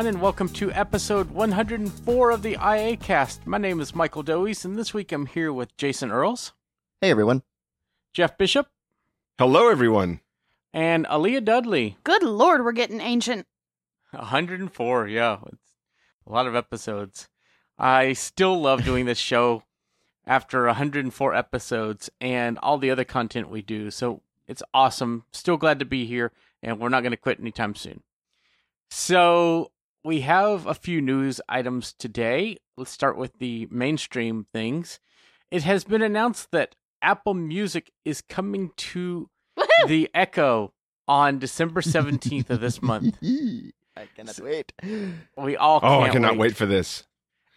Hello, 0.00 0.08
everyone, 0.08 0.14
and 0.16 0.22
welcome 0.22 0.48
to 0.54 0.72
episode 0.72 1.30
104 1.30 2.30
of 2.30 2.40
the 2.40 2.52
IA 2.54 2.96
Cast. 2.96 3.46
My 3.46 3.58
name 3.58 3.80
is 3.80 3.94
Michael 3.94 4.22
Doise, 4.22 4.64
and 4.64 4.78
this 4.78 4.94
week 4.94 5.12
I'm 5.12 5.26
here 5.26 5.52
with 5.52 5.76
Jason 5.76 6.10
Earls, 6.10 6.54
Hey 7.02 7.10
everyone. 7.10 7.42
Jeff 8.14 8.38
Bishop, 8.38 8.68
Hello, 9.38 9.68
everyone. 9.68 10.20
and 10.72 11.04
Aleeha 11.04 11.44
Dudley. 11.44 11.98
Good 12.02 12.22
lord, 12.22 12.64
we're 12.64 12.72
getting 12.72 13.02
ancient. 13.02 13.46
104, 14.12 15.06
yeah. 15.08 15.36
It's 15.48 15.74
a 16.26 16.32
lot 16.32 16.46
of 16.46 16.56
episodes. 16.56 17.28
I 17.78 18.14
still 18.14 18.58
love 18.58 18.82
doing 18.82 19.04
this 19.04 19.18
show 19.18 19.64
after 20.26 20.64
104 20.64 21.34
episodes 21.34 22.08
and 22.22 22.56
all 22.62 22.78
the 22.78 22.90
other 22.90 23.04
content 23.04 23.50
we 23.50 23.60
do. 23.60 23.90
So 23.90 24.22
it's 24.48 24.62
awesome. 24.72 25.24
Still 25.30 25.58
glad 25.58 25.78
to 25.78 25.84
be 25.84 26.06
here, 26.06 26.32
and 26.62 26.80
we're 26.80 26.88
not 26.88 27.02
going 27.02 27.10
to 27.12 27.18
quit 27.18 27.38
anytime 27.38 27.74
soon. 27.74 28.02
So 28.88 29.72
we 30.04 30.20
have 30.22 30.66
a 30.66 30.74
few 30.74 31.00
news 31.00 31.40
items 31.48 31.92
today. 31.92 32.56
Let's 32.76 32.90
start 32.90 33.16
with 33.16 33.38
the 33.38 33.68
mainstream 33.70 34.46
things. 34.52 34.98
It 35.50 35.62
has 35.64 35.84
been 35.84 36.02
announced 36.02 36.50
that 36.52 36.74
Apple 37.02 37.34
Music 37.34 37.90
is 38.04 38.20
coming 38.22 38.70
to 38.76 39.28
Woohoo! 39.58 39.88
the 39.88 40.08
Echo 40.14 40.72
on 41.08 41.38
December 41.38 41.80
17th 41.82 42.50
of 42.50 42.60
this 42.60 42.80
month. 42.80 43.16
I 43.22 44.06
cannot 44.16 44.38
wait. 44.40 44.72
We 45.36 45.56
all 45.56 45.80
Oh, 45.82 46.00
I 46.00 46.02
can't 46.04 46.12
cannot 46.14 46.36
wait. 46.38 46.56
for 46.56 46.66
this. 46.66 47.04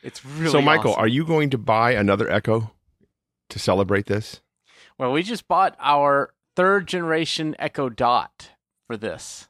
It's 0.02 0.25
really 0.25 0.52
so, 0.52 0.61
Michael, 0.61 0.91
awesome. 0.91 1.03
are 1.03 1.08
you 1.08 1.25
going 1.25 1.49
to 1.52 1.58
buy 1.58 1.91
another 1.91 2.30
Echo 2.30 2.71
to 3.49 3.59
celebrate 3.59 4.08
this? 4.08 4.41
Well, 4.97 5.11
we 5.14 5.23
just 5.23 5.47
bought 5.47 5.75
our 5.80 6.33
third 6.55 6.88
generation 6.88 7.55
Echo 7.58 7.88
Dot 7.89 8.49
for 8.88 8.97
this. 8.97 9.47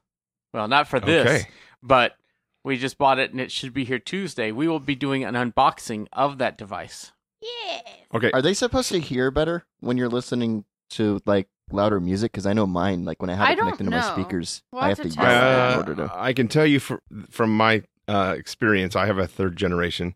Well, 0.53 0.67
not 0.67 0.87
for 0.87 0.99
this, 0.99 1.27
Okay. 1.27 1.49
but 1.81 2.15
we 2.63 2.77
just 2.77 2.97
bought 2.97 3.19
it 3.19 3.31
and 3.31 3.39
it 3.41 3.51
should 3.51 3.73
be 3.73 3.83
here 3.85 3.99
Tuesday. 3.99 4.51
We 4.51 4.67
will 4.67 4.79
be 4.79 4.95
doing 4.95 5.23
an 5.23 5.33
unboxing 5.35 6.07
of 6.13 6.37
that 6.37 6.57
device. 6.57 7.11
Yeah. 7.41 7.81
Okay. 8.15 8.31
Are 8.33 8.41
they 8.41 8.53
supposed 8.53 8.89
to 8.91 8.99
hear 8.99 9.31
better 9.31 9.65
when 9.81 9.97
you're 9.97 10.09
listening 10.09 10.65
to 10.91 11.19
like 11.25 11.47
louder 11.71 11.99
music? 11.99 12.31
Because 12.31 12.45
I 12.45 12.53
know 12.53 12.65
mine, 12.65 13.03
like 13.05 13.21
when 13.21 13.29
I 13.29 13.35
have 13.35 13.47
I 13.47 13.51
it 13.51 13.55
don't 13.55 13.65
connected 13.77 13.83
to 13.85 13.89
my 13.89 14.13
speakers, 14.13 14.63
We'll 14.71 14.81
I 14.81 14.89
have 14.89 14.97
have 14.99 15.07
to 15.07 15.13
to 15.13 15.19
yell 15.19 15.25
test 15.25 15.35
at 15.35 15.41
that. 15.41 15.69
it 15.69 15.73
in 15.73 15.89
order 15.89 16.03
Uh, 16.03 16.07
to. 16.07 16.21
I 16.21 16.33
can 16.33 16.47
tell 16.47 16.65
you 16.65 16.79
fr 16.79 16.95
from 17.29 17.55
my 17.55 17.83
uh, 18.07 18.35
experience, 18.37 18.95
I 18.95 19.05
have 19.07 19.17
a 19.17 19.27
third 19.27 19.55
generation, 19.57 20.15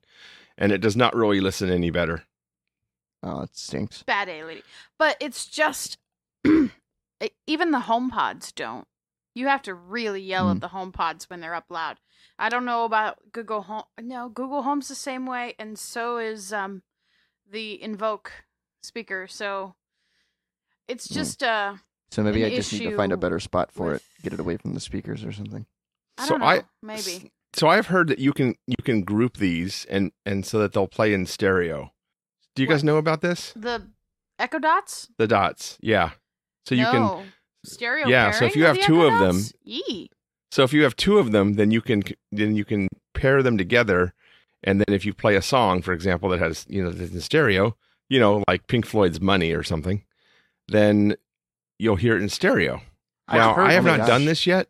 and 0.58 0.72
it 0.72 0.80
does 0.80 0.96
not 0.96 1.16
really 1.16 1.40
listen 1.42 1.70
any 1.70 1.90
better. 1.90 2.24
Oh, 3.24 3.42
it 3.42 3.58
stinks. 3.58 4.04
Bad 4.04 4.30
A 4.30 4.44
lady. 4.44 4.64
But 5.00 5.18
it's 5.20 5.46
just 5.48 5.98
even 7.48 7.72
the 7.72 7.80
home 7.82 8.10
pods 8.10 8.52
don't. 8.52 8.88
You 9.38 9.48
have 9.48 9.62
to 9.64 9.74
really 9.74 10.22
yell 10.22 10.46
Hmm. 10.46 10.56
at 10.56 10.62
the 10.62 10.68
home 10.70 10.92
pods 10.92 11.30
when 11.30 11.40
they're 11.42 11.54
up 11.54 11.70
loud. 11.70 12.00
I 12.40 12.50
don't 12.50 12.66
know 12.66 12.86
about 12.86 13.32
Google 13.32 13.62
Home. 13.64 13.84
No, 14.02 14.30
Google 14.30 14.64
Home's 14.64 14.88
the 14.88 14.96
same 14.96 15.26
way, 15.26 15.54
and 15.60 15.78
so 15.78 16.18
is 16.18 16.52
um 16.52 16.82
the 17.50 17.82
Invoke 17.82 18.32
speaker. 18.82 19.28
So 19.28 19.76
it's 20.88 21.08
Hmm. 21.08 21.14
just 21.14 21.44
uh 21.44 21.76
So 22.10 22.24
maybe 22.24 22.44
An 22.44 22.52
I 22.52 22.56
just 22.56 22.72
need 22.74 22.90
to 22.90 22.96
find 22.96 23.12
a 23.12 23.18
better 23.18 23.40
spot 23.40 23.72
for 23.72 23.92
with- 23.92 23.96
it. 24.20 24.24
Get 24.24 24.34
it 24.34 24.40
away 24.40 24.58
from 24.58 24.74
the 24.74 24.80
speakers 24.80 25.24
or 25.24 25.32
something. 25.32 25.66
I 26.18 26.24
so 26.26 26.30
don't 26.32 26.40
know, 26.40 26.46
I 26.48 26.64
maybe. 26.82 27.32
So 27.54 27.68
I've 27.68 27.88
heard 27.88 28.08
that 28.10 28.20
you 28.20 28.34
can 28.34 28.56
you 28.66 28.82
can 28.84 29.02
group 29.04 29.38
these 29.38 29.86
and 29.86 30.12
and 30.26 30.46
so 30.46 30.60
that 30.60 30.74
they'll 30.74 30.88
play 30.88 31.14
in 31.14 31.26
stereo. 31.26 31.94
Do 32.56 32.64
you 32.64 32.68
guys 32.68 32.84
know 32.84 32.98
about 32.98 33.22
this? 33.22 33.54
The 33.56 33.88
Echo 34.40 34.58
Dots? 34.60 35.10
The 35.18 35.28
dots, 35.28 35.78
yeah. 35.82 36.12
So 36.66 36.76
you 36.76 36.86
can 36.86 37.02
no. 37.02 37.24
Stereo. 37.66 38.08
Yeah, 38.08 38.32
so 38.32 38.46
if 38.46 38.56
you 38.56 38.66
have 38.66 38.80
two 38.82 39.04
of 39.06 39.20
them- 39.20 39.42
Yee. 39.64 40.10
So 40.52 40.64
if 40.64 40.72
you 40.74 40.84
have 40.84 40.96
two 40.96 41.18
of 41.20 41.32
them, 41.32 41.54
then 41.56 41.72
you 41.72 41.82
can 41.82 42.04
then 42.32 42.56
you 42.56 42.64
can 42.66 42.88
pair 43.14 43.44
them 43.44 43.58
together, 43.58 44.14
and 44.64 44.80
then 44.80 44.94
if 44.96 45.06
you 45.06 45.14
play 45.14 45.36
a 45.36 45.42
song, 45.42 45.82
for 45.82 45.92
example, 45.94 46.30
that 46.30 46.40
has 46.40 46.66
you 46.70 46.84
know 46.84 46.90
that's 46.90 47.12
in 47.12 47.20
stereo, 47.22 47.76
you 48.10 48.20
know, 48.20 48.44
like 48.48 48.68
Pink 48.68 48.86
Floyd's 48.86 49.20
"Money" 49.20 49.52
or 49.52 49.64
something, 49.64 50.04
then 50.70 51.16
you'll 51.80 51.98
hear 51.98 52.16
it 52.16 52.22
in 52.22 52.30
stereo. 52.30 52.82
I've 53.28 53.40
Now 53.40 53.54
heard- 53.56 53.68
I 53.68 53.74
have 53.74 53.86
oh 53.86 53.90
my 53.92 53.98
not 53.98 54.08
done 54.08 54.24
this 54.26 54.48
yet, 54.48 54.70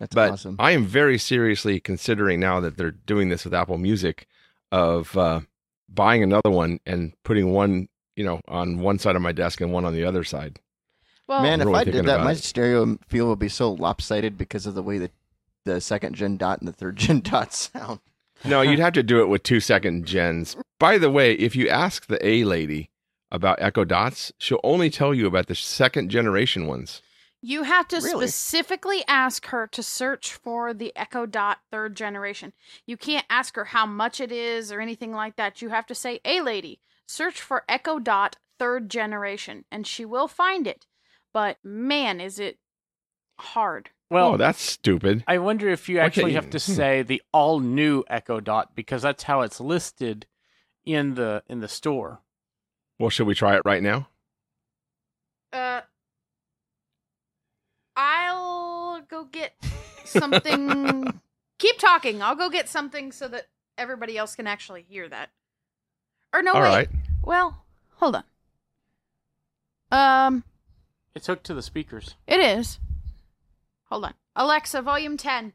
That's 0.00 0.14
but 0.14 0.30
awesome. 0.32 0.56
I 0.58 0.70
am 0.72 0.86
very 0.86 1.18
seriously 1.18 1.78
considering 1.78 2.40
now 2.40 2.58
that 2.60 2.78
they're 2.78 2.90
doing 2.90 3.28
this 3.28 3.44
with 3.44 3.52
Apple 3.52 3.76
Music, 3.78 4.26
of 4.72 5.14
uh, 5.18 5.40
buying 5.90 6.22
another 6.22 6.50
one 6.50 6.80
and 6.86 7.12
putting 7.22 7.52
one 7.52 7.88
you 8.16 8.24
know 8.24 8.40
on 8.48 8.78
one 8.78 8.98
side 8.98 9.14
of 9.14 9.20
my 9.20 9.32
desk 9.32 9.60
and 9.60 9.72
one 9.72 9.84
on 9.84 9.92
the 9.92 10.04
other 10.04 10.24
side. 10.24 10.58
Well, 11.28 11.42
Man, 11.42 11.60
if 11.60 11.66
really 11.66 11.78
I 11.80 11.84
did 11.84 12.04
that, 12.06 12.24
my 12.24 12.32
it. 12.32 12.38
stereo 12.38 12.98
feel 13.08 13.28
would 13.28 13.38
be 13.38 13.48
so 13.48 13.72
lopsided 13.72 14.36
because 14.36 14.66
of 14.66 14.74
the 14.74 14.82
way 14.82 14.98
that 14.98 15.12
the 15.64 15.80
second 15.80 16.14
gen 16.16 16.36
dot 16.36 16.58
and 16.60 16.68
the 16.68 16.72
third 16.72 16.96
gen 16.96 17.20
dot 17.20 17.52
sound. 17.52 18.00
No, 18.44 18.60
you'd 18.60 18.80
have 18.80 18.94
to 18.94 19.02
do 19.04 19.20
it 19.22 19.28
with 19.28 19.44
two 19.44 19.60
second 19.60 20.04
gens. 20.04 20.56
By 20.80 20.98
the 20.98 21.10
way, 21.10 21.34
if 21.34 21.54
you 21.54 21.68
ask 21.68 22.06
the 22.06 22.24
A 22.26 22.42
lady 22.44 22.90
about 23.30 23.62
Echo 23.62 23.84
Dots, 23.84 24.32
she'll 24.38 24.60
only 24.64 24.90
tell 24.90 25.14
you 25.14 25.26
about 25.28 25.46
the 25.46 25.54
second 25.54 26.10
generation 26.10 26.66
ones. 26.66 27.02
You 27.40 27.62
have 27.64 27.86
to 27.88 27.96
Really? 27.96 28.26
specifically 28.26 29.04
ask 29.08 29.46
her 29.46 29.66
to 29.68 29.82
search 29.82 30.32
for 30.32 30.74
the 30.74 30.92
Echo 30.96 31.24
Dot 31.26 31.58
third 31.70 31.96
generation. 31.96 32.52
You 32.86 32.96
can't 32.96 33.26
ask 33.30 33.54
her 33.56 33.66
how 33.66 33.86
much 33.86 34.20
it 34.20 34.30
is 34.32 34.70
or 34.72 34.80
anything 34.80 35.12
like 35.12 35.36
that. 35.36 35.62
You 35.62 35.68
have 35.70 35.86
to 35.86 35.94
say, 35.94 36.20
A 36.24 36.40
lady, 36.40 36.80
search 37.06 37.40
for 37.40 37.64
Echo 37.68 37.98
Dot 38.00 38.36
third 38.58 38.88
generation," 38.90 39.64
and 39.72 39.86
she 39.86 40.04
will 40.04 40.28
find 40.28 40.66
it. 40.66 40.86
But 41.32 41.58
man, 41.64 42.20
is 42.20 42.38
it 42.38 42.58
hard! 43.38 43.90
Well, 44.10 44.34
oh, 44.34 44.36
that's 44.36 44.60
stupid. 44.60 45.24
I 45.26 45.38
wonder 45.38 45.70
if 45.70 45.88
you 45.88 45.98
actually 45.98 46.32
can't 46.32 46.44
have 46.44 46.50
to 46.50 46.60
say 46.60 47.02
the 47.02 47.22
all 47.32 47.60
new 47.60 48.04
Echo 48.08 48.40
Dot 48.40 48.74
because 48.74 49.00
that's 49.00 49.22
how 49.22 49.40
it's 49.40 49.58
listed 49.58 50.26
in 50.84 51.14
the 51.14 51.42
in 51.48 51.60
the 51.60 51.68
store. 51.68 52.20
Well, 52.98 53.08
should 53.08 53.26
we 53.26 53.34
try 53.34 53.56
it 53.56 53.62
right 53.64 53.82
now? 53.82 54.08
Uh, 55.52 55.80
I'll 57.96 59.00
go 59.02 59.24
get 59.24 59.54
something. 60.04 61.20
Keep 61.58 61.78
talking. 61.78 62.22
I'll 62.22 62.36
go 62.36 62.50
get 62.50 62.68
something 62.68 63.12
so 63.12 63.28
that 63.28 63.46
everybody 63.78 64.18
else 64.18 64.36
can 64.36 64.46
actually 64.46 64.82
hear 64.82 65.08
that. 65.08 65.30
Or 66.34 66.42
no, 66.42 66.54
All 66.54 66.62
wait. 66.62 66.68
right. 66.68 66.88
Well, 67.24 67.64
hold 67.96 68.16
on. 68.16 68.24
Um, 69.90 70.44
It's 71.14 71.26
hooked 71.26 71.44
to 71.44 71.54
the 71.54 71.62
speakers. 71.62 72.14
it 72.26 72.40
is. 72.40 72.78
Hold 73.90 74.04
on. 74.06 74.14
Alexa, 74.34 74.80
volume 74.82 75.16
10. 75.18 75.52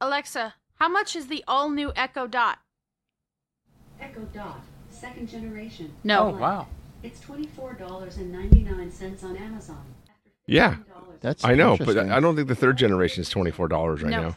Alexa, 0.00 0.54
how 0.74 0.88
much 0.88 1.16
is 1.16 1.26
the 1.26 1.42
all 1.48 1.70
new 1.70 1.92
Echo 1.96 2.26
Dot? 2.26 2.58
Echo 4.00 4.20
Dot, 4.32 4.60
second 4.90 5.28
generation. 5.28 5.92
No. 6.04 6.28
Oh 6.28 6.38
wow. 6.38 6.66
It's 7.02 7.20
twenty-four 7.20 7.74
dollars 7.74 8.16
and 8.16 8.30
ninety-nine 8.32 8.92
cents 8.92 9.24
on 9.24 9.36
Amazon. 9.36 9.84
Yeah. 10.46 10.76
That's 11.20 11.44
I 11.44 11.54
know, 11.54 11.76
but. 11.76 11.98
I 11.98 12.16
I 12.16 12.20
don't 12.20 12.36
think 12.36 12.46
the 12.46 12.54
third 12.54 12.76
generation 12.78 13.22
is 13.22 13.28
twenty 13.28 13.50
four 13.50 13.66
dollars 13.66 14.02
right 14.02 14.10
No. 14.10 14.20
now. 14.28 14.36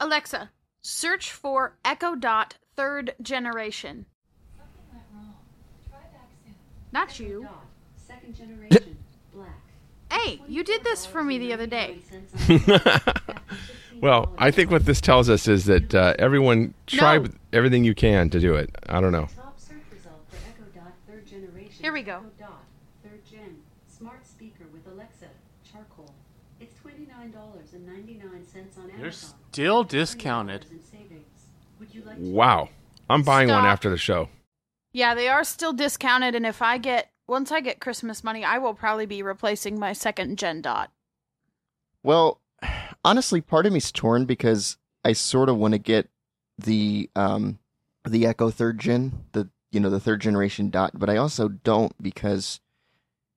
Alexa, 0.00 0.50
search 0.82 1.32
for 1.32 1.78
Echo 1.82 2.14
Dot 2.14 2.56
third 2.76 3.14
generation. 3.22 4.04
Not 6.92 7.18
you. 7.20 7.46
Second 7.96 8.34
generation. 8.36 8.96
Black. 9.34 9.48
Hey, 10.10 10.40
you 10.48 10.62
did 10.64 10.84
this 10.84 11.04
for 11.04 11.22
me 11.22 11.38
the 11.38 11.52
other 11.52 11.66
day. 11.66 11.98
well, 14.00 14.32
I 14.38 14.50
think 14.50 14.70
what 14.70 14.84
this 14.86 15.00
tells 15.00 15.28
us 15.28 15.48
is 15.48 15.64
that 15.66 15.94
uh, 15.94 16.14
everyone 16.18 16.74
try 16.86 17.18
No. 17.18 17.26
everything 17.52 17.84
you 17.84 17.94
can 17.94 18.30
to 18.30 18.40
do 18.40 18.54
it. 18.54 18.70
I 18.88 19.00
don't 19.00 19.12
know. 19.12 19.28
Top 19.36 19.58
search 19.58 19.76
result 19.92 20.20
for 20.28 20.36
Echo 20.48 20.64
Dot 20.74 20.92
third 21.08 21.26
generation. 21.26 21.82
Here 21.82 21.92
we 21.92 22.02
go. 22.02 22.16
Echo 22.18 22.30
Dot 22.38 22.64
third 23.02 23.20
gen. 23.30 23.56
Smart 23.88 24.26
speaker 24.26 24.64
with 24.72 24.86
Alexa. 24.92 25.26
Charcoal. 25.70 26.12
It's 26.60 26.74
twenty-nine 26.80 27.32
dollars 27.32 27.72
and 27.74 27.86
ninety-nine 27.86 28.46
cents 28.46 28.76
on 28.78 28.84
Amazon. 28.84 29.00
They're 29.02 29.12
still 29.12 29.84
discounted. 29.84 30.62
$20 30.66 30.72
in 30.72 30.82
savings. 30.82 31.24
Would 31.80 31.94
you 31.94 32.02
like 32.04 32.16
to 32.16 32.22
Wow, 32.22 32.68
I'm 33.10 33.22
buying 33.22 33.48
one 33.48 33.62
Stop. 33.62 33.72
after 33.72 33.90
the 33.90 33.98
show. 33.98 34.28
Yeah, 34.96 35.14
they 35.14 35.28
are 35.28 35.44
still 35.44 35.74
discounted, 35.74 36.34
and 36.34 36.46
if 36.46 36.62
I 36.62 36.78
get 36.78 37.10
once 37.28 37.52
I 37.52 37.60
get 37.60 37.82
Christmas 37.82 38.24
money, 38.24 38.42
I 38.42 38.56
will 38.56 38.72
probably 38.72 39.04
be 39.04 39.22
replacing 39.22 39.78
my 39.78 39.92
second 39.92 40.38
gen 40.38 40.62
dot. 40.62 40.90
Well, 42.02 42.40
honestly, 43.04 43.42
part 43.42 43.66
of 43.66 43.74
me's 43.74 43.92
torn 43.92 44.24
because 44.24 44.78
I 45.04 45.12
sort 45.12 45.50
of 45.50 45.58
want 45.58 45.72
to 45.72 45.78
get 45.78 46.08
the 46.56 47.10
um 47.14 47.58
the 48.08 48.26
Echo 48.26 48.48
third 48.48 48.78
gen, 48.78 49.26
the 49.32 49.50
you 49.70 49.80
know 49.80 49.90
the 49.90 50.00
third 50.00 50.22
generation 50.22 50.70
dot, 50.70 50.92
but 50.98 51.10
I 51.10 51.18
also 51.18 51.48
don't 51.48 51.92
because 52.02 52.60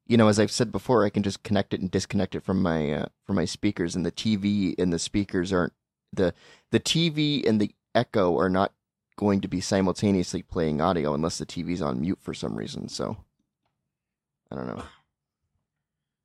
you 0.08 0.16
know 0.16 0.30
as 0.30 0.40
I've 0.40 0.52
said 0.52 0.72
before, 0.72 1.04
I 1.04 1.10
can 1.10 1.24
just 1.24 1.44
connect 1.44 1.74
it 1.74 1.82
and 1.82 1.92
disconnect 1.92 2.36
it 2.36 2.44
from 2.44 2.62
my 2.62 2.90
uh, 2.94 3.06
from 3.28 3.36
my 3.36 3.44
speakers, 3.44 3.98
and 3.98 4.06
the 4.06 4.14
TV 4.14 4.76
and 4.80 4.94
the 4.94 5.00
speakers 5.00 5.52
aren't 5.52 5.74
the 6.14 6.34
the 6.72 6.80
TV 6.80 7.46
and 7.46 7.60
the 7.60 7.72
Echo 7.94 8.40
are 8.40 8.50
not 8.50 8.72
going 9.20 9.42
to 9.42 9.50
be 9.50 9.60
simultaneously 9.60 10.42
playing 10.42 10.80
audio 10.80 11.14
unless 11.14 11.38
the 11.38 11.46
TV's 11.46 11.82
on 11.82 12.00
mute 12.00 12.20
for 12.22 12.34
some 12.34 12.56
reason. 12.56 12.88
So 12.88 13.18
I 14.50 14.56
don't 14.56 14.68
know. 14.68 14.84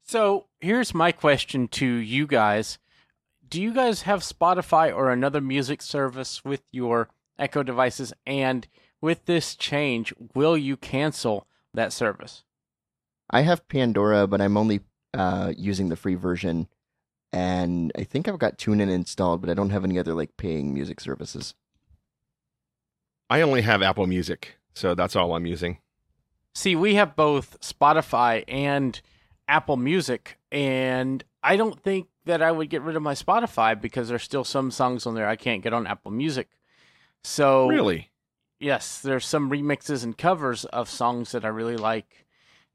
So 0.05 0.47
here's 0.61 0.95
my 0.95 1.11
question 1.11 1.67
to 1.69 1.87
you 1.87 2.29
guys: 2.29 2.79
Do 3.49 3.61
you 3.61 3.75
guys 3.75 4.03
have 4.03 4.21
Spotify 4.21 4.95
or 4.95 5.11
another 5.11 5.41
music 5.41 5.83
service 5.83 6.45
with 6.45 6.63
your 6.71 7.09
Echo 7.37 7.65
devices? 7.65 8.13
And 8.25 8.69
with 9.01 9.25
this 9.25 9.57
change, 9.57 10.15
will 10.33 10.57
you 10.57 10.77
cancel 10.77 11.49
that 11.75 11.93
service? 11.93 12.45
I 13.29 13.41
have 13.41 13.67
Pandora, 13.67 14.29
but 14.29 14.41
I'm 14.41 14.57
only 14.57 14.83
uh, 15.13 15.53
using 15.57 15.89
the 15.89 15.97
free 15.97 16.15
version, 16.15 16.69
and 17.33 17.91
I 17.99 18.05
think 18.05 18.29
I've 18.29 18.39
got 18.39 18.57
TuneIn 18.57 18.89
installed, 18.89 19.41
but 19.41 19.51
I 19.51 19.55
don't 19.55 19.71
have 19.71 19.83
any 19.83 19.99
other 19.99 20.15
like 20.15 20.37
paying 20.37 20.73
music 20.73 21.01
services. 21.01 21.55
I 23.35 23.41
only 23.41 23.63
have 23.63 23.83
Apple 23.83 24.07
Music, 24.07 24.55
so 24.75 24.95
that's 24.95 25.17
all 25.17 25.35
I'm 25.35 25.45
using. 25.45 25.79
See, 26.55 26.77
we 26.77 26.95
have 26.95 27.17
both 27.17 27.59
Spotify 27.61 28.45
and 28.47 29.01
Apple 29.49 29.77
Music, 29.77 30.39
and 30.53 31.25
I 31.43 31.57
don't 31.57 31.83
think 31.83 32.07
that 32.27 32.41
I 32.43 32.53
would 32.53 32.71
get 32.71 32.83
rid 32.83 32.95
of 32.95 33.03
my 33.03 33.15
Spotify 33.15 33.79
because 33.81 34.09
there's 34.09 34.23
still 34.23 34.45
some 34.45 34.71
songs 34.71 35.05
on 35.05 35.17
there 35.17 35.27
I 35.27 35.35
can't 35.35 35.65
get 35.65 35.73
on 35.73 35.85
Apple 35.85 36.13
Music. 36.13 36.49
So 37.25 37.67
Really? 37.67 38.13
yes, 38.61 39.01
there's 39.01 39.27
some 39.27 39.51
remixes 39.51 40.05
and 40.05 40.17
covers 40.17 40.65
of 40.67 40.89
songs 40.89 41.33
that 41.33 41.45
I 41.45 41.49
really 41.49 41.77
like 41.77 42.27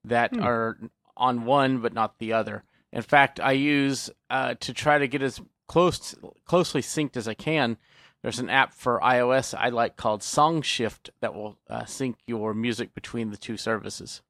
that 0.03 0.35
Hmm. 0.35 0.43
are 0.43 0.77
on 1.15 1.45
one 1.45 1.79
but 1.79 1.93
not 1.93 2.19
the 2.19 2.33
other. 2.33 2.65
In 2.91 3.01
fact, 3.01 3.39
I 3.39 3.53
use 3.53 4.09
uh, 4.29 4.55
to 4.59 4.73
try 4.73 4.97
to 4.97 5.07
get 5.07 5.21
as 5.21 5.39
close 5.69 6.15
closely 6.43 6.81
synced 6.81 7.15
as 7.15 7.29
I 7.29 7.33
can. 7.33 7.77
There's 8.21 8.39
an 8.39 8.49
app 8.49 8.73
for 8.73 8.99
iOS 8.99 9.57
I 9.57 9.69
like 9.69 9.95
called 9.95 10.21
SongShift 10.21 11.09
that 11.21 11.33
will 11.33 11.57
uh, 11.69 11.85
sync 11.85 12.17
your 12.27 12.53
music 12.53 12.93
between 12.93 13.31
the 13.31 13.37
two 13.37 13.55
services. 13.55 14.21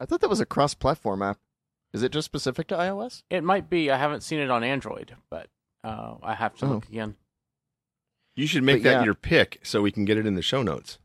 I 0.00 0.04
thought 0.06 0.20
that 0.20 0.30
was 0.30 0.40
a 0.40 0.46
cross-platform 0.46 1.22
app. 1.22 1.38
Is 1.92 2.02
it 2.02 2.10
just 2.10 2.24
specific 2.24 2.66
to 2.68 2.76
iOS? 2.76 3.22
It 3.30 3.44
might 3.44 3.70
be. 3.70 3.90
I 3.90 3.98
haven't 3.98 4.22
seen 4.22 4.40
it 4.40 4.50
on 4.50 4.64
Android, 4.64 5.14
but 5.30 5.48
uh, 5.84 6.14
I 6.22 6.34
have 6.34 6.56
to 6.56 6.66
Oh. 6.66 6.68
look 6.70 6.88
again. 6.88 7.14
You 8.34 8.46
should 8.46 8.62
make 8.64 8.82
But 8.82 8.88
that 8.90 8.98
yeah. 9.00 9.04
your 9.04 9.14
pick 9.14 9.60
so 9.62 9.82
we 9.82 9.92
can 9.92 10.04
get 10.04 10.16
it 10.16 10.26
in 10.26 10.34
the 10.34 10.42
show 10.42 10.62
notes. 10.62 10.98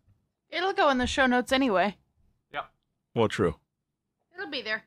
It'll 0.50 0.74
go 0.74 0.90
in 0.90 0.98
the 0.98 1.06
show 1.08 1.26
notes 1.26 1.52
anyway. 1.52 1.98
Yep. 2.54 2.72
Well, 3.14 3.28
true. 3.28 3.56
It'll 4.34 4.50
be 4.50 4.62
there. 4.62 4.86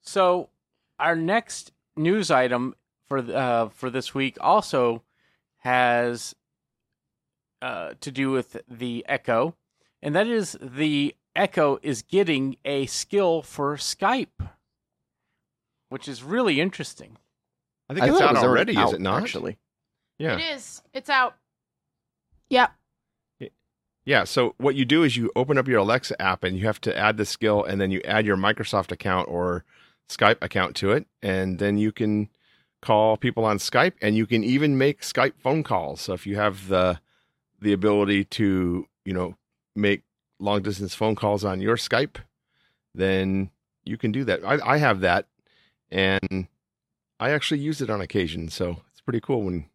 So, 0.00 0.48
our 0.98 1.14
next 1.14 1.72
news 1.96 2.30
item 2.30 2.74
for 3.06 3.18
uh, 3.18 3.68
for 3.68 3.90
this 3.90 4.12
week 4.14 4.36
also 4.40 5.02
has 5.62 6.34
uh, 7.60 7.94
to 8.00 8.10
do 8.10 8.30
with 8.30 8.60
the 8.68 9.04
Echo, 9.08 9.54
and 10.02 10.14
that 10.14 10.26
is 10.26 10.56
the 10.60 11.14
Echo 11.34 11.78
is 11.82 12.02
getting 12.02 12.56
a 12.64 12.86
skill 12.86 13.42
for 13.42 13.76
Skype, 13.76 14.50
which 15.88 16.08
is 16.08 16.22
really 16.22 16.60
interesting. 16.60 17.16
I 17.88 17.94
think 17.94 18.06
it's 18.06 18.20
out 18.20 18.30
it 18.30 18.34
was 18.34 18.44
already, 18.44 18.76
is 18.78 18.92
it 18.92 19.00
not? 19.00 19.22
Actually, 19.22 19.58
Yeah. 20.18 20.36
It 20.38 20.56
is. 20.56 20.82
It's 20.92 21.10
out. 21.10 21.36
Yep. 22.50 22.72
Yeah. 24.04 24.24
So 24.24 24.54
what 24.58 24.74
you 24.74 24.84
do 24.84 25.04
is 25.04 25.16
you 25.16 25.30
open 25.36 25.58
up 25.58 25.68
your 25.68 25.78
Alexa 25.78 26.20
app 26.20 26.42
and 26.42 26.56
you 26.58 26.66
have 26.66 26.80
to 26.82 26.96
add 26.96 27.16
the 27.16 27.24
skill 27.24 27.62
and 27.62 27.80
then 27.80 27.90
you 27.90 28.00
add 28.04 28.26
your 28.26 28.36
Microsoft 28.36 28.90
account 28.90 29.28
or 29.28 29.64
Skype 30.08 30.38
account 30.42 30.74
to 30.76 30.90
it. 30.90 31.06
And 31.22 31.58
then 31.58 31.78
you 31.78 31.92
can 31.92 32.28
call 32.82 33.16
people 33.16 33.44
on 33.44 33.58
Skype 33.58 33.94
and 34.02 34.16
you 34.16 34.26
can 34.26 34.44
even 34.44 34.76
make 34.76 35.00
Skype 35.00 35.34
phone 35.38 35.62
calls. 35.62 36.00
So 36.00 36.12
if 36.12 36.26
you 36.26 36.36
have 36.36 36.68
the 36.68 37.00
the 37.60 37.72
ability 37.72 38.24
to, 38.24 38.86
you 39.04 39.12
know, 39.14 39.36
make 39.76 40.02
long 40.40 40.62
distance 40.62 40.94
phone 40.94 41.14
calls 41.14 41.44
on 41.44 41.60
your 41.60 41.76
Skype, 41.76 42.16
then 42.94 43.50
you 43.84 43.96
can 43.96 44.10
do 44.12 44.24
that. 44.24 44.44
I, 44.44 44.74
I 44.74 44.76
have 44.78 45.00
that 45.00 45.26
and 45.90 46.48
I 47.20 47.30
actually 47.30 47.60
use 47.60 47.80
it 47.80 47.88
on 47.88 48.00
occasion. 48.00 48.48
So 48.48 48.78
it's 48.90 49.00
pretty 49.00 49.20
cool 49.20 49.42
when 49.42 49.66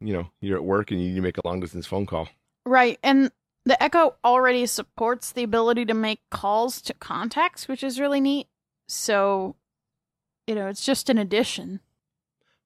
you 0.00 0.12
know 0.12 0.30
you're 0.40 0.58
at 0.58 0.64
work 0.64 0.90
and 0.90 1.00
you 1.00 1.08
need 1.08 1.16
to 1.16 1.22
make 1.22 1.38
a 1.38 1.46
long 1.46 1.60
distance 1.60 1.86
phone 1.86 2.06
call. 2.06 2.28
Right. 2.66 2.98
And 3.02 3.32
the 3.64 3.82
Echo 3.82 4.16
already 4.24 4.66
supports 4.66 5.32
the 5.32 5.42
ability 5.42 5.86
to 5.86 5.94
make 5.94 6.20
calls 6.30 6.80
to 6.82 6.94
contacts, 6.94 7.68
which 7.68 7.82
is 7.82 7.98
really 7.98 8.20
neat. 8.20 8.48
So, 8.86 9.56
you 10.46 10.54
know, 10.54 10.68
it's 10.68 10.84
just 10.84 11.08
an 11.10 11.18
addition. 11.18 11.80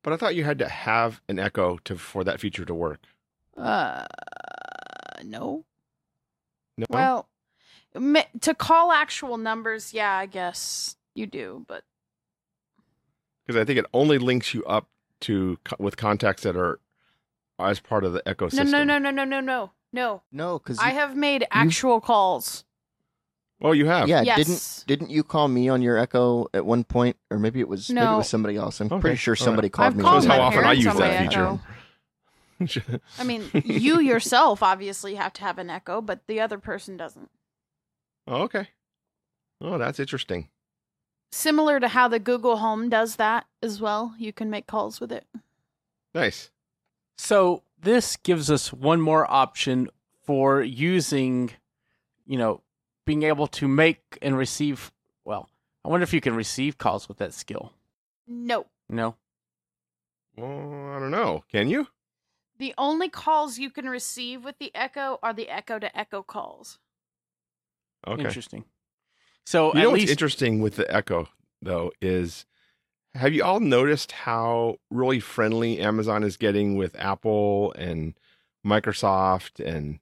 But 0.02 0.12
I 0.12 0.16
thought 0.16 0.34
you 0.34 0.44
had 0.44 0.58
to 0.58 0.68
have 0.68 1.20
an 1.28 1.38
Echo 1.38 1.78
to 1.84 1.96
for 1.96 2.24
that 2.24 2.40
feature 2.40 2.64
to 2.64 2.74
work. 2.74 3.00
Uh, 3.56 4.04
no. 5.24 5.64
No, 6.76 6.86
Well, 6.88 7.28
to 8.40 8.54
call 8.54 8.92
actual 8.92 9.36
numbers, 9.36 9.92
yeah, 9.92 10.16
I 10.16 10.26
guess 10.26 10.96
you 11.14 11.26
do, 11.26 11.64
but 11.68 11.84
because 13.46 13.60
I 13.60 13.64
think 13.64 13.78
it 13.78 13.86
only 13.92 14.18
links 14.18 14.54
you 14.54 14.64
up 14.64 14.88
to 15.20 15.58
with 15.78 15.96
contacts 15.96 16.42
that 16.42 16.56
are 16.56 16.80
as 17.58 17.80
part 17.80 18.04
of 18.04 18.12
the 18.12 18.26
Echo 18.26 18.46
no, 18.46 18.48
system. 18.48 18.70
no, 18.70 18.84
no, 18.84 18.98
no, 18.98 19.10
no, 19.10 19.24
no, 19.24 19.40
no, 19.40 19.70
no. 19.92 20.22
no, 20.32 20.58
because 20.58 20.78
I 20.78 20.90
have 20.90 21.16
made 21.16 21.46
actual 21.50 22.00
calls. 22.00 22.64
Oh, 23.64 23.72
you 23.72 23.86
have. 23.86 24.08
yeah, 24.08 24.22
Yes. 24.22 24.36
didn't 24.36 24.84
didn't 24.86 25.10
you 25.10 25.22
call 25.22 25.46
me 25.48 25.68
on 25.68 25.82
your 25.82 25.96
Echo 25.96 26.46
at 26.52 26.66
one 26.66 26.82
point, 26.84 27.16
or 27.30 27.38
maybe 27.38 27.60
it 27.60 27.68
was 27.68 27.88
maybe 27.90 28.00
it 28.04 28.10
No. 28.10 28.16
was 28.18 28.28
somebody 28.28 28.56
else. 28.56 28.80
I'm 28.80 28.88
Okay, 28.88 29.00
pretty 29.00 29.16
sure 29.16 29.32
all 29.32 29.34
right. 29.34 29.44
somebody 29.44 29.68
called 29.68 29.86
I've 29.92 29.96
me. 29.96 30.02
called 30.02 30.22
Shows 30.22 30.24
on 30.24 30.30
how 30.30 30.38
my 30.38 30.44
often 30.46 30.58
I 30.58 30.62
parents 30.62 30.84
use 30.84 30.94
on 30.94 31.00
that 31.00 31.20
my 31.20 31.26
feature. 31.26 31.44
Echo. 31.44 33.00
I 33.18 33.24
mean, 33.24 33.50
you 33.64 33.98
yourself 34.00 34.62
obviously 34.62 35.14
have 35.16 35.32
to 35.34 35.42
have 35.42 35.58
an 35.58 35.70
Echo, 35.70 36.00
but 36.00 36.20
the 36.26 36.40
other 36.40 36.58
person 36.58 36.96
doesn't. 36.96 37.30
oh, 38.28 38.42
okay. 38.42 38.68
Oh, 39.60 39.78
that's 39.78 40.00
interesting. 40.00 40.48
Similar 41.30 41.80
to 41.80 41.88
how 41.88 42.08
the 42.08 42.18
Google 42.18 42.58
Home 42.58 42.88
does 42.88 43.16
that 43.16 43.46
as 43.62 43.80
well. 43.80 44.14
You 44.18 44.32
can 44.32 44.50
make 44.50 44.66
calls 44.66 45.00
with 45.00 45.10
it. 45.12 45.26
Nice. 46.14 46.50
So 47.16 47.62
this 47.80 48.16
gives 48.16 48.50
us 48.50 48.72
one 48.72 49.00
more 49.00 49.28
option 49.30 49.88
for 50.24 50.62
using, 50.62 51.50
you 52.26 52.36
know, 52.38 52.60
being 53.04 53.22
able 53.22 53.46
to 53.48 53.68
make 53.68 54.18
and 54.22 54.36
receive. 54.36 54.92
Well, 55.24 55.48
I 55.84 55.88
wonder 55.88 56.04
if 56.04 56.12
you 56.12 56.20
can 56.20 56.34
receive 56.34 56.78
calls 56.78 57.08
with 57.08 57.18
that 57.18 57.34
skill. 57.34 57.72
No. 58.26 58.66
No. 58.88 59.16
Well, 60.36 60.94
I 60.96 60.98
don't 61.00 61.10
know. 61.10 61.44
Can 61.50 61.68
you? 61.68 61.88
The 62.58 62.74
only 62.78 63.08
calls 63.08 63.58
you 63.58 63.70
can 63.70 63.88
receive 63.88 64.44
with 64.44 64.58
the 64.58 64.70
Echo 64.74 65.18
are 65.22 65.32
the 65.32 65.48
Echo 65.48 65.78
to 65.78 65.98
Echo 65.98 66.22
calls. 66.22 66.78
Okay. 68.06 68.22
Interesting. 68.22 68.64
So 69.44 69.72
You 69.74 69.80
at 69.80 69.82
know 69.82 69.90
what's 69.90 70.10
interesting 70.10 70.60
with 70.60 70.76
the 70.76 70.92
Echo 70.92 71.28
though 71.60 71.92
is 72.00 72.46
have 73.14 73.32
you 73.34 73.44
all 73.44 73.60
noticed 73.60 74.12
how 74.12 74.76
really 74.90 75.20
friendly 75.20 75.80
Amazon 75.80 76.22
is 76.22 76.36
getting 76.36 76.76
with 76.76 76.96
Apple 76.96 77.72
and 77.76 78.14
Microsoft 78.64 79.64
and 79.64 79.98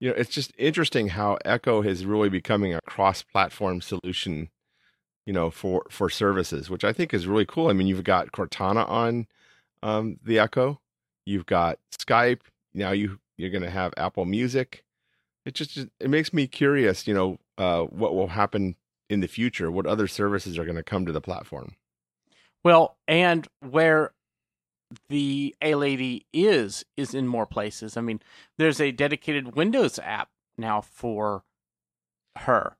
you 0.00 0.08
know 0.08 0.14
it's 0.16 0.30
just 0.30 0.52
interesting 0.58 1.08
how 1.08 1.38
Echo 1.44 1.82
is 1.82 2.04
really 2.04 2.28
becoming 2.28 2.74
a 2.74 2.80
cross-platform 2.82 3.80
solution 3.80 4.50
you 5.24 5.32
know 5.32 5.50
for 5.50 5.84
for 5.90 6.10
services 6.10 6.70
which 6.70 6.84
I 6.84 6.92
think 6.92 7.12
is 7.14 7.26
really 7.26 7.46
cool. 7.46 7.68
I 7.68 7.72
mean 7.72 7.86
you've 7.86 8.04
got 8.04 8.32
Cortana 8.32 8.88
on 8.88 9.26
um 9.82 10.18
the 10.24 10.38
Echo, 10.38 10.80
you've 11.24 11.46
got 11.46 11.78
Skype, 11.98 12.40
now 12.74 12.92
you 12.92 13.18
you're 13.36 13.50
going 13.50 13.62
to 13.62 13.70
have 13.70 13.92
Apple 13.96 14.24
Music. 14.24 14.84
It 15.44 15.54
just 15.54 15.76
it 15.76 16.10
makes 16.10 16.32
me 16.32 16.46
curious, 16.46 17.06
you 17.06 17.14
know, 17.14 17.38
uh, 17.58 17.82
what 17.82 18.14
will 18.14 18.28
happen 18.28 18.76
in 19.08 19.20
the 19.20 19.28
future. 19.28 19.70
What 19.70 19.86
other 19.86 20.08
services 20.08 20.58
are 20.58 20.64
going 20.64 20.76
to 20.76 20.82
come 20.82 21.06
to 21.06 21.12
the 21.12 21.20
platform? 21.20 21.76
well, 22.66 22.96
and 23.06 23.46
where 23.60 24.10
the 25.08 25.54
A 25.62 25.74
lady 25.74 26.26
is 26.32 26.84
is 26.96 27.14
in 27.14 27.26
more 27.26 27.46
places. 27.46 27.96
I 27.96 28.00
mean, 28.00 28.20
there's 28.58 28.80
a 28.80 28.92
dedicated 28.92 29.56
Windows 29.56 29.98
app 30.02 30.28
now 30.56 30.80
for 30.80 31.44
her. 32.38 32.76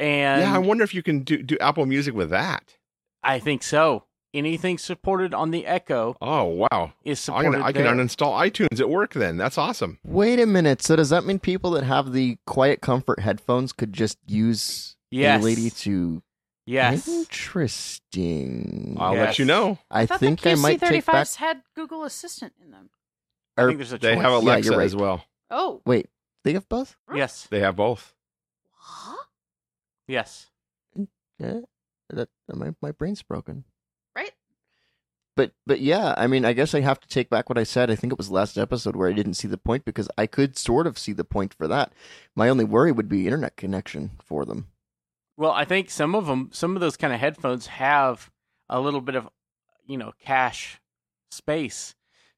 And 0.00 0.42
yeah, 0.42 0.54
I 0.54 0.58
wonder 0.58 0.84
if 0.84 0.94
you 0.94 1.02
can 1.02 1.20
do 1.20 1.42
do 1.42 1.56
Apple 1.60 1.86
Music 1.86 2.14
with 2.14 2.30
that. 2.30 2.76
I 3.22 3.38
think 3.38 3.62
so. 3.62 4.04
Anything 4.34 4.78
supported 4.78 5.32
on 5.32 5.52
the 5.52 5.64
Echo 5.64 6.16
Oh 6.20 6.42
wow! 6.44 6.92
is 7.04 7.20
I'm 7.28 7.36
supported 7.36 7.52
gonna, 7.52 7.64
I 7.64 7.72
can 7.72 7.82
there. 7.84 7.94
uninstall 7.94 8.32
iTunes 8.50 8.80
at 8.80 8.90
work. 8.90 9.14
Then 9.14 9.36
that's 9.36 9.56
awesome. 9.56 9.98
Wait 10.04 10.40
a 10.40 10.46
minute. 10.46 10.82
So 10.82 10.96
does 10.96 11.10
that 11.10 11.24
mean 11.24 11.38
people 11.38 11.70
that 11.72 11.84
have 11.84 12.12
the 12.12 12.38
Quiet 12.44 12.80
Comfort 12.80 13.20
headphones 13.20 13.72
could 13.72 13.92
just 13.92 14.18
use 14.26 14.96
Yes. 15.12 15.40
a 15.40 15.44
lady 15.44 15.70
to? 15.70 16.20
Yes. 16.66 17.06
Interesting. 17.08 18.96
I'll 18.98 19.14
Yes. 19.14 19.26
let 19.26 19.38
you 19.38 19.44
know. 19.44 19.78
I, 19.90 20.06
thought 20.06 20.20
think 20.20 20.40
the 20.40 20.52
I 20.52 20.54
might 20.56 20.80
take 20.80 21.04
back. 21.04 21.26
QC35s 21.26 21.36
had 21.36 21.62
Google 21.74 22.04
Assistant 22.04 22.54
in 22.62 22.70
them. 22.70 22.90
I 23.56 23.66
think 23.66 23.78
there's 23.78 23.92
a 23.92 23.98
They 23.98 24.14
choice. 24.14 24.22
have 24.22 24.32
Alexa 24.32 24.70
you're 24.70 24.78
right. 24.78 24.84
as 24.84 24.96
well. 24.96 25.24
Oh. 25.50 25.82
wait, 25.84 26.08
they 26.42 26.54
have 26.54 26.68
both. 26.68 26.96
Yes. 27.14 27.46
They 27.50 27.60
have 27.60 27.76
both. 27.76 28.14
Huh? 28.72 29.16
Yes. 30.08 30.50
Mm, 30.98 31.08
yeah, 31.38 31.60
that 32.10 32.28
my 32.52 32.74
my 32.82 32.90
brain's 32.90 33.22
broken. 33.22 33.64
Right? 34.16 34.32
But 35.36 35.52
but 35.66 35.80
yeah, 35.80 36.14
I 36.16 36.26
mean, 36.26 36.44
I 36.44 36.52
guess 36.52 36.74
I 36.74 36.80
have 36.80 36.98
to 37.00 37.08
take 37.08 37.30
back 37.30 37.48
what 37.48 37.58
I 37.58 37.62
said. 37.62 37.90
I 37.90 37.94
think 37.94 38.12
it 38.12 38.18
was 38.18 38.30
last 38.30 38.58
episode 38.58 38.96
where 38.96 39.08
I 39.08 39.12
didn't 39.12 39.34
see 39.34 39.48
the 39.48 39.58
point 39.58 39.84
because 39.84 40.08
I 40.18 40.26
could 40.26 40.58
sort 40.58 40.86
of 40.86 40.98
see 40.98 41.12
the 41.12 41.24
point 41.24 41.54
for 41.54 41.68
that. 41.68 41.92
My 42.34 42.48
only 42.48 42.64
worry 42.64 42.90
would 42.92 43.08
be 43.08 43.26
internet 43.26 43.56
connection 43.56 44.12
for 44.24 44.44
them. 44.44 44.66
Well, 45.36 45.52
I 45.52 45.64
think 45.64 45.90
some 45.90 46.14
of 46.14 46.26
them, 46.26 46.50
some 46.52 46.76
of 46.76 46.80
those 46.80 46.96
kind 46.96 47.12
of 47.12 47.20
headphones 47.20 47.66
have 47.66 48.30
a 48.68 48.80
little 48.80 49.00
bit 49.00 49.14
of, 49.14 49.28
you 49.86 49.96
know, 49.96 50.12
cache 50.20 50.80
space. 51.30 51.94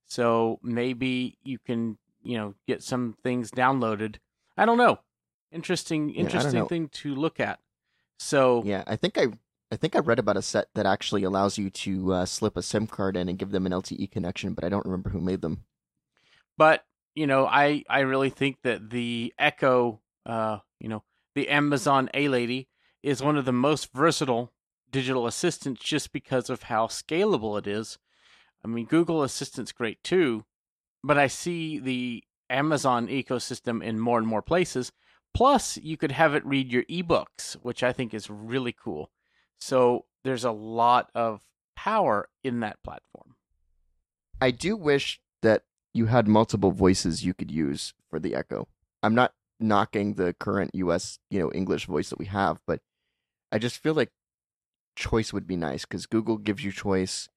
So 0.06 0.58
maybe 0.62 1.38
you 1.42 1.58
can, 1.58 1.98
you 2.22 2.36
know, 2.36 2.54
get 2.66 2.82
some 2.82 3.16
things 3.22 3.50
downloaded. 3.50 4.16
I 4.56 4.64
don't 4.64 4.78
know. 4.78 5.00
Interesting, 5.52 6.10
interesting 6.14 6.60
know. 6.60 6.66
thing 6.66 6.88
to 6.88 7.14
look 7.14 7.40
at. 7.40 7.60
So 8.18 8.62
Yeah, 8.64 8.82
I 8.86 8.96
think 8.96 9.18
I 9.18 9.26
I 9.70 9.76
think 9.76 9.94
I 9.94 9.98
read 9.98 10.18
about 10.18 10.36
a 10.36 10.42
set 10.42 10.68
that 10.74 10.86
actually 10.86 11.22
allows 11.24 11.58
you 11.58 11.70
to 11.70 12.12
uh, 12.12 12.24
slip 12.24 12.56
a 12.56 12.62
SIM 12.62 12.86
card 12.86 13.16
in 13.16 13.28
and 13.28 13.38
give 13.38 13.50
them 13.50 13.66
an 13.66 13.72
LTE 13.72 14.10
connection, 14.10 14.54
but 14.54 14.64
I 14.64 14.68
don't 14.68 14.84
remember 14.84 15.10
who 15.10 15.20
made 15.20 15.42
them. 15.42 15.64
but 16.56 16.84
you 17.16 17.26
know 17.26 17.46
i 17.46 17.82
i 17.88 18.00
really 18.00 18.30
think 18.30 18.58
that 18.62 18.90
the 18.90 19.32
echo 19.38 20.00
uh 20.26 20.58
you 20.78 20.88
know 20.88 21.02
the 21.34 21.48
amazon 21.48 22.08
a 22.14 22.28
lady 22.28 22.68
is 23.06 23.22
one 23.22 23.36
of 23.36 23.44
the 23.44 23.52
most 23.52 23.92
versatile 23.92 24.52
digital 24.90 25.28
assistants 25.28 25.80
just 25.80 26.12
because 26.12 26.50
of 26.50 26.64
how 26.64 26.88
scalable 26.88 27.56
it 27.56 27.64
is. 27.64 27.98
I 28.64 28.68
mean 28.68 28.84
google 28.86 29.22
assistant's 29.22 29.70
great 29.70 30.02
too 30.02 30.44
but 31.04 31.16
i 31.16 31.28
see 31.28 31.78
the 31.78 32.25
amazon 32.50 33.06
ecosystem 33.06 33.80
in 33.82 34.00
more 34.00 34.18
and 34.18 34.26
more 34.26 34.42
places. 34.42 34.90
Plus 35.32 35.76
you 35.76 35.96
could 35.96 36.10
have 36.10 36.34
it 36.34 36.44
read 36.44 36.72
your 36.72 36.82
ebooks 36.84 37.54
which 37.62 37.84
i 37.84 37.92
think 37.92 38.12
is 38.12 38.28
really 38.28 38.72
cool. 38.72 39.10
So 39.56 40.06
there's 40.25 40.44
a 40.44 40.50
lot 40.50 41.10
of 41.14 41.42
power 41.76 42.28
in 42.42 42.58
that 42.60 42.82
platform. 42.82 43.36
I 44.40 44.50
do 44.50 44.76
wish 44.76 45.20
that 45.42 45.62
you 45.94 46.06
had 46.06 46.26
multiple 46.26 46.72
voices 46.72 47.25
you 47.25 47.34
could 47.34 47.52
use 47.52 47.94
for 48.10 48.18
the 48.18 48.34
Echo. 48.34 48.66
I'm 49.02 49.14
not 49.14 49.32
knocking 49.60 50.14
the 50.14 50.34
current 50.34 50.72
US, 50.75 51.20
you 51.30 51.38
know, 51.38 51.52
English 51.52 51.86
voice 51.86 52.10
that 52.10 52.18
we 52.18 52.26
have, 52.26 52.60
but 52.66 52.80
I 53.52 53.58
just 53.58 53.78
feel 53.78 53.94
like 53.94 54.10
choice 54.96 55.32
would 55.32 55.46
be 55.46 55.56
nice 55.56 55.84
because 55.84 56.06
Google 56.06 56.38
gives 56.38 56.64
you 56.64 56.72
choice. 56.72 57.28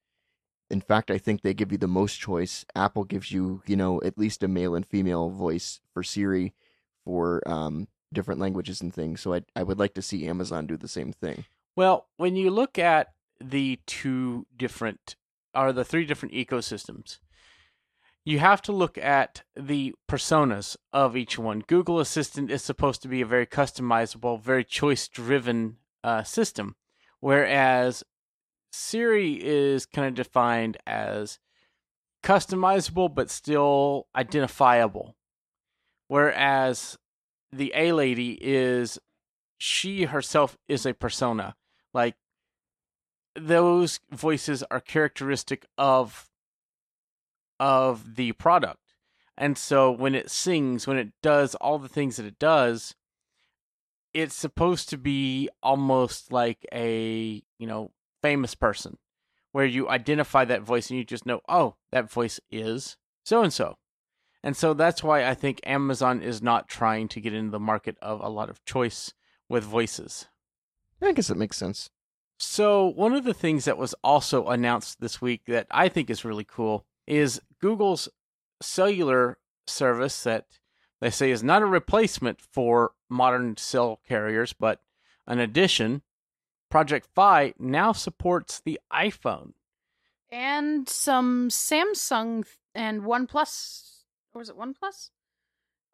In 0.69 0.81
fact, 0.81 1.09
I 1.11 1.17
think 1.17 1.41
they 1.41 1.53
give 1.53 1.71
you 1.71 1.77
the 1.77 1.87
most 1.87 2.19
choice. 2.19 2.65
Apple 2.75 3.03
gives 3.03 3.31
you, 3.31 3.61
you 3.65 3.75
know, 3.75 4.01
at 4.03 4.17
least 4.17 4.43
a 4.43 4.47
male 4.47 4.75
and 4.75 4.85
female 4.85 5.29
voice 5.29 5.81
for 5.93 6.03
Siri 6.03 6.53
for 7.05 7.41
um, 7.47 7.87
different 8.13 8.39
languages 8.39 8.81
and 8.81 8.93
things. 8.93 9.21
So 9.21 9.33
I 9.33 9.41
I 9.55 9.63
would 9.63 9.79
like 9.79 9.93
to 9.95 10.01
see 10.01 10.27
Amazon 10.27 10.67
do 10.67 10.77
the 10.77 10.87
same 10.87 11.11
thing. 11.11 11.45
Well, 11.75 12.07
when 12.17 12.35
you 12.35 12.49
look 12.49 12.77
at 12.77 13.13
the 13.39 13.79
two 13.85 14.45
different 14.55 15.15
or 15.55 15.71
the 15.71 15.85
three 15.85 16.05
different 16.05 16.33
ecosystems, 16.33 17.19
you 18.25 18.39
have 18.39 18.61
to 18.63 18.71
look 18.71 18.97
at 18.97 19.43
the 19.55 19.95
personas 20.07 20.75
of 20.93 21.15
each 21.15 21.39
one. 21.39 21.63
Google 21.65 21.99
Assistant 21.99 22.51
is 22.51 22.61
supposed 22.61 23.01
to 23.01 23.07
be 23.07 23.21
a 23.21 23.25
very 23.25 23.47
customizable, 23.47 24.41
very 24.41 24.63
choice 24.63 25.07
driven 25.07 25.77
uh, 26.03 26.23
system, 26.23 26.75
whereas 27.19 28.03
Siri 28.71 29.33
is 29.33 29.85
kind 29.85 30.07
of 30.07 30.13
defined 30.13 30.77
as 30.85 31.39
customizable 32.23 33.13
but 33.13 33.29
still 33.29 34.07
identifiable. 34.15 35.15
Whereas 36.07 36.97
the 37.51 37.71
A 37.75 37.91
lady 37.91 38.37
is 38.41 38.99
she 39.57 40.05
herself 40.05 40.57
is 40.67 40.85
a 40.85 40.93
persona. 40.93 41.55
Like 41.93 42.15
those 43.35 43.99
voices 44.11 44.63
are 44.71 44.79
characteristic 44.79 45.65
of 45.77 46.29
of 47.59 48.15
the 48.15 48.31
product. 48.33 48.95
And 49.37 49.57
so 49.57 49.91
when 49.91 50.15
it 50.15 50.29
sings, 50.29 50.87
when 50.87 50.97
it 50.97 51.11
does 51.21 51.55
all 51.55 51.79
the 51.79 51.87
things 51.87 52.17
that 52.17 52.25
it 52.25 52.39
does, 52.39 52.95
it's 54.21 54.35
supposed 54.35 54.89
to 54.89 54.97
be 54.97 55.49
almost 55.63 56.31
like 56.31 56.65
a, 56.73 57.43
you 57.57 57.67
know, 57.67 57.91
famous 58.21 58.55
person 58.55 58.97
where 59.51 59.65
you 59.65 59.89
identify 59.89 60.45
that 60.45 60.61
voice 60.61 60.89
and 60.89 60.97
you 60.97 61.03
just 61.03 61.25
know, 61.25 61.41
oh, 61.49 61.75
that 61.91 62.11
voice 62.11 62.39
is 62.51 62.97
so 63.23 63.43
and 63.43 63.53
so. 63.53 63.77
And 64.43 64.55
so 64.55 64.73
that's 64.73 65.03
why 65.03 65.25
I 65.25 65.33
think 65.33 65.59
Amazon 65.65 66.21
is 66.21 66.41
not 66.41 66.69
trying 66.69 67.07
to 67.09 67.21
get 67.21 67.33
into 67.33 67.51
the 67.51 67.59
market 67.59 67.97
of 68.01 68.21
a 68.21 68.29
lot 68.29 68.49
of 68.49 68.63
choice 68.63 69.13
with 69.49 69.63
voices. 69.63 70.27
I 71.01 71.11
guess 71.11 71.29
it 71.29 71.37
makes 71.37 71.57
sense. 71.57 71.89
So, 72.41 72.87
one 72.87 73.13
of 73.13 73.25
the 73.25 73.33
things 73.33 73.65
that 73.65 73.77
was 73.77 73.93
also 74.01 74.47
announced 74.47 75.01
this 75.01 75.21
week 75.21 75.41
that 75.47 75.67
I 75.71 75.89
think 75.89 76.09
is 76.09 76.23
really 76.23 76.45
cool 76.45 76.85
is 77.05 77.41
Google's 77.59 78.07
cellular 78.61 79.39
service 79.67 80.23
that 80.23 80.45
they 81.01 81.09
say 81.09 81.31
is 81.31 81.43
not 81.43 81.61
a 81.61 81.65
replacement 81.65 82.39
for 82.39 82.91
modern 83.09 83.57
cell 83.57 83.99
carriers, 84.07 84.53
but 84.53 84.81
an 85.27 85.39
addition. 85.39 86.01
Project 86.69 87.07
Fi 87.15 87.53
now 87.57 87.91
supports 87.91 88.59
the 88.63 88.79
iPhone. 88.93 89.53
And 90.31 90.87
some 90.87 91.49
Samsung 91.49 92.45
and 92.75 93.01
OnePlus. 93.01 94.03
Or 94.33 94.39
was 94.39 94.49
it 94.49 94.55
OnePlus? 94.57 95.09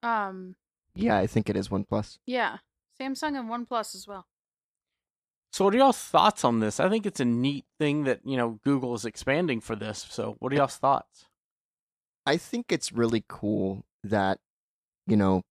Um, 0.04 0.56
Yeah, 0.94 1.18
I 1.18 1.28
think 1.28 1.50
it 1.50 1.56
is 1.56 1.70
OnePlus. 1.70 2.18
yeah. 2.26 2.58
Samsung 3.00 3.38
and 3.40 3.50
OnePlus 3.50 3.94
as 3.96 4.08
well. 4.08 4.26
So, 5.52 5.66
what 5.66 5.74
are 5.74 5.78
y'all's 5.78 5.98
thoughts 5.98 6.44
on 6.44 6.60
this? 6.60 6.80
I 6.82 6.90
think 6.90 7.06
it's 7.06 7.20
a 7.22 7.26
neat 7.26 7.66
thing 7.80 8.04
that, 8.06 8.20
you 8.26 8.36
know, 8.38 8.60
Google 8.64 8.94
is 8.94 9.06
expanding 9.06 9.62
for 9.62 9.76
this. 9.76 10.06
So, 10.10 10.36
what 10.40 10.52
are 10.52 10.56
y'all's 10.56 10.76
thoughts? 10.78 11.26
I 12.26 12.36
think 12.38 12.72
it's 12.72 12.92
really 12.92 13.24
cool 13.28 13.86
that, 14.04 14.40
you 15.08 15.16
know, 15.16 15.44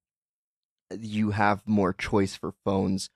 you 1.00 1.30
have 1.30 1.66
more 1.66 1.92
choice 1.92 2.36
for 2.36 2.52
phones 2.64 3.10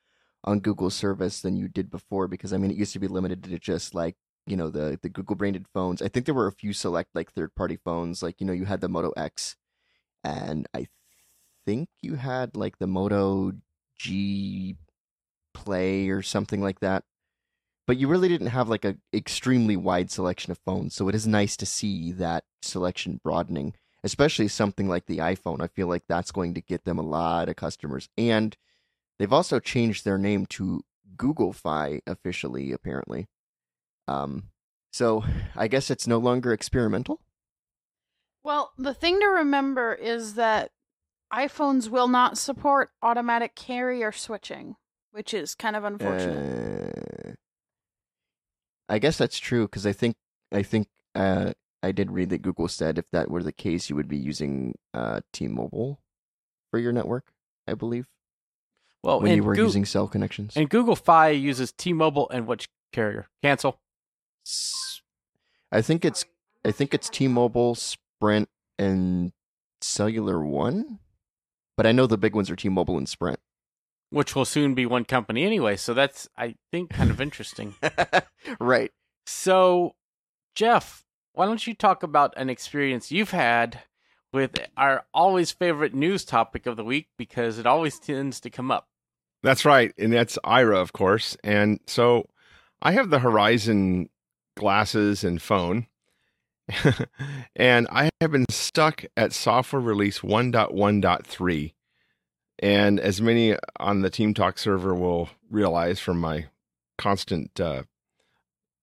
on 0.44 0.61
Google 0.61 0.90
service 0.90 1.40
than 1.40 1.56
you 1.56 1.68
did 1.68 1.90
before 1.90 2.28
because 2.28 2.52
I 2.52 2.58
mean 2.58 2.70
it 2.70 2.76
used 2.76 2.92
to 2.92 2.99
be 2.99 3.08
limited 3.08 3.44
to 3.44 3.58
just 3.58 3.94
like, 3.94 4.16
you 4.47 4.56
know, 4.56 4.70
the 4.70 4.99
the 5.00 5.08
Google 5.08 5.37
branded 5.37 5.66
phones. 5.73 6.02
I 6.02 6.08
think 6.08 6.26
there 6.26 6.35
were 6.35 6.47
a 6.47 6.52
few 6.52 6.73
select 6.73 7.11
like 7.14 7.32
third 7.32 7.54
party 7.54 7.76
phones, 7.85 8.23
like, 8.23 8.40
you 8.40 8.47
know, 8.47 8.52
you 8.52 8.64
had 8.64 8.80
the 8.80 8.88
Moto 8.88 9.12
X 9.16 9.56
and 10.25 10.66
I 10.75 10.88
think 11.66 11.88
you 12.00 12.16
had 12.16 12.56
like 12.56 12.78
the 12.78 12.87
Moto 12.87 13.52
G 13.99 14.76
Play 15.54 16.08
or 16.08 16.23
something 16.23 16.62
like 16.62 16.80
that. 16.80 17.04
But 17.87 17.97
you 17.97 18.06
really 18.08 18.28
didn't 18.28 18.49
have 18.49 18.68
like 18.68 18.85
a 18.85 18.97
extremely 19.14 19.76
wide 19.76 20.11
selection 20.11 20.52
of 20.52 20.58
phones, 20.58 20.94
so 20.94 21.08
it 21.08 21.14
is 21.14 21.26
nice 21.26 21.56
to 21.56 21.66
see 21.66 22.12
that 22.12 22.44
selection 22.62 23.18
broadening, 23.25 23.75
especially 24.04 24.48
something 24.48 24.88
like 24.88 25.06
the 25.06 25.18
iPhone. 25.18 25.60
I 25.60 25.66
feel 25.66 25.86
like 25.86 26.04
that's 26.08 26.32
going 26.32 26.54
to 26.54 26.60
get 26.60 26.84
them 26.84 26.98
a 26.98 27.02
lot 27.02 27.48
of 27.48 27.56
customers. 27.56 28.08
And 28.16 28.56
they've 29.18 29.32
also 29.32 29.58
changed 29.58 30.04
their 30.04 30.18
name 30.18 30.46
to 30.46 30.82
Google 31.16 31.52
Fi 31.52 32.00
officially, 32.06 32.72
apparently. 32.72 33.26
Um, 34.06 34.44
so 34.92 35.24
I 35.56 35.68
guess 35.68 35.90
it's 35.90 36.06
no 36.06 36.18
longer 36.18 36.52
experimental. 36.52 37.20
Well, 38.42 38.72
the 38.78 38.94
thing 38.94 39.20
to 39.20 39.26
remember 39.26 39.94
is 39.94 40.34
that 40.34 40.70
iPhones 41.32 41.88
will 41.88 42.08
not 42.08 42.38
support 42.38 42.90
automatic 43.02 43.54
carrier 43.54 44.12
switching, 44.12 44.76
which 45.10 45.34
is 45.34 45.54
kind 45.54 45.76
of 45.76 45.84
unfortunate. 45.84 47.28
Uh, 47.28 47.32
I 48.88 48.98
guess 48.98 49.18
that's 49.18 49.38
true 49.38 49.66
because 49.66 49.86
I 49.86 49.92
think 49.92 50.16
I 50.50 50.62
think 50.62 50.88
uh, 51.14 51.52
I 51.82 51.92
did 51.92 52.11
read 52.11 52.30
that 52.30 52.42
Google 52.42 52.68
said 52.68 52.99
if 52.99 53.04
that 53.12 53.30
were 53.30 53.42
the 53.42 53.52
case, 53.52 53.88
you 53.88 53.97
would 53.97 54.08
be 54.08 54.16
using 54.16 54.75
uh, 54.94 55.20
T-Mobile 55.32 56.00
for 56.70 56.78
your 56.80 56.92
network. 56.92 57.26
I 57.68 57.75
believe 57.75 58.06
Well, 59.04 59.20
when 59.20 59.37
you 59.37 59.44
were 59.44 59.54
Goo- 59.54 59.64
using 59.64 59.85
cell 59.85 60.08
connections. 60.08 60.54
and 60.56 60.68
Google 60.68 60.97
Fi 60.97 61.28
uses 61.30 61.70
T-Mobile 61.73 62.28
and 62.30 62.47
which 62.47 62.68
carrier? 62.92 63.28
Cancel. 63.42 63.78
I 65.70 65.82
think 65.82 66.04
it's 66.04 66.25
I 66.64 66.73
think 66.73 66.94
it's 66.94 67.08
T-Mobile, 67.08 67.75
Sprint, 67.75 68.49
and 68.78 69.32
Cellular 69.80 70.44
One. 70.44 70.99
But 71.76 71.87
I 71.87 71.92
know 71.92 72.06
the 72.06 72.18
big 72.18 72.35
ones 72.35 72.50
are 72.50 72.56
T-Mobile 72.56 72.99
and 72.99 73.08
Sprint. 73.08 73.38
which 74.11 74.35
will 74.35 74.44
soon 74.44 74.75
be 74.75 74.85
one 74.87 75.04
company 75.04 75.44
anyway. 75.44 75.76
So 75.76 75.94
that's, 75.94 76.28
I 76.37 76.56
think, 76.73 76.90
kind 76.90 77.11
of 77.11 77.20
interesting. 77.20 77.75
right. 78.61 78.90
So, 79.26 79.94
Jeff, 80.56 81.04
why 81.38 81.47
don't 81.47 81.68
you 81.68 81.73
talk 81.73 82.02
about 82.02 82.35
an 82.37 82.50
experience 82.50 83.12
you've 83.12 83.30
had 83.30 83.83
with 84.33 84.59
our 84.76 85.04
always 85.14 85.52
favorite 85.52 85.95
news 85.95 86.25
topic 86.25 86.66
of 86.66 86.76
the 86.76 86.83
week 86.83 87.07
because 87.16 87.61
it 87.61 87.66
always 87.66 88.00
tends 88.00 88.40
to 88.40 88.50
come 88.50 88.73
up. 88.73 88.88
That's 89.45 89.64
right. 89.64 89.95
And 89.97 90.12
that's 90.12 90.37
Aira, 90.45 90.78
of 90.78 90.92
course. 90.92 91.37
And 91.45 91.78
so 91.87 92.28
I 92.83 92.90
have 92.90 93.11
the 93.11 93.21
Horizon 93.21 94.09
glasses 94.57 95.23
and 95.23 95.40
phone. 95.40 95.87
and 97.54 97.87
I 97.92 98.11
have 98.21 98.33
been 98.33 98.47
stuck 98.50 99.04
at 99.16 99.33
software 99.33 99.80
release 99.80 100.18
1.1.3. 100.18 101.73
And 102.59 102.99
as 102.99 103.23
many 103.23 103.54
on 103.78 104.00
the 104.00 104.11
Team 104.11 104.35
Talk 104.35 104.59
server 104.59 104.92
will 104.92 105.28
realize 105.49 106.00
from 106.00 106.18
my 106.18 106.47
constant 106.99 107.61
uh, 107.61 107.85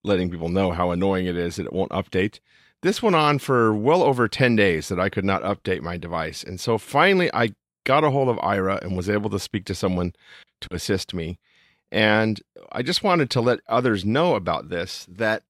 letting 0.06 0.30
people 0.30 0.48
know 0.48 0.72
how 0.72 0.90
annoying 0.90 1.26
it 1.26 1.36
is 1.36 1.56
that 1.56 1.66
it 1.66 1.72
won't 1.72 1.92
update, 1.92 2.40
this 2.82 3.02
went 3.02 3.16
on 3.16 3.38
for 3.38 3.74
well 3.74 4.02
over 4.02 4.28
10 4.28 4.56
days 4.56 4.88
that 4.88 5.00
I 5.00 5.08
could 5.08 5.24
not 5.24 5.42
update 5.42 5.82
my 5.82 5.96
device. 5.96 6.42
And 6.42 6.60
so 6.60 6.78
finally, 6.78 7.30
I 7.34 7.50
got 7.84 8.04
a 8.04 8.10
hold 8.10 8.28
of 8.28 8.36
Aira 8.38 8.80
and 8.82 8.96
was 8.96 9.10
able 9.10 9.30
to 9.30 9.38
speak 9.38 9.64
to 9.66 9.74
someone 9.74 10.14
to 10.60 10.68
assist 10.74 11.14
me. 11.14 11.38
And 11.90 12.40
I 12.72 12.82
just 12.82 13.02
wanted 13.02 13.30
to 13.30 13.40
let 13.40 13.60
others 13.68 14.04
know 14.04 14.34
about 14.34 14.68
this 14.68 15.06
that 15.08 15.42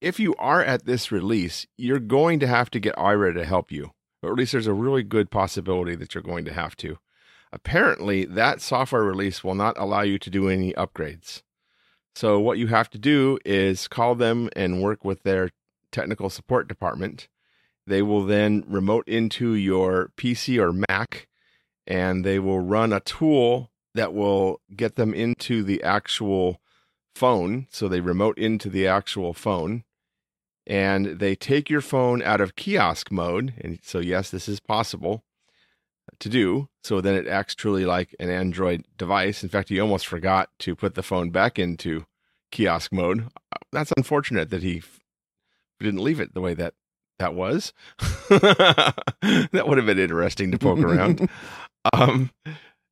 if 0.00 0.20
you 0.20 0.34
are 0.38 0.62
at 0.62 0.86
this 0.86 1.10
release, 1.10 1.66
you're 1.76 1.98
going 1.98 2.40
to 2.40 2.46
have 2.46 2.70
to 2.70 2.80
get 2.80 2.96
Aira 2.96 3.34
to 3.34 3.44
help 3.44 3.70
you, 3.72 3.92
or 4.22 4.32
at 4.32 4.36
least 4.36 4.52
there's 4.52 4.66
a 4.66 4.72
really 4.72 5.02
good 5.02 5.30
possibility 5.30 5.94
that 5.94 6.14
you're 6.14 6.22
going 6.22 6.44
to 6.44 6.52
have 6.52 6.76
to. 6.76 6.98
Apparently, 7.52 8.24
that 8.24 8.60
software 8.60 9.04
release 9.04 9.42
will 9.42 9.54
not 9.54 9.78
allow 9.78 10.02
you 10.02 10.18
to 10.18 10.30
do 10.30 10.48
any 10.48 10.72
upgrades. 10.74 11.42
So, 12.16 12.40
what 12.40 12.56
you 12.56 12.68
have 12.68 12.88
to 12.90 12.98
do 12.98 13.38
is 13.44 13.88
call 13.88 14.14
them 14.14 14.48
and 14.56 14.82
work 14.82 15.04
with 15.04 15.22
their 15.22 15.50
technical 15.92 16.30
support 16.30 16.66
department. 16.66 17.28
They 17.86 18.00
will 18.00 18.24
then 18.24 18.64
remote 18.66 19.06
into 19.06 19.52
your 19.52 20.12
PC 20.16 20.58
or 20.58 20.72
Mac 20.72 21.28
and 21.86 22.24
they 22.24 22.38
will 22.38 22.60
run 22.60 22.94
a 22.94 23.00
tool 23.00 23.70
that 23.94 24.14
will 24.14 24.62
get 24.74 24.96
them 24.96 25.12
into 25.12 25.62
the 25.62 25.82
actual 25.82 26.62
phone. 27.14 27.66
So 27.68 27.86
they 27.86 28.00
remote 28.00 28.38
into 28.38 28.70
the 28.70 28.86
actual 28.86 29.34
phone 29.34 29.84
and 30.66 31.18
they 31.18 31.34
take 31.34 31.68
your 31.68 31.82
phone 31.82 32.22
out 32.22 32.40
of 32.40 32.56
kiosk 32.56 33.12
mode. 33.12 33.52
And 33.60 33.78
so, 33.82 33.98
yes, 33.98 34.30
this 34.30 34.48
is 34.48 34.58
possible 34.58 35.22
to 36.18 36.28
do. 36.28 36.68
So 36.82 37.00
then 37.00 37.14
it 37.14 37.26
acts 37.26 37.54
truly 37.54 37.84
like 37.84 38.14
an 38.18 38.30
Android 38.30 38.84
device. 38.96 39.42
In 39.42 39.48
fact, 39.48 39.68
he 39.68 39.80
almost 39.80 40.06
forgot 40.06 40.50
to 40.60 40.74
put 40.74 40.94
the 40.94 41.02
phone 41.02 41.30
back 41.30 41.58
into 41.58 42.06
kiosk 42.50 42.92
mode. 42.92 43.28
That's 43.72 43.92
unfortunate 43.96 44.50
that 44.50 44.62
he 44.62 44.82
didn't 45.80 46.02
leave 46.02 46.20
it 46.20 46.34
the 46.34 46.40
way 46.40 46.54
that 46.54 46.74
that 47.18 47.34
was. 47.34 47.72
that 48.28 49.64
would 49.66 49.78
have 49.78 49.86
been 49.86 49.98
interesting 49.98 50.50
to 50.52 50.58
poke 50.58 50.80
around. 50.80 51.28
Um, 51.92 52.32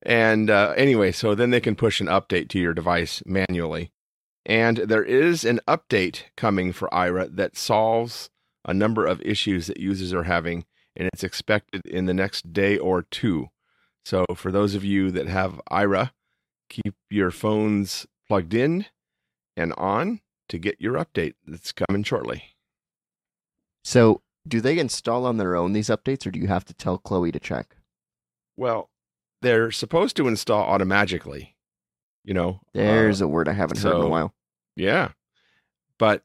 and 0.03 0.51
uh, 0.51 0.73
anyway, 0.77 1.11
so 1.11 1.35
then 1.35 1.51
they 1.51 1.61
can 1.61 1.75
push 1.75 2.01
an 2.01 2.07
update 2.07 2.49
to 2.51 2.61
your 2.61 2.75
device 2.75 3.25
manually. 3.27 3.91
And 4.47 4.77
there 4.77 5.03
is 5.03 5.45
an 5.45 5.61
update 5.67 6.25
coming 6.37 6.73
for 6.73 6.89
Aira 6.93 7.35
that 7.35 7.57
solves 7.57 8.31
a 8.65 8.75
number 8.75 9.07
of 9.07 9.21
issues 9.23 9.67
that 9.67 9.81
users 9.81 10.13
are 10.13 10.23
having, 10.23 10.65
and 10.97 11.09
it's 11.13 11.25
expected 11.25 11.83
in 11.87 12.07
the 12.07 12.15
next 12.15 12.53
day 12.53 12.79
or 12.79 13.03
two. 13.03 13.49
So, 14.05 14.25
for 14.35 14.53
those 14.53 14.75
of 14.75 14.85
you 14.85 15.11
that 15.13 15.27
have 15.29 15.61
Aira, 15.71 16.11
keep 16.69 16.95
your 17.11 17.31
phones 17.31 18.07
plugged 18.29 18.55
in 18.55 18.87
and 19.57 19.73
on 19.75 20.21
to 20.49 20.59
get 20.59 20.81
your 20.81 20.95
update 20.95 21.35
that's 21.47 21.73
coming 21.73 22.03
shortly. 22.03 22.55
So, 23.83 24.23
do 24.47 24.61
they 24.61 24.79
install 24.79 25.25
on 25.27 25.39
their 25.39 25.57
own 25.57 25.73
these 25.73 25.89
updates, 25.89 26.27
or 26.27 26.31
do 26.31 26.39
you 26.39 26.49
have 26.49 26.65
to 26.67 26.75
tell 26.75 26.99
Chloe 26.99 27.33
to 27.33 27.41
check? 27.41 27.77
Well, 28.57 28.91
they're 29.43 29.71
supposed 29.71 30.17
to 30.17 30.29
install 30.29 30.63
automatically. 30.65 31.57
You 32.25 32.35
know, 32.35 32.61
There's 32.73 33.21
uh, 33.21 33.27
a 33.27 33.29
word 33.29 33.49
I 33.49 33.53
haven't 33.53 33.79
heard 33.81 33.97
in 33.97 34.03
a 34.03 34.09
while. 34.09 34.35
yeah. 34.77 35.13
But 35.99 36.23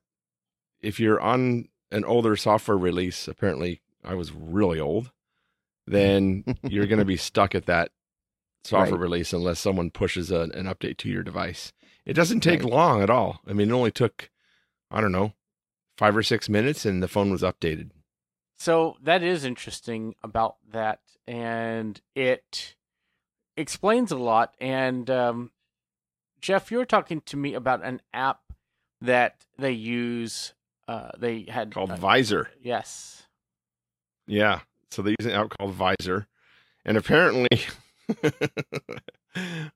if 0.81 0.99
you're 0.99 1.19
on 1.21 1.67
an 1.91 2.03
older 2.05 2.35
software 2.35 2.77
release, 2.77 3.27
apparently 3.27 3.81
I 4.03 4.13
was 4.15 4.31
really 4.31 4.79
old, 4.79 5.11
then 5.87 6.43
you're 6.63 6.87
going 6.87 6.99
to 6.99 7.05
be 7.05 7.17
stuck 7.29 7.55
at 7.55 7.65
that 7.67 7.91
software 8.63 8.91
Right. 8.99 9.01
release 9.01 9.33
unless 9.33 9.59
someone 9.59 9.89
pushes 9.91 10.31
a, 10.31 10.41
an 10.41 10.65
update 10.65 10.97
to 10.97 11.09
your 11.09 11.23
device. 11.23 11.71
It 12.05 12.13
doesn't 12.13 12.41
take 12.41 12.63
Right. 12.63 12.71
long 12.71 13.01
at 13.01 13.09
all. 13.09 13.41
I 13.47 13.53
mean, 13.53 13.69
it 13.69 13.73
only 13.73 13.91
took, 13.91 14.29
I 14.91 15.01
don't 15.01 15.11
know, 15.11 15.33
five 15.97 16.15
or 16.15 16.23
six 16.23 16.49
minutes 16.49 16.85
and 16.85 17.01
the 17.03 17.07
phone 17.07 17.31
was 17.31 17.41
updated. 17.41 17.91
So 18.57 18.97
that 19.01 19.23
is 19.23 19.45
interesting 19.45 20.15
about 20.21 20.57
that, 20.71 20.99
and 21.25 21.99
it 22.13 22.75
explains 23.55 24.11
a 24.11 24.17
lot. 24.17 24.53
And 24.59 25.09
um, 25.09 25.51
Jeff, 26.41 26.69
you 26.69 26.77
were 26.77 26.85
talking 26.85 27.21
to 27.21 27.37
me 27.37 27.53
about 27.53 27.85
an 27.85 28.01
app 28.13 28.41
that 28.99 29.45
they 29.57 29.71
use. 29.71 30.53
Uh, 30.89 31.11
they 31.17 31.45
had 31.47 31.73
Called 31.73 31.91
uh, 31.91 31.95
Vysor. 31.97 32.47
Yes. 32.61 33.23
Yeah. 34.29 34.61
So 34.91 35.01
they 35.01 35.15
use 35.19 35.25
an 35.25 35.31
app 35.31 35.49
called 35.49 35.77
Vysor. 35.77 36.27
And 36.85 36.97
apparently, 36.97 37.49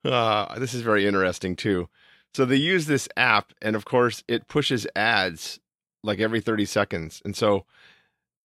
uh, 0.05 0.59
this 0.59 0.73
is 0.73 0.81
very 0.81 1.05
interesting 1.05 1.55
too. 1.55 1.89
So 2.33 2.45
they 2.45 2.55
use 2.55 2.87
this 2.87 3.07
app, 3.15 3.53
and 3.61 3.75
of 3.75 3.85
course, 3.85 4.23
it 4.27 4.47
pushes 4.47 4.87
ads 4.95 5.59
like 6.03 6.19
every 6.19 6.41
30 6.41 6.65
seconds. 6.65 7.21
And 7.23 7.35
so 7.35 7.65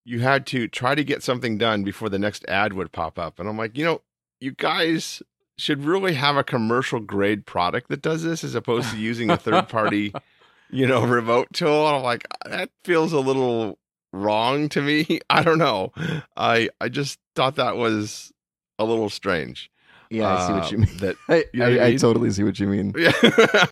you 0.04 0.20
had 0.20 0.46
to 0.48 0.68
try 0.68 0.94
to 0.94 1.04
get 1.04 1.22
something 1.22 1.56
done 1.56 1.84
before 1.84 2.08
the 2.08 2.18
next 2.18 2.44
ad 2.48 2.72
would 2.72 2.92
pop 2.92 3.18
up. 3.18 3.38
And 3.38 3.48
I'm 3.48 3.56
like, 3.56 3.76
you 3.78 3.84
know, 3.84 4.02
you 4.40 4.52
guys 4.52 5.22
should 5.56 5.84
really 5.84 6.14
have 6.14 6.36
a 6.36 6.44
commercial 6.44 7.00
grade 7.00 7.46
product 7.46 7.88
that 7.88 8.02
does 8.02 8.22
this 8.22 8.44
as 8.44 8.54
opposed 8.54 8.90
to 8.90 8.98
using 8.98 9.30
a 9.30 9.36
third 9.36 9.68
party, 9.68 10.12
you 10.70 10.86
know, 10.86 11.04
remote 11.04 11.48
tool. 11.52 11.86
And 11.86 11.96
I'm 11.96 12.02
like, 12.02 12.26
that 12.46 12.70
feels 12.84 13.12
a 13.12 13.20
little 13.20 13.78
wrong 14.12 14.68
to 14.70 14.82
me. 14.82 15.20
I 15.30 15.42
don't 15.42 15.58
know. 15.58 15.92
I 16.36 16.68
I 16.80 16.88
just 16.88 17.18
thought 17.34 17.56
that 17.56 17.76
was 17.76 18.32
a 18.78 18.84
little 18.84 19.08
strange. 19.10 19.70
Yeah, 20.10 20.34
I 20.34 20.46
see 20.46 20.52
what 20.54 20.70
you 20.72 20.78
Uh, 20.78 20.80
mean. 20.80 20.96
That 20.98 21.16
I, 21.28 21.44
you 21.52 21.60
know 21.60 21.66
I 21.66 21.84
I, 21.84 21.86
I 21.88 21.96
totally 21.96 22.30
see 22.30 22.42
what 22.44 22.58
you 22.58 22.66
mean. 22.66 22.94
yeah, 22.98 23.12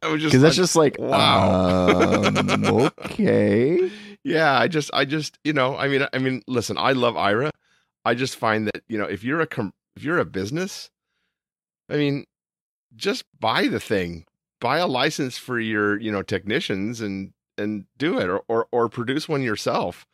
Because 0.03 0.42
that's 0.42 0.57
just 0.57 0.77
like, 0.77 0.96
wow. 0.99 2.25
um, 2.25 2.90
okay. 3.07 3.90
yeah. 4.22 4.59
I 4.59 4.68
just 4.68 4.90
I 4.92 5.05
just 5.07 5.38
you 5.44 5.53
know 5.55 5.77
I 5.77 5.88
mean 5.88 6.07
I 6.12 6.18
mean 6.18 6.42
listen, 6.46 6.77
I 6.79 6.92
love 6.92 7.14
Aira. 7.14 7.51
I 8.05 8.14
just 8.14 8.37
find 8.37 8.66
that 8.66 8.83
you 8.88 8.99
know 8.99 9.05
if 9.07 9.25
you're 9.25 9.40
a 9.40 9.46
com- 9.46 9.72
if 9.96 10.05
you're 10.05 10.18
a 10.18 10.25
business, 10.27 10.90
I 11.88 11.96
mean, 11.96 12.27
just 12.94 13.25
buy 13.40 13.66
the 13.68 13.81
thing, 13.81 14.27
buy 14.61 14.79
a 14.79 14.87
license 14.87 15.38
for 15.38 15.59
your 15.59 15.99
you 15.99 16.12
know 16.12 16.22
technicians 16.22 17.01
and 17.01 17.33
and 17.57 17.87
do 17.96 18.18
it 18.18 18.29
or 18.29 18.42
or, 18.49 18.66
or 18.70 18.88
produce 18.90 19.27
one 19.29 19.42
yourself. 19.42 20.05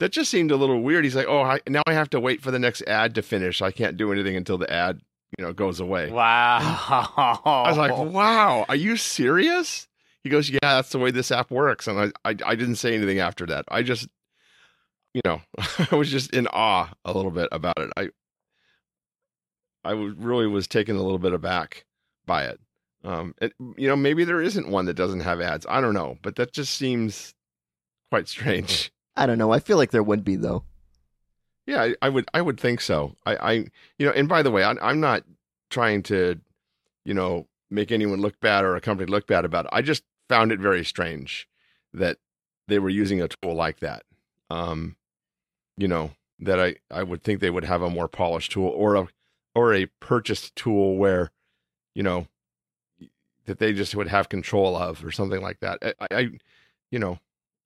That 0.00 0.12
just 0.12 0.30
seemed 0.30 0.50
a 0.50 0.56
little 0.56 0.80
weird. 0.80 1.04
He's 1.04 1.16
like, 1.16 1.26
oh, 1.28 1.42
I, 1.42 1.60
now 1.68 1.82
I 1.86 1.92
have 1.92 2.10
to 2.10 2.20
wait 2.20 2.40
for 2.40 2.50
the 2.50 2.58
next 2.58 2.82
ad 2.82 3.14
to 3.16 3.22
finish. 3.22 3.60
I 3.60 3.72
can't 3.72 3.96
do 3.96 4.12
anything 4.12 4.36
until 4.36 4.58
the 4.58 4.72
ad 4.72 5.00
you 5.36 5.44
know 5.44 5.52
goes 5.52 5.80
away. 5.80 6.10
Wow. 6.10 7.40
I 7.44 7.68
was 7.68 7.76
like, 7.76 7.96
wow, 7.96 8.64
are 8.68 8.76
you 8.76 8.96
serious? 8.96 9.88
He 10.24 10.30
goes, 10.30 10.48
yeah, 10.48 10.58
that's 10.62 10.90
the 10.90 10.98
way 10.98 11.10
this 11.10 11.30
app 11.30 11.50
works. 11.50 11.86
And 11.86 12.12
I, 12.24 12.30
I, 12.30 12.36
I 12.44 12.54
didn't 12.54 12.76
say 12.76 12.94
anything 12.94 13.18
after 13.18 13.46
that. 13.46 13.64
I 13.68 13.82
just, 13.82 14.08
you 15.14 15.20
know, 15.24 15.40
I 15.90 15.94
was 15.94 16.10
just 16.10 16.34
in 16.34 16.46
awe 16.48 16.90
a 17.04 17.12
little 17.12 17.30
bit 17.30 17.48
about 17.52 17.78
it. 17.78 17.90
I, 17.96 18.08
I 19.84 19.92
really 19.92 20.46
was 20.46 20.66
taken 20.66 20.96
a 20.96 21.02
little 21.02 21.18
bit 21.18 21.32
aback 21.32 21.84
by 22.26 22.44
it. 22.44 22.60
Um, 23.04 23.34
it, 23.40 23.52
you 23.76 23.86
know, 23.88 23.96
maybe 23.96 24.24
there 24.24 24.42
isn't 24.42 24.68
one 24.68 24.86
that 24.86 24.94
doesn't 24.94 25.20
have 25.20 25.40
ads. 25.40 25.66
I 25.68 25.80
don't 25.80 25.94
know, 25.94 26.18
but 26.20 26.36
that 26.36 26.52
just 26.52 26.74
seems 26.74 27.34
quite 28.10 28.28
strange. 28.28 28.90
I 29.18 29.26
don't 29.26 29.36
know. 29.36 29.52
I 29.52 29.58
feel 29.58 29.76
like 29.76 29.90
there 29.90 30.02
would 30.02 30.24
be 30.24 30.36
though. 30.36 30.62
Yeah, 31.66 31.82
I, 31.82 31.94
I 32.00 32.08
would 32.08 32.26
I 32.32 32.40
would 32.40 32.58
think 32.58 32.80
so. 32.80 33.16
I, 33.26 33.36
I 33.36 33.52
you 33.98 34.06
know, 34.06 34.12
and 34.12 34.28
by 34.28 34.42
the 34.42 34.52
way, 34.52 34.62
I, 34.62 34.74
I'm 34.80 35.00
not 35.00 35.24
trying 35.70 36.04
to, 36.04 36.40
you 37.04 37.14
know, 37.14 37.48
make 37.68 37.90
anyone 37.90 38.20
look 38.20 38.38
bad 38.40 38.64
or 38.64 38.76
a 38.76 38.80
company 38.80 39.10
look 39.10 39.26
bad 39.26 39.44
about 39.44 39.64
it. 39.66 39.70
I 39.72 39.82
just 39.82 40.04
found 40.28 40.52
it 40.52 40.60
very 40.60 40.84
strange 40.84 41.48
that 41.92 42.18
they 42.68 42.78
were 42.78 42.88
using 42.88 43.20
a 43.20 43.28
tool 43.28 43.54
like 43.54 43.80
that. 43.80 44.04
Um, 44.50 44.94
you 45.76 45.88
know, 45.88 46.12
that 46.38 46.60
I 46.60 46.76
I 46.88 47.02
would 47.02 47.24
think 47.24 47.40
they 47.40 47.50
would 47.50 47.64
have 47.64 47.82
a 47.82 47.90
more 47.90 48.08
polished 48.08 48.52
tool 48.52 48.68
or 48.68 48.94
a 48.94 49.08
or 49.52 49.74
a 49.74 49.86
purchased 49.98 50.54
tool 50.54 50.96
where, 50.96 51.32
you 51.92 52.04
know, 52.04 52.28
that 53.46 53.58
they 53.58 53.72
just 53.72 53.96
would 53.96 54.08
have 54.08 54.28
control 54.28 54.76
of 54.76 55.04
or 55.04 55.10
something 55.10 55.42
like 55.42 55.58
that. 55.58 55.96
I, 56.00 56.06
I 56.10 56.28
you 56.92 57.00
know, 57.00 57.18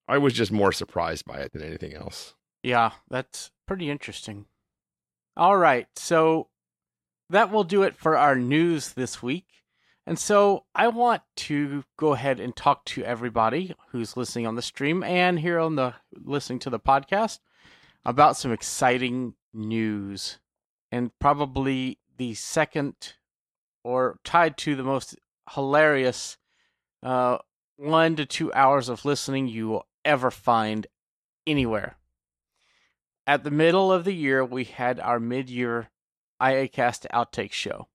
I 0.08 0.18
was 0.18 0.32
just 0.32 0.52
more 0.52 0.72
surprised 0.72 1.24
by 1.24 1.38
it 1.38 1.52
than 1.52 1.62
anything 1.62 1.94
else. 1.94 2.34
Yeah, 2.62 2.92
that's 3.10 3.50
pretty 3.66 3.90
interesting. 3.90 4.46
All 5.36 5.56
right, 5.56 5.86
so 5.96 6.48
that 7.30 7.50
will 7.50 7.64
do 7.64 7.82
it 7.82 7.96
for 7.96 8.16
our 8.16 8.36
news 8.36 8.92
this 8.92 9.22
week. 9.22 9.46
And 10.06 10.18
so 10.18 10.64
I 10.74 10.88
want 10.88 11.22
to 11.36 11.84
go 11.96 12.12
ahead 12.12 12.40
and 12.40 12.54
talk 12.54 12.84
to 12.86 13.04
everybody 13.04 13.74
who's 13.88 14.16
listening 14.16 14.46
on 14.46 14.56
the 14.56 14.62
stream 14.62 15.02
and 15.02 15.38
here 15.38 15.58
on 15.58 15.76
the 15.76 15.94
listening 16.12 16.58
to 16.60 16.70
the 16.70 16.80
podcast 16.80 17.38
about 18.04 18.36
some 18.36 18.52
exciting 18.52 19.34
news 19.54 20.38
and 20.90 21.16
probably 21.20 21.98
the 22.16 22.34
second 22.34 23.14
or 23.84 24.18
tied 24.24 24.56
to 24.56 24.74
the 24.74 24.82
most 24.82 25.16
hilarious 25.54 26.36
uh, 27.02 27.38
one 27.76 28.16
to 28.16 28.26
two 28.26 28.52
hours 28.52 28.88
of 28.88 29.04
listening 29.04 29.46
you 29.46 29.68
will 29.68 29.86
ever 30.04 30.30
find 30.30 30.86
anywhere. 31.46 31.96
At 33.26 33.44
the 33.44 33.50
middle 33.50 33.92
of 33.92 34.04
the 34.04 34.14
year, 34.14 34.44
we 34.44 34.64
had 34.64 34.98
our 34.98 35.20
mid 35.20 35.48
year 35.48 35.90
IACast 36.40 37.06
outtake 37.12 37.52
show. 37.52 37.88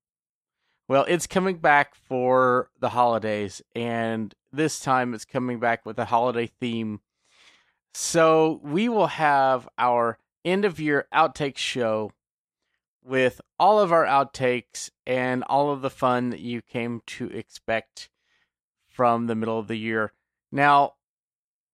Well, 0.87 1.05
it's 1.07 1.27
coming 1.27 1.57
back 1.57 1.95
for 1.95 2.69
the 2.79 2.89
holidays, 2.89 3.61
and 3.75 4.33
this 4.53 4.79
time 4.79 5.13
it's 5.13 5.25
coming 5.25 5.59
back 5.59 5.85
with 5.85 5.99
a 5.99 6.05
holiday 6.05 6.47
theme. 6.47 7.01
So 7.93 8.61
we 8.63 8.87
will 8.87 9.07
have 9.07 9.67
our 9.77 10.17
end 10.45 10.63
of 10.63 10.79
year 10.79 11.07
outtake 11.13 11.57
show 11.57 12.13
with 13.03 13.41
all 13.59 13.79
of 13.79 13.91
our 13.91 14.05
outtakes 14.05 14.89
and 15.05 15.43
all 15.43 15.71
of 15.71 15.81
the 15.81 15.89
fun 15.89 16.29
that 16.29 16.39
you 16.39 16.61
came 16.61 17.01
to 17.07 17.27
expect 17.31 18.09
from 18.87 19.27
the 19.27 19.35
middle 19.35 19.59
of 19.59 19.67
the 19.67 19.77
year. 19.77 20.13
Now, 20.51 20.93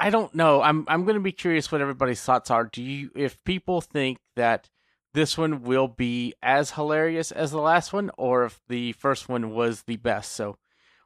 I 0.04 0.10
don't 0.10 0.34
know. 0.36 0.62
I'm 0.62 0.86
I'm 0.88 1.04
going 1.06 1.16
to 1.16 1.22
be 1.22 1.32
curious 1.32 1.72
what 1.72 1.82
everybody's 1.82 2.22
thoughts 2.22 2.52
are. 2.52 2.66
Do 2.66 2.82
you 2.84 3.10
if 3.16 3.42
people 3.44 3.82
think 3.82 4.18
that 4.36 4.70
this 5.14 5.38
one 5.38 5.64
will 5.64 5.88
be 5.88 6.34
as 6.44 6.72
hilarious 6.72 7.32
as 7.32 7.52
the 7.52 7.62
last 7.62 7.94
one 7.94 8.10
or 8.18 8.46
if 8.46 8.60
the 8.68 8.92
first 8.94 9.30
one 9.30 9.52
was 9.52 9.84
the 9.84 9.98
best? 9.98 10.34
So, 10.34 10.58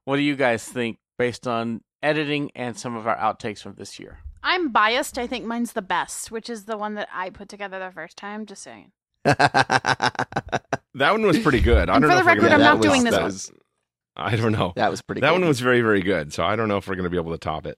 what 0.06 0.16
do 0.16 0.22
you 0.24 0.36
guys 0.36 0.64
think 0.64 0.98
based 1.18 1.48
on 1.48 1.82
editing 2.02 2.52
and 2.56 2.78
some 2.78 2.96
of 2.96 3.06
our 3.08 3.18
outtakes 3.18 3.62
from 3.62 3.76
this 3.76 4.00
year? 4.00 4.20
I'm 4.44 4.70
biased. 4.72 5.18
I 5.18 5.28
think 5.28 5.46
mine's 5.46 5.74
the 5.74 5.82
best, 5.82 6.32
which 6.32 6.50
is 6.50 6.66
the 6.66 6.78
one 6.78 6.94
that 6.96 7.10
I 7.14 7.30
put 7.30 7.50
together 7.50 7.80
the 7.80 7.92
first 7.92 8.18
time. 8.18 8.46
Just 8.46 8.64
saying. 8.64 8.92
That 9.26 11.12
one 11.12 11.22
was 11.24 11.38
pretty 11.40 11.60
good. 11.60 11.90
I 11.90 11.96
And 11.96 12.02
don't 12.02 12.04
for 12.04 12.08
know 12.08 12.16
the 12.16 12.20
if 12.22 12.26
record, 12.38 12.52
I'm 12.52 12.60
not 12.60 12.74
able 12.76 12.84
doing 12.84 13.04
this 13.04 13.12
that. 13.12 13.22
one. 13.22 13.26
was- 13.26 13.52
I 14.16 14.36
don't 14.36 14.52
know. 14.52 14.74
that 14.76 14.90
was 14.90 15.02
pretty. 15.04 15.22
Good. 15.22 15.28
That 15.28 15.34
good. 15.34 15.42
one 15.42 15.48
was 15.48 15.60
very, 15.60 15.82
very 15.82 16.02
good. 16.02 16.34
So 16.34 16.44
I 16.44 16.56
don't 16.56 16.68
know 16.70 16.78
if 16.78 16.88
we're 16.88 16.96
going 16.96 17.04
to 17.04 17.10
be 17.12 17.18
able 17.18 17.34
to 17.34 17.38
top 17.38 17.68
it. 17.68 17.78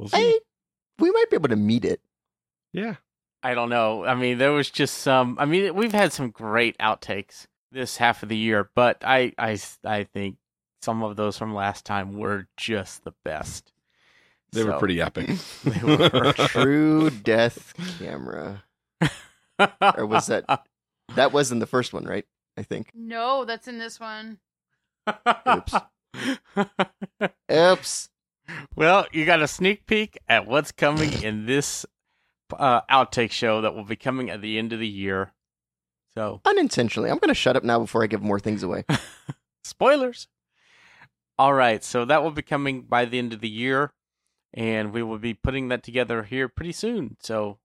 We'll 0.00 0.08
see. 0.08 0.16
I, 0.16 0.38
we 0.98 1.10
might 1.10 1.28
be 1.30 1.36
able 1.36 1.50
to 1.50 1.56
meet 1.56 1.84
it. 1.84 2.00
Yeah. 2.72 2.96
I 3.42 3.54
don't 3.54 3.68
know. 3.68 4.04
I 4.04 4.14
mean, 4.14 4.38
there 4.38 4.52
was 4.52 4.70
just 4.70 4.98
some. 4.98 5.36
I 5.38 5.44
mean, 5.44 5.74
we've 5.74 5.92
had 5.92 6.12
some 6.12 6.30
great 6.30 6.76
outtakes 6.78 7.46
this 7.70 7.98
half 7.98 8.22
of 8.22 8.28
the 8.30 8.36
year, 8.36 8.70
but 8.74 9.02
I, 9.04 9.32
I, 9.38 9.58
I 9.84 10.04
think 10.04 10.36
some 10.82 11.02
of 11.02 11.16
those 11.16 11.36
from 11.36 11.54
last 11.54 11.84
time 11.84 12.16
were 12.18 12.48
just 12.56 13.04
the 13.04 13.12
best. 13.24 13.72
They 14.52 14.64
were 14.64 14.78
pretty 14.78 15.00
epic. 15.02 15.30
They 15.64 15.96
were. 15.96 16.32
True 16.48 17.10
Death 17.10 17.74
Camera. 17.98 18.64
Or 19.80 20.06
was 20.06 20.26
that? 20.26 20.44
That 21.14 21.32
was 21.32 21.52
in 21.52 21.58
the 21.58 21.66
first 21.66 21.92
one, 21.92 22.04
right? 22.04 22.24
I 22.56 22.62
think. 22.62 22.90
No, 22.94 23.44
that's 23.44 23.68
in 23.68 23.78
this 23.78 24.00
one. 24.00 24.38
Oops. 25.48 25.74
Oops. 27.52 28.08
Well, 28.76 29.06
you 29.12 29.24
got 29.24 29.42
a 29.42 29.48
sneak 29.48 29.86
peek 29.86 30.18
at 30.28 30.46
what's 30.46 30.72
coming 30.72 31.22
in 31.22 31.46
this 31.46 31.86
uh, 32.56 32.80
outtake 32.90 33.30
show 33.30 33.60
that 33.60 33.74
will 33.74 33.84
be 33.84 33.96
coming 33.96 34.30
at 34.30 34.40
the 34.40 34.58
end 34.58 34.72
of 34.72 34.80
the 34.80 34.88
year. 34.88 35.32
So, 36.14 36.40
Unintentionally. 36.44 37.10
I'm 37.10 37.18
going 37.18 37.28
to 37.28 37.34
shut 37.34 37.56
up 37.56 37.64
now 37.64 37.78
before 37.78 38.02
I 38.02 38.06
give 38.06 38.22
more 38.22 38.40
things 38.40 38.62
away. 38.62 38.84
spoilers. 39.64 40.28
All 41.38 41.54
right, 41.54 41.82
so 41.82 42.04
that 42.04 42.22
will 42.22 42.32
be 42.32 42.42
coming 42.42 42.82
by 42.82 43.04
the 43.04 43.18
end 43.18 43.32
of 43.32 43.40
the 43.40 43.48
year, 43.48 43.92
and 44.52 44.92
we 44.92 45.02
will 45.02 45.18
be 45.18 45.32
putting 45.32 45.68
that 45.68 45.82
together 45.82 46.24
here 46.24 46.48
pretty 46.48 46.72
soon. 46.72 47.16
So, 47.22 47.58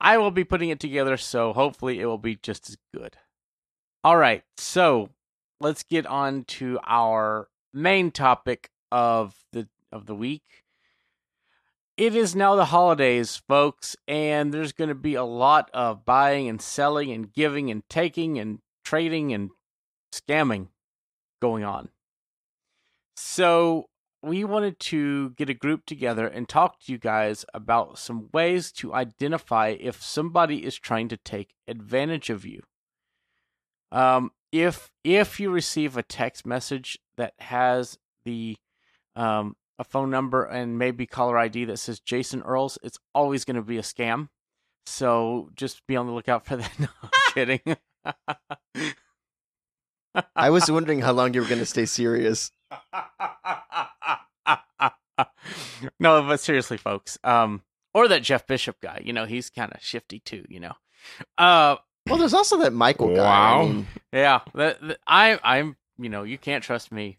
I 0.00 0.18
will 0.18 0.30
be 0.30 0.44
putting 0.44 0.68
it 0.68 0.78
together, 0.78 1.16
so 1.16 1.52
hopefully 1.52 2.00
it 2.00 2.06
will 2.06 2.18
be 2.18 2.36
just 2.36 2.68
as 2.68 2.76
good. 2.94 3.16
All 4.04 4.16
right, 4.16 4.44
so 4.56 5.10
let's 5.60 5.82
get 5.82 6.06
on 6.06 6.44
to 6.44 6.78
our 6.86 7.48
main 7.74 8.12
topic 8.12 8.70
of 8.92 9.34
the 9.52 9.68
of 9.92 10.06
the 10.06 10.14
week. 10.14 10.64
It 11.96 12.14
is 12.14 12.36
now 12.36 12.54
the 12.54 12.66
holidays, 12.66 13.42
folks, 13.48 13.96
and 14.06 14.54
there's 14.54 14.72
going 14.72 14.88
to 14.88 14.94
be 14.94 15.14
a 15.14 15.24
lot 15.24 15.68
of 15.74 16.04
buying 16.04 16.48
and 16.48 16.62
selling 16.62 17.10
and 17.10 17.32
giving 17.32 17.70
and 17.70 17.82
taking 17.88 18.38
and 18.38 18.60
trading 18.84 19.32
and 19.32 19.50
scamming 20.12 20.68
going 21.40 21.64
on. 21.64 21.88
So, 23.16 23.88
we 24.22 24.44
wanted 24.44 24.78
to 24.80 25.30
get 25.30 25.48
a 25.48 25.54
group 25.54 25.86
together 25.86 26.26
and 26.26 26.48
talk 26.48 26.80
to 26.80 26.92
you 26.92 26.98
guys 26.98 27.44
about 27.54 27.98
some 27.98 28.28
ways 28.32 28.72
to 28.72 28.94
identify 28.94 29.76
if 29.78 30.02
somebody 30.02 30.64
is 30.64 30.76
trying 30.76 31.08
to 31.08 31.16
take 31.16 31.54
advantage 31.68 32.30
of 32.30 32.44
you. 32.44 32.62
Um, 33.90 34.32
if 34.50 34.90
if 35.04 35.38
you 35.38 35.50
receive 35.50 35.96
a 35.96 36.02
text 36.02 36.46
message 36.46 36.98
that 37.16 37.34
has 37.38 37.98
the 38.24 38.56
um, 39.14 39.56
a 39.78 39.84
phone 39.84 40.10
number 40.10 40.44
and 40.44 40.78
maybe 40.78 41.06
caller 41.06 41.38
ID 41.38 41.64
that 41.66 41.76
says 41.78 42.00
Jason 42.00 42.42
Earls, 42.42 42.78
it's 42.82 42.98
always 43.14 43.44
going 43.44 43.56
to 43.56 43.62
be 43.62 43.78
a 43.78 43.82
scam. 43.82 44.28
So 44.86 45.50
just 45.54 45.86
be 45.86 45.96
on 45.96 46.06
the 46.06 46.12
lookout 46.12 46.44
for 46.46 46.56
that. 46.56 46.70
No, 46.78 46.88
I'm 47.02 47.10
kidding. 47.34 47.60
I 50.34 50.50
was 50.50 50.70
wondering 50.70 51.00
how 51.00 51.12
long 51.12 51.34
you 51.34 51.42
were 51.42 51.46
going 51.46 51.60
to 51.60 51.66
stay 51.66 51.84
serious. 51.86 52.50
no, 56.00 56.22
but 56.22 56.40
seriously, 56.40 56.76
folks. 56.76 57.18
Um, 57.24 57.62
or 57.94 58.08
that 58.08 58.22
Jeff 58.22 58.46
Bishop 58.46 58.80
guy. 58.80 59.00
You 59.04 59.12
know, 59.12 59.26
he's 59.26 59.50
kind 59.50 59.72
of 59.72 59.82
shifty 59.82 60.20
too. 60.20 60.44
You 60.48 60.60
know. 60.60 60.72
Uh, 61.36 61.76
Well, 62.08 62.18
there's 62.18 62.34
also 62.34 62.58
that 62.58 62.72
Michael 62.72 63.14
guy. 63.14 63.22
Wow. 63.22 63.60
I 63.60 63.66
mean, 63.66 63.86
yeah. 64.12 64.40
That, 64.54 64.80
that- 64.80 64.98
I, 65.06 65.38
I'm. 65.42 65.76
You 66.00 66.08
know, 66.08 66.22
you 66.22 66.38
can't 66.38 66.62
trust 66.62 66.92
me. 66.92 67.18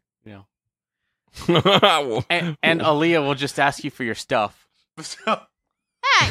You 1.48 1.54
know. 1.56 1.62
Well, 1.82 2.26
And, 2.30 2.58
and 2.62 2.82
Aleeha 2.82 3.26
will 3.26 3.36
just 3.36 3.60
ask 3.60 3.84
you 3.84 3.92
for 3.92 4.04
your 4.04 4.16
stuff. 4.16 4.68
Hey, 4.98 6.30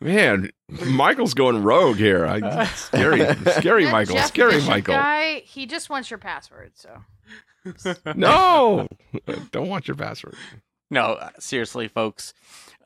Man, 0.00 0.50
Michael's 0.68 1.34
going 1.34 1.62
rogue 1.62 1.96
here. 1.96 2.26
I, 2.26 2.64
scary, 2.66 3.18
scary 3.52 3.84
that 3.84 3.92
Michael, 3.92 4.16
Jeff 4.16 4.26
scary 4.26 4.52
Bishop 4.54 4.68
Michael. 4.68 4.94
Guy, 4.94 5.42
he 5.44 5.66
just 5.66 5.88
wants 5.90 6.10
your 6.10 6.18
password. 6.18 6.72
So 6.74 7.94
No, 8.16 8.88
don't 9.52 9.68
want 9.68 9.86
your 9.86 9.96
password. 9.96 10.34
No, 10.90 11.12
uh, 11.14 11.30
seriously, 11.38 11.86
folks. 11.88 12.34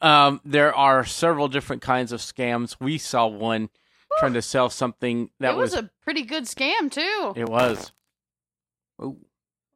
Um, 0.02 0.40
there 0.44 0.74
are 0.74 1.04
several 1.04 1.48
different 1.48 1.80
kinds 1.80 2.12
of 2.12 2.20
scams. 2.20 2.76
We 2.78 2.98
saw 2.98 3.26
one 3.26 3.70
trying 4.18 4.32
to 4.34 4.42
sell 4.42 4.70
something 4.70 5.30
that 5.40 5.54
it 5.54 5.56
was, 5.56 5.74
a 5.74 5.90
pretty 6.02 6.22
good 6.22 6.44
scam 6.44 6.90
too. 6.90 7.32
It 7.36 7.48
was. 7.48 7.92
Oh, 8.98 9.08
What 9.08 9.16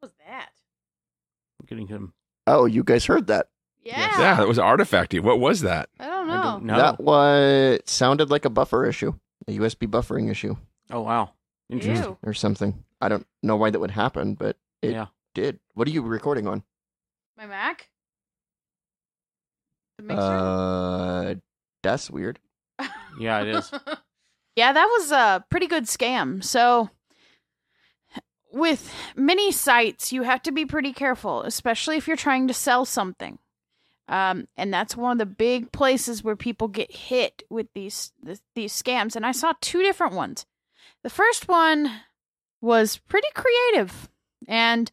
was 0.02 0.12
that? 0.26 0.50
I'm 1.60 1.66
getting 1.66 1.86
him. 1.88 2.14
oh, 2.46 2.64
you 2.66 2.82
guys 2.84 3.04
heard 3.06 3.26
that? 3.28 3.48
Yeah, 3.82 3.98
Yeah, 4.18 4.36
that 4.36 4.48
was 4.48 4.58
artifacty. 4.58 5.20
What 5.20 5.40
was 5.40 5.60
that? 5.62 5.88
I 5.98 6.06
don't 6.06 6.28
I 6.30 6.36
know. 6.36 6.42
don't 6.42 6.64
know. 6.64 6.76
That 6.76 7.00
was 7.00 7.80
sounded 7.86 8.30
like 8.30 8.44
a 8.44 8.50
buffer 8.50 8.84
issue, 8.86 9.12
a 9.48 9.52
USB 9.58 9.88
buffering 9.88 10.30
issue 10.30 10.56
Oh 10.90 11.00
wow, 11.02 11.30
interesting. 11.70 12.10
Ew. 12.10 12.18
or 12.22 12.34
something. 12.34 12.82
I 13.00 13.08
don't 13.08 13.26
know 13.42 13.56
why 13.56 13.70
that 13.70 13.78
would 13.78 13.90
happen, 13.92 14.34
but 14.34 14.56
it 14.82 14.90
Yeah. 14.92 15.06
did. 15.34 15.60
What 15.74 15.86
are 15.88 15.90
you 15.92 16.02
recording 16.02 16.46
on? 16.48 16.62
My 17.38 17.46
Mac. 17.46 17.88
The 19.98 20.02
mixer. 20.04 20.22
Uh, 20.22 21.34
that's 21.82 22.10
weird. 22.10 22.38
Yeah, 23.18 23.42
it 23.42 23.48
is. 23.48 23.70
yeah, 24.60 24.74
that 24.74 24.84
was 24.98 25.10
a 25.10 25.42
pretty 25.48 25.66
good 25.66 25.84
scam. 25.84 26.44
So, 26.44 26.90
with 28.52 28.92
many 29.16 29.52
sites, 29.52 30.12
you 30.12 30.22
have 30.24 30.42
to 30.42 30.52
be 30.52 30.66
pretty 30.66 30.92
careful, 30.92 31.40
especially 31.44 31.96
if 31.96 32.06
you're 32.06 32.14
trying 32.14 32.46
to 32.46 32.52
sell 32.52 32.84
something. 32.84 33.38
Um, 34.06 34.48
and 34.58 34.70
that's 34.70 34.98
one 34.98 35.12
of 35.12 35.18
the 35.18 35.24
big 35.24 35.72
places 35.72 36.22
where 36.22 36.36
people 36.36 36.68
get 36.68 36.94
hit 36.94 37.42
with 37.48 37.68
these 37.74 38.12
th- 38.22 38.40
these 38.54 38.74
scams. 38.74 39.16
And 39.16 39.24
I 39.24 39.32
saw 39.32 39.54
two 39.62 39.82
different 39.82 40.12
ones. 40.12 40.44
The 41.04 41.08
first 41.08 41.48
one 41.48 41.90
was 42.60 42.98
pretty 42.98 43.28
creative, 43.34 44.10
and 44.46 44.92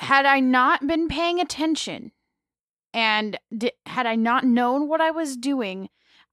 had 0.00 0.26
I 0.26 0.40
not 0.40 0.84
been 0.84 1.06
paying 1.06 1.38
attention, 1.38 2.10
and 2.92 3.38
di- 3.56 3.78
had 3.86 4.06
I 4.06 4.16
not 4.16 4.42
known 4.42 4.88
what 4.88 5.00
I 5.00 5.12
was 5.12 5.36
doing, 5.36 5.90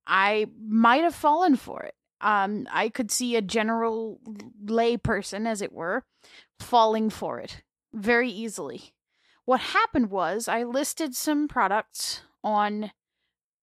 I 0.08 0.48
might 0.68 1.04
have 1.04 1.14
fallen 1.14 1.56
for 1.56 1.84
it. 1.84 1.95
Um, 2.22 2.68
I 2.72 2.90
could 2.90 3.12
see 3.12 3.36
a 3.36 3.42
general 3.42 4.20
lay 4.64 4.98
person, 4.98 5.46
as 5.46 5.62
it 5.62 5.74
were, 5.74 6.04
falling 6.60 7.10
for 7.10 7.40
it 7.40 7.62
very 7.94 8.30
easily. 8.30 8.94
What 9.46 9.60
happened 9.60 10.10
was 10.10 10.48
I 10.48 10.64
listed 10.64 11.16
some 11.16 11.48
products 11.48 12.22
on 12.44 12.92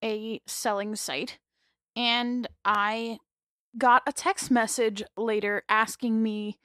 a 0.03 0.41
selling 0.47 0.97
site 0.97 1.39
and 1.97 2.47
I 2.65 3.19
got 3.79 4.03
a 4.07 4.13
text 4.13 4.51
message 4.51 5.03
later 5.17 5.63
asking 5.69 6.23
me 6.23 6.59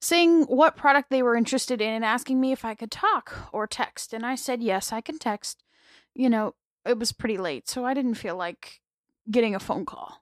saying 0.00 0.44
what 0.44 0.76
product 0.76 1.10
they 1.10 1.22
were 1.22 1.36
interested 1.36 1.80
in 1.80 1.92
and 1.92 2.04
asking 2.04 2.40
me 2.40 2.52
if 2.52 2.64
I 2.64 2.74
could 2.74 2.90
talk 2.90 3.48
or 3.52 3.66
text 3.66 4.12
and 4.12 4.24
I 4.24 4.34
said 4.34 4.62
yes 4.62 4.92
I 4.92 5.00
can 5.00 5.18
text 5.18 5.62
you 6.14 6.28
know 6.28 6.54
it 6.84 6.98
was 6.98 7.12
pretty 7.12 7.38
late 7.38 7.68
so 7.68 7.84
I 7.84 7.94
didn't 7.94 8.14
feel 8.14 8.36
like 8.36 8.80
getting 9.30 9.54
a 9.54 9.60
phone 9.60 9.84
call 9.84 10.19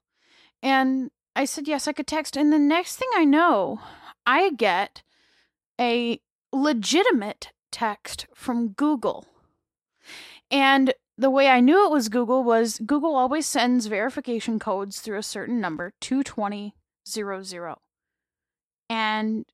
and 0.62 1.11
I 1.37 1.44
said 1.44 1.68
yes 1.68 1.87
I 1.88 1.92
could 1.92 2.07
text 2.07 2.37
and 2.37 2.53
the 2.53 2.59
next 2.59 2.97
thing 2.97 3.09
I 3.14 3.25
know 3.25 3.81
I 4.27 4.51
get 4.51 5.03
a 5.81 6.21
legitimate 6.53 7.53
text 7.71 8.27
from 8.35 8.68
Google. 8.68 9.27
And 10.51 10.94
the 11.16 11.31
way 11.31 11.49
I 11.49 11.61
knew 11.61 11.85
it 11.85 11.90
was 11.90 12.09
Google 12.09 12.44
was 12.44 12.79
Google 12.79 13.14
always 13.14 13.47
sends 13.47 13.87
verification 13.87 14.59
codes 14.59 15.01
through 15.01 15.18
a 15.18 15.23
certain 15.23 15.61
number, 15.61 15.92
22000. 16.01 17.77
And 18.90 19.44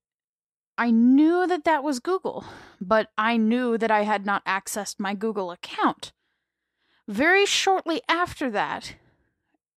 I 0.76 0.90
knew 0.90 1.46
that 1.46 1.64
that 1.64 1.82
was 1.84 2.00
Google, 2.00 2.44
but 2.80 3.08
I 3.16 3.36
knew 3.36 3.78
that 3.78 3.90
I 3.90 4.02
had 4.02 4.26
not 4.26 4.44
accessed 4.44 4.98
my 4.98 5.14
Google 5.14 5.50
account. 5.50 6.12
Very 7.08 7.46
shortly 7.46 8.02
after 8.08 8.50
that, 8.50 8.96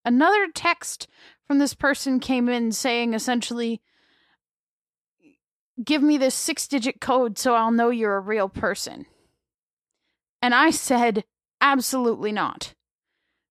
another 0.08 0.48
text 0.54 1.08
from 1.46 1.60
this 1.60 1.74
person 1.74 2.20
came 2.20 2.48
in 2.48 2.72
saying 2.72 3.14
essentially, 3.14 3.82
give 5.84 6.02
me 6.02 6.18
this 6.18 6.34
six 6.34 6.68
digit 6.68 7.02
code 7.02 7.38
so 7.38 7.54
I'll 7.54 7.72
know 7.72 7.90
you're 7.90 8.16
a 8.16 8.22
real 8.22 8.50
person. 8.50 9.06
And 10.42 10.56
I 10.56 10.70
said, 10.70 11.26
absolutely 11.60 12.32
not, 12.32 12.74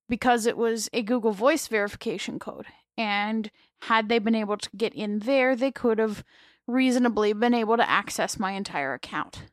because 0.08 0.46
it 0.46 0.56
was 0.56 0.88
a 0.92 1.02
Google 1.02 1.32
Voice 1.32 1.68
verification 1.68 2.38
code. 2.38 2.66
And 2.96 3.50
had 3.82 4.08
they 4.08 4.18
been 4.18 4.34
able 4.34 4.56
to 4.56 4.70
get 4.76 4.94
in 4.94 5.20
there, 5.20 5.54
they 5.54 5.70
could 5.70 5.98
have 5.98 6.24
reasonably 6.66 7.34
been 7.34 7.54
able 7.54 7.76
to 7.76 7.88
access 7.88 8.38
my 8.38 8.52
entire 8.52 8.94
account. 8.94 9.44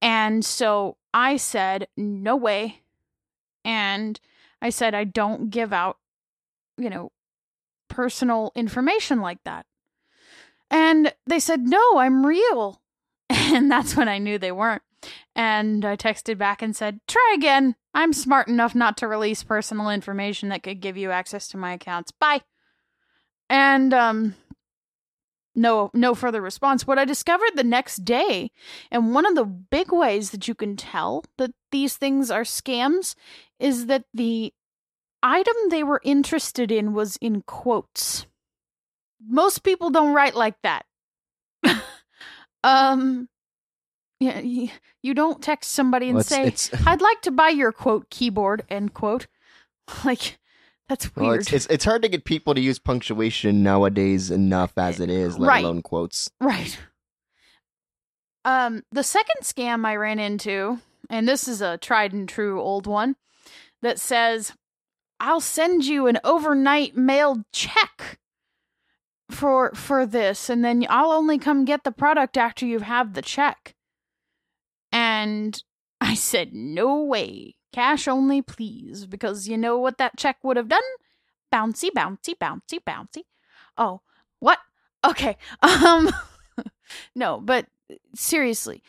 And 0.00 0.44
so 0.44 0.96
I 1.12 1.36
said, 1.36 1.88
no 1.96 2.36
way. 2.36 2.82
And 3.64 4.20
I 4.62 4.70
said, 4.70 4.94
I 4.94 5.04
don't 5.04 5.50
give 5.50 5.72
out, 5.72 5.98
you 6.76 6.90
know, 6.90 7.10
personal 7.88 8.52
information 8.54 9.20
like 9.20 9.42
that. 9.44 9.66
And 10.70 11.12
they 11.26 11.40
said, 11.40 11.62
no, 11.62 11.98
I'm 11.98 12.24
real. 12.26 12.80
And 13.52 13.70
that's 13.70 13.96
when 13.96 14.08
I 14.08 14.18
knew 14.18 14.38
they 14.38 14.52
weren't. 14.52 14.82
And 15.34 15.84
I 15.84 15.96
texted 15.96 16.38
back 16.38 16.62
and 16.62 16.74
said, 16.74 17.00
try 17.08 17.32
again. 17.36 17.74
I'm 17.94 18.12
smart 18.12 18.46
enough 18.46 18.74
not 18.76 18.96
to 18.98 19.08
release 19.08 19.42
personal 19.42 19.90
information 19.90 20.50
that 20.50 20.62
could 20.62 20.80
give 20.80 20.96
you 20.96 21.10
access 21.10 21.48
to 21.48 21.56
my 21.56 21.72
accounts. 21.72 22.12
Bye. 22.12 22.42
And, 23.48 23.92
um, 23.92 24.34
no 25.60 25.90
no 25.94 26.14
further 26.14 26.40
response. 26.40 26.86
What 26.86 26.98
i 26.98 27.04
discovered 27.04 27.52
the 27.54 27.64
next 27.76 28.04
day 28.04 28.50
and 28.90 29.14
one 29.14 29.26
of 29.26 29.34
the 29.34 29.44
big 29.44 29.92
ways 29.92 30.30
that 30.30 30.48
you 30.48 30.54
can 30.54 30.76
tell 30.76 31.24
that 31.38 31.52
these 31.70 31.96
things 31.96 32.30
are 32.30 32.42
scams 32.42 33.14
is 33.58 33.86
that 33.86 34.04
the 34.14 34.52
item 35.22 35.54
they 35.68 35.82
were 35.82 36.00
interested 36.04 36.72
in 36.72 36.92
was 36.94 37.16
in 37.20 37.42
quotes. 37.42 38.26
Most 39.28 39.62
people 39.62 39.90
don't 39.90 40.14
write 40.14 40.34
like 40.34 40.56
that. 40.62 40.86
Um 42.64 43.28
yeah 44.18 44.38
you, 44.40 45.14
don't 45.14 45.42
text 45.42 45.72
somebody 45.72 46.06
and 46.08 46.16
Well, 46.16 46.20
it's- 46.20 46.36
say 46.36 46.46
it's- 46.72 46.86
i'd 46.86 47.00
like 47.00 47.22
to 47.22 47.30
buy 47.30 47.48
your 47.48 47.72
quote 47.72 48.10
keyboard 48.10 48.64
end 48.68 48.92
quote. 48.94 49.26
Like 50.04 50.38
that's 50.90 51.16
weird 51.16 51.26
Well, 51.26 51.38
it's, 51.38 51.52
it's 51.52 51.66
it's 51.66 51.84
hard 51.84 52.02
to 52.02 52.08
get 52.08 52.24
people 52.24 52.52
to 52.54 52.60
use 52.60 52.78
punctuation 52.80 53.62
nowadays 53.62 54.30
enough 54.30 54.72
as 54.76 54.98
it 55.00 55.08
is, 55.08 55.38
let 55.38 55.48
Right. 55.48 55.64
alone 55.64 55.82
quotes. 55.82 56.28
Right. 56.40 56.76
Um, 58.44 58.82
the 58.90 59.02
second 59.04 59.42
scam 59.42 59.86
I 59.86 59.96
ran 59.96 60.18
into, 60.18 60.80
and 61.08 61.28
this 61.28 61.46
is 61.46 61.60
a 61.62 61.78
tried 61.78 62.12
and 62.12 62.28
true 62.28 62.60
old 62.60 62.86
one, 62.86 63.16
that 63.82 64.00
says, 64.00 64.52
"I'll 65.20 65.40
send 65.40 65.84
you 65.84 66.06
an 66.06 66.18
overnight 66.24 66.96
mailed 66.96 67.44
check 67.52 68.18
for 69.30 69.72
for 69.74 70.06
this, 70.06 70.50
and 70.50 70.64
then 70.64 70.86
I'll 70.90 71.12
only 71.12 71.38
come 71.38 71.64
get 71.64 71.84
the 71.84 71.92
product 71.92 72.36
after 72.36 72.66
you 72.66 72.80
have 72.80 73.12
the 73.12 73.22
check." 73.22 73.76
And 74.90 75.62
I 76.00 76.14
said, 76.14 76.52
"No 76.54 77.04
way, 77.04 77.54
cash 77.72 78.08
only, 78.08 78.42
please," 78.42 79.06
because 79.06 79.48
you 79.48 79.56
know 79.58 79.78
what 79.78 79.98
that 79.98 80.16
check 80.16 80.38
would 80.42 80.56
have 80.56 80.68
done? 80.68 80.82
Bouncy, 81.52 81.90
bouncy, 81.90 82.34
bouncy, 82.36 82.78
bouncy. 82.86 83.22
Oh, 83.76 84.00
what? 84.38 84.58
Okay. 85.04 85.36
Um 85.62 86.10
no, 87.14 87.40
but 87.40 87.66
seriously, 88.14 88.82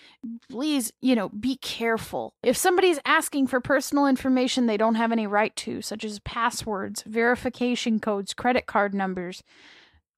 please, 0.49 0.91
you 1.01 1.15
know, 1.15 1.29
be 1.29 1.57
careful. 1.57 2.33
If 2.43 2.57
somebody's 2.57 2.99
asking 3.05 3.47
for 3.47 3.59
personal 3.59 4.05
information 4.07 4.65
they 4.65 4.77
don't 4.77 4.95
have 4.95 5.11
any 5.11 5.27
right 5.27 5.55
to, 5.57 5.81
such 5.81 6.03
as 6.03 6.19
passwords, 6.19 7.03
verification 7.03 7.99
codes, 7.99 8.33
credit 8.33 8.65
card 8.65 8.93
numbers, 8.93 9.43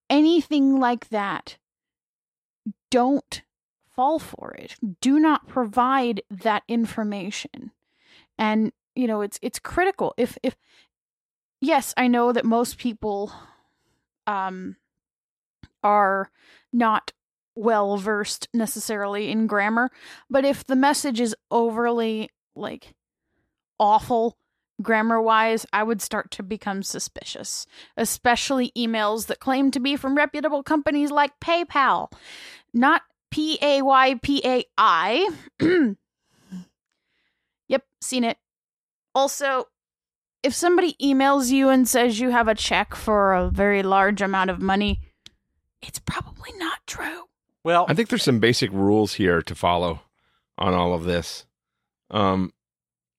anything 0.09 0.79
like 0.79 1.09
that, 1.09 1.57
don't 2.89 3.41
fall 3.95 4.19
for 4.19 4.53
it. 4.57 4.75
Do 5.01 5.19
not 5.19 5.47
provide 5.47 6.21
that 6.29 6.63
information. 6.67 7.71
And, 8.37 8.71
you 8.95 9.07
know, 9.07 9.21
it's 9.21 9.39
it's 9.41 9.59
critical. 9.59 10.13
If 10.17 10.37
if 10.43 10.55
yes, 11.61 11.93
I 11.97 12.07
know 12.07 12.31
that 12.31 12.45
most 12.45 12.77
people 12.77 13.31
um 14.27 14.75
are 15.83 16.31
not 16.71 17.11
well 17.55 17.97
versed 17.97 18.47
necessarily 18.53 19.29
in 19.29 19.47
grammar, 19.47 19.91
but 20.29 20.45
if 20.45 20.65
the 20.65 20.75
message 20.75 21.19
is 21.19 21.35
overly 21.51 22.29
like 22.55 22.93
awful 23.79 24.37
grammar 24.81 25.21
wise, 25.21 25.65
I 25.71 25.83
would 25.83 26.01
start 26.01 26.31
to 26.31 26.43
become 26.43 26.83
suspicious, 26.83 27.65
especially 27.95 28.71
emails 28.77 29.27
that 29.27 29.39
claim 29.39 29.71
to 29.71 29.79
be 29.79 29.95
from 29.95 30.15
reputable 30.15 30.63
companies 30.63 31.11
like 31.11 31.39
PayPal, 31.39 32.11
not 32.73 33.03
P 33.31 33.57
A 33.61 33.81
Y 33.81 34.19
P 34.21 34.41
A 34.43 34.63
I. 34.77 35.29
Yep, 38.03 38.09
seen 38.09 38.23
it. 38.23 38.37
Also, 39.15 39.67
if 40.41 40.53
somebody 40.53 40.95
emails 41.01 41.51
you 41.51 41.69
and 41.69 41.87
says 41.87 42.19
you 42.19 42.31
have 42.31 42.47
a 42.47 42.55
check 42.55 42.95
for 42.95 43.33
a 43.33 43.49
very 43.49 43.81
large 43.83 44.21
amount 44.21 44.49
of 44.49 44.61
money, 44.61 44.99
it's 45.81 45.99
probably 45.99 46.51
not 46.57 46.79
true. 46.85 47.23
Well, 47.63 47.85
I 47.87 47.93
think 47.93 48.09
there's 48.09 48.23
some 48.23 48.39
basic 48.39 48.71
rules 48.71 49.13
here 49.13 49.41
to 49.41 49.55
follow 49.55 50.01
on 50.57 50.73
all 50.73 50.93
of 50.93 51.05
this. 51.05 51.45
Um, 52.11 52.51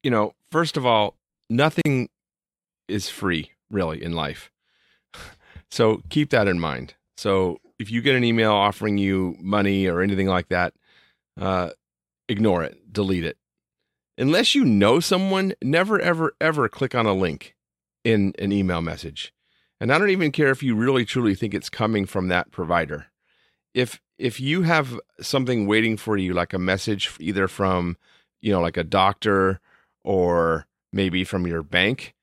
you 0.02 0.10
know, 0.10 0.34
first 0.50 0.76
of 0.76 0.84
all, 0.84 1.16
nothing 1.48 2.10
is 2.88 3.08
free 3.08 3.52
really 3.70 4.02
in 4.02 4.12
life. 4.12 4.50
So 5.70 6.02
keep 6.08 6.30
that 6.30 6.46
in 6.46 6.60
mind. 6.60 6.94
So 7.16 7.58
if 7.80 7.90
you 7.90 8.00
get 8.00 8.14
an 8.14 8.22
email 8.22 8.52
offering 8.52 8.96
you 8.96 9.34
money 9.40 9.88
or 9.88 10.02
anything 10.02 10.28
like 10.28 10.48
that, 10.50 10.72
uh, 11.40 11.70
ignore 12.28 12.62
it, 12.62 12.92
delete 12.92 13.24
it. 13.24 13.36
Unless 14.16 14.54
you 14.54 14.64
know 14.64 15.00
someone, 15.00 15.54
never, 15.62 16.00
ever, 16.00 16.34
ever 16.40 16.68
click 16.68 16.94
on 16.94 17.06
a 17.06 17.14
link 17.14 17.56
in 18.04 18.32
an 18.38 18.52
email 18.52 18.80
message. 18.80 19.32
And 19.80 19.92
I 19.92 19.98
don't 19.98 20.10
even 20.10 20.30
care 20.30 20.50
if 20.50 20.62
you 20.62 20.76
really 20.76 21.04
truly 21.04 21.34
think 21.34 21.52
it's 21.52 21.68
coming 21.68 22.06
from 22.06 22.28
that 22.28 22.50
provider. 22.50 23.06
If 23.72 24.00
if 24.18 24.38
you 24.38 24.62
have 24.62 25.00
something 25.20 25.66
waiting 25.66 25.96
for 25.96 26.16
you, 26.16 26.32
like 26.32 26.52
a 26.52 26.58
message 26.58 27.10
either 27.18 27.48
from, 27.48 27.96
you 28.40 28.52
know, 28.52 28.60
like 28.60 28.76
a 28.76 28.84
doctor 28.84 29.60
or 30.04 30.66
maybe 30.92 31.24
from 31.24 31.46
your 31.46 31.64
bank, 31.64 32.14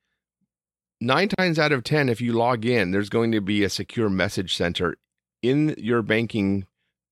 nine 1.02 1.28
times 1.28 1.60
out 1.60 1.74
of 1.74 1.84
10, 1.84 2.08
if 2.08 2.22
you 2.22 2.32
log 2.32 2.66
in, 2.66 2.92
there's 2.92 3.10
going 3.10 3.34
to 3.34 3.42
be 3.42 3.64
a 3.64 3.70
secure 3.70 4.10
message 4.10 4.56
center 4.56 4.96
in 5.42 5.76
your 5.78 6.02
banking 6.02 6.66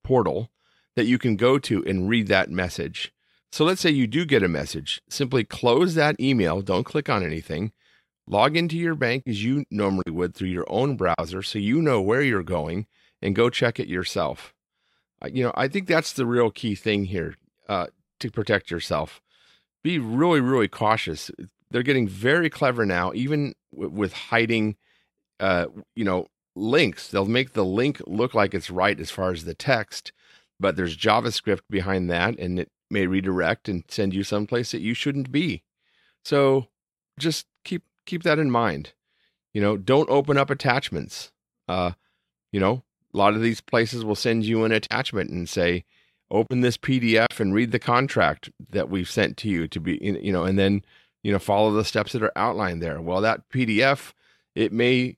portal 0.03 0.49
that 0.95 1.05
you 1.05 1.17
can 1.17 1.35
go 1.35 1.59
to 1.59 1.83
and 1.85 2.07
read 2.07 2.27
that 2.27 2.49
message. 2.49 3.11
So 3.51 3.65
let's 3.65 3.81
say 3.81 3.89
you 3.89 4.07
do 4.07 4.25
get 4.25 4.43
a 4.43 4.47
message, 4.47 5.01
simply 5.09 5.43
close 5.43 5.95
that 5.95 6.19
email, 6.19 6.61
don't 6.61 6.83
click 6.83 7.09
on 7.09 7.23
anything, 7.23 7.71
log 8.27 8.55
into 8.55 8.77
your 8.77 8.95
bank 8.95 9.23
as 9.25 9.43
you 9.43 9.65
normally 9.71 10.11
would 10.11 10.35
through 10.35 10.49
your 10.49 10.67
own 10.69 10.95
browser 10.95 11.41
so 11.41 11.57
you 11.57 11.81
know 11.81 11.99
where 11.99 12.21
you're 12.21 12.43
going 12.43 12.85
and 13.21 13.35
go 13.35 13.49
check 13.49 13.79
it 13.79 13.87
yourself. 13.87 14.53
Uh, 15.21 15.29
You 15.33 15.43
know, 15.45 15.53
I 15.55 15.67
think 15.67 15.87
that's 15.87 16.13
the 16.13 16.25
real 16.25 16.51
key 16.51 16.75
thing 16.75 17.05
here 17.05 17.35
uh, 17.67 17.87
to 18.19 18.29
protect 18.29 18.69
yourself. 18.69 19.21
Be 19.83 19.97
really, 19.97 20.41
really 20.41 20.67
cautious. 20.67 21.31
They're 21.71 21.83
getting 21.83 22.07
very 22.07 22.49
clever 22.49 22.85
now, 22.85 23.11
even 23.13 23.53
w- 23.71 23.89
with 23.89 24.13
hiding, 24.13 24.75
uh, 25.39 25.67
you 25.95 26.03
know, 26.05 26.27
links. 26.55 27.07
They'll 27.07 27.25
make 27.25 27.53
the 27.53 27.65
link 27.65 28.01
look 28.05 28.33
like 28.33 28.53
it's 28.53 28.69
right 28.69 28.99
as 28.99 29.09
far 29.09 29.31
as 29.31 29.45
the 29.45 29.53
text, 29.55 30.11
but 30.59 30.75
there's 30.75 30.97
JavaScript 30.97 31.61
behind 31.69 32.09
that, 32.09 32.37
and 32.37 32.59
it 32.59 32.69
may 32.89 33.07
redirect 33.07 33.69
and 33.69 33.83
send 33.87 34.13
you 34.13 34.23
someplace 34.23 34.71
that 34.71 34.81
you 34.81 34.93
shouldn't 34.93 35.31
be. 35.31 35.63
So 36.23 36.67
just 37.17 37.47
keep 37.63 37.83
keep 38.05 38.23
that 38.23 38.39
in 38.39 38.51
mind. 38.51 38.93
You 39.53 39.61
know, 39.61 39.77
don't 39.77 40.09
open 40.09 40.37
up 40.37 40.49
attachments. 40.49 41.31
Uh, 41.67 41.91
you 42.51 42.59
know, 42.59 42.83
a 43.13 43.17
lot 43.17 43.33
of 43.33 43.41
these 43.41 43.61
places 43.61 44.05
will 44.05 44.15
send 44.15 44.45
you 44.45 44.63
an 44.63 44.71
attachment 44.71 45.29
and 45.29 45.47
say, 45.47 45.85
open 46.31 46.61
this 46.61 46.77
PDF 46.77 47.39
and 47.39 47.53
read 47.53 47.71
the 47.71 47.79
contract 47.79 48.49
that 48.69 48.89
we've 48.89 49.09
sent 49.09 49.37
to 49.37 49.49
you 49.49 49.67
to 49.67 49.79
be, 49.79 49.97
you 50.01 50.31
know, 50.31 50.43
and 50.43 50.59
then, 50.59 50.83
you 51.23 51.31
know, 51.31 51.39
follow 51.39 51.71
the 51.71 51.83
steps 51.83 52.11
that 52.11 52.23
are 52.23 52.31
outlined 52.35 52.81
there. 52.81 53.01
Well, 53.01 53.21
that 53.21 53.49
PDF, 53.49 54.13
it 54.55 54.71
may 54.71 55.17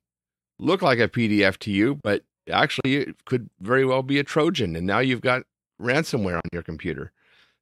look 0.60 0.82
like 0.82 1.00
a 1.00 1.10
PDF 1.10 1.58
to 1.58 1.72
you, 1.72 1.96
but 1.96 2.24
actually 2.50 2.96
it 2.96 3.26
could 3.26 3.50
very 3.60 3.86
well 3.86 4.04
be 4.04 4.20
a 4.20 4.24
Trojan. 4.24 4.76
And 4.76 4.88
now 4.88 5.00
you've 5.00 5.22
got 5.22 5.44
ransomware 5.82 6.36
on 6.36 6.50
your 6.54 6.64
computer. 6.64 7.12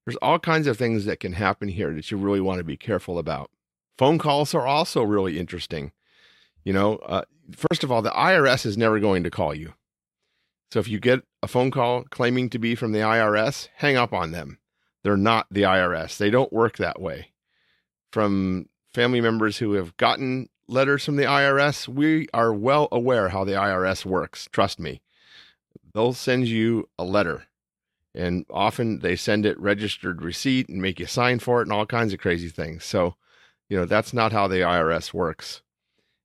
There's 0.10 0.18
all 0.24 0.40
kinds 0.40 0.66
of 0.66 0.76
things 0.76 1.06
that 1.06 1.20
can 1.20 1.34
happen 1.34 1.68
here 1.68 1.94
that 1.94 2.10
you 2.10 2.18
really 2.18 2.42
want 2.42 2.58
to 2.58 2.64
be 2.64 2.76
careful 2.76 3.20
about. 3.20 3.52
Phone 3.96 4.18
calls 4.18 4.56
are 4.56 4.66
also 4.66 5.04
really 5.04 5.38
interesting. 5.38 5.92
You 6.64 6.74
know, 6.74 6.96
uh, 6.96 7.26
first 7.52 7.84
of 7.84 7.92
all, 7.92 8.02
the 8.02 8.10
IRS 8.10 8.66
is 8.66 8.76
never 8.76 9.00
going 9.00 9.22
to 9.22 9.30
call 9.30 9.54
you. 9.54 9.76
So 10.72 10.80
if 10.80 10.88
you 10.88 11.00
get 11.00 11.22
a 11.44 11.48
phone 11.48 11.70
call 11.70 12.06
claiming 12.06 12.50
to 12.50 12.58
be 12.58 12.74
from 12.74 12.92
the 12.92 13.02
IRS, 13.02 13.70
hang 13.76 13.98
up 13.98 14.12
on 14.12 14.32
them. 14.32 14.58
They're 15.04 15.16
not 15.16 15.46
the 15.52 15.62
IRS. 15.62 16.18
They 16.18 16.32
don't 16.32 16.52
work 16.52 16.78
that 16.78 17.00
way. 17.00 17.30
From 18.12 18.68
family 18.92 19.22
members 19.22 19.60
who 19.60 19.74
have 19.74 19.96
gotten 19.98 20.50
letters 20.68 21.06
from 21.06 21.18
the 21.18 21.26
IRS, 21.26 21.88
we 21.88 22.28
are 22.34 22.52
well 22.52 22.88
aware 22.92 23.30
how 23.30 23.44
the 23.44 23.52
IRS 23.52 24.06
works. 24.06 24.50
Trust 24.52 24.80
me. 24.80 25.02
they'll 25.94 26.14
send 26.14 26.48
you 26.48 26.90
a 26.98 27.04
letter. 27.04 27.46
And 28.20 28.46
often 28.50 29.00
they 29.00 29.16
send 29.16 29.46
it 29.46 29.58
registered 29.60 30.22
receipt 30.22 30.68
and 30.68 30.82
make 30.82 31.00
you 31.00 31.06
sign 31.06 31.40
for 31.40 31.62
it 31.62 31.68
and 31.68 31.72
all 31.72 31.86
kinds 31.86 32.12
of 32.12 32.20
crazy 32.20 32.50
things. 32.50 32.84
So, 32.84 33.16
you 33.70 33.78
know, 33.78 33.86
that's 33.86 34.14
not 34.14 34.34
how 34.34 34.48
the 34.48 34.58
IRS 34.58 35.14
works. 35.14 35.62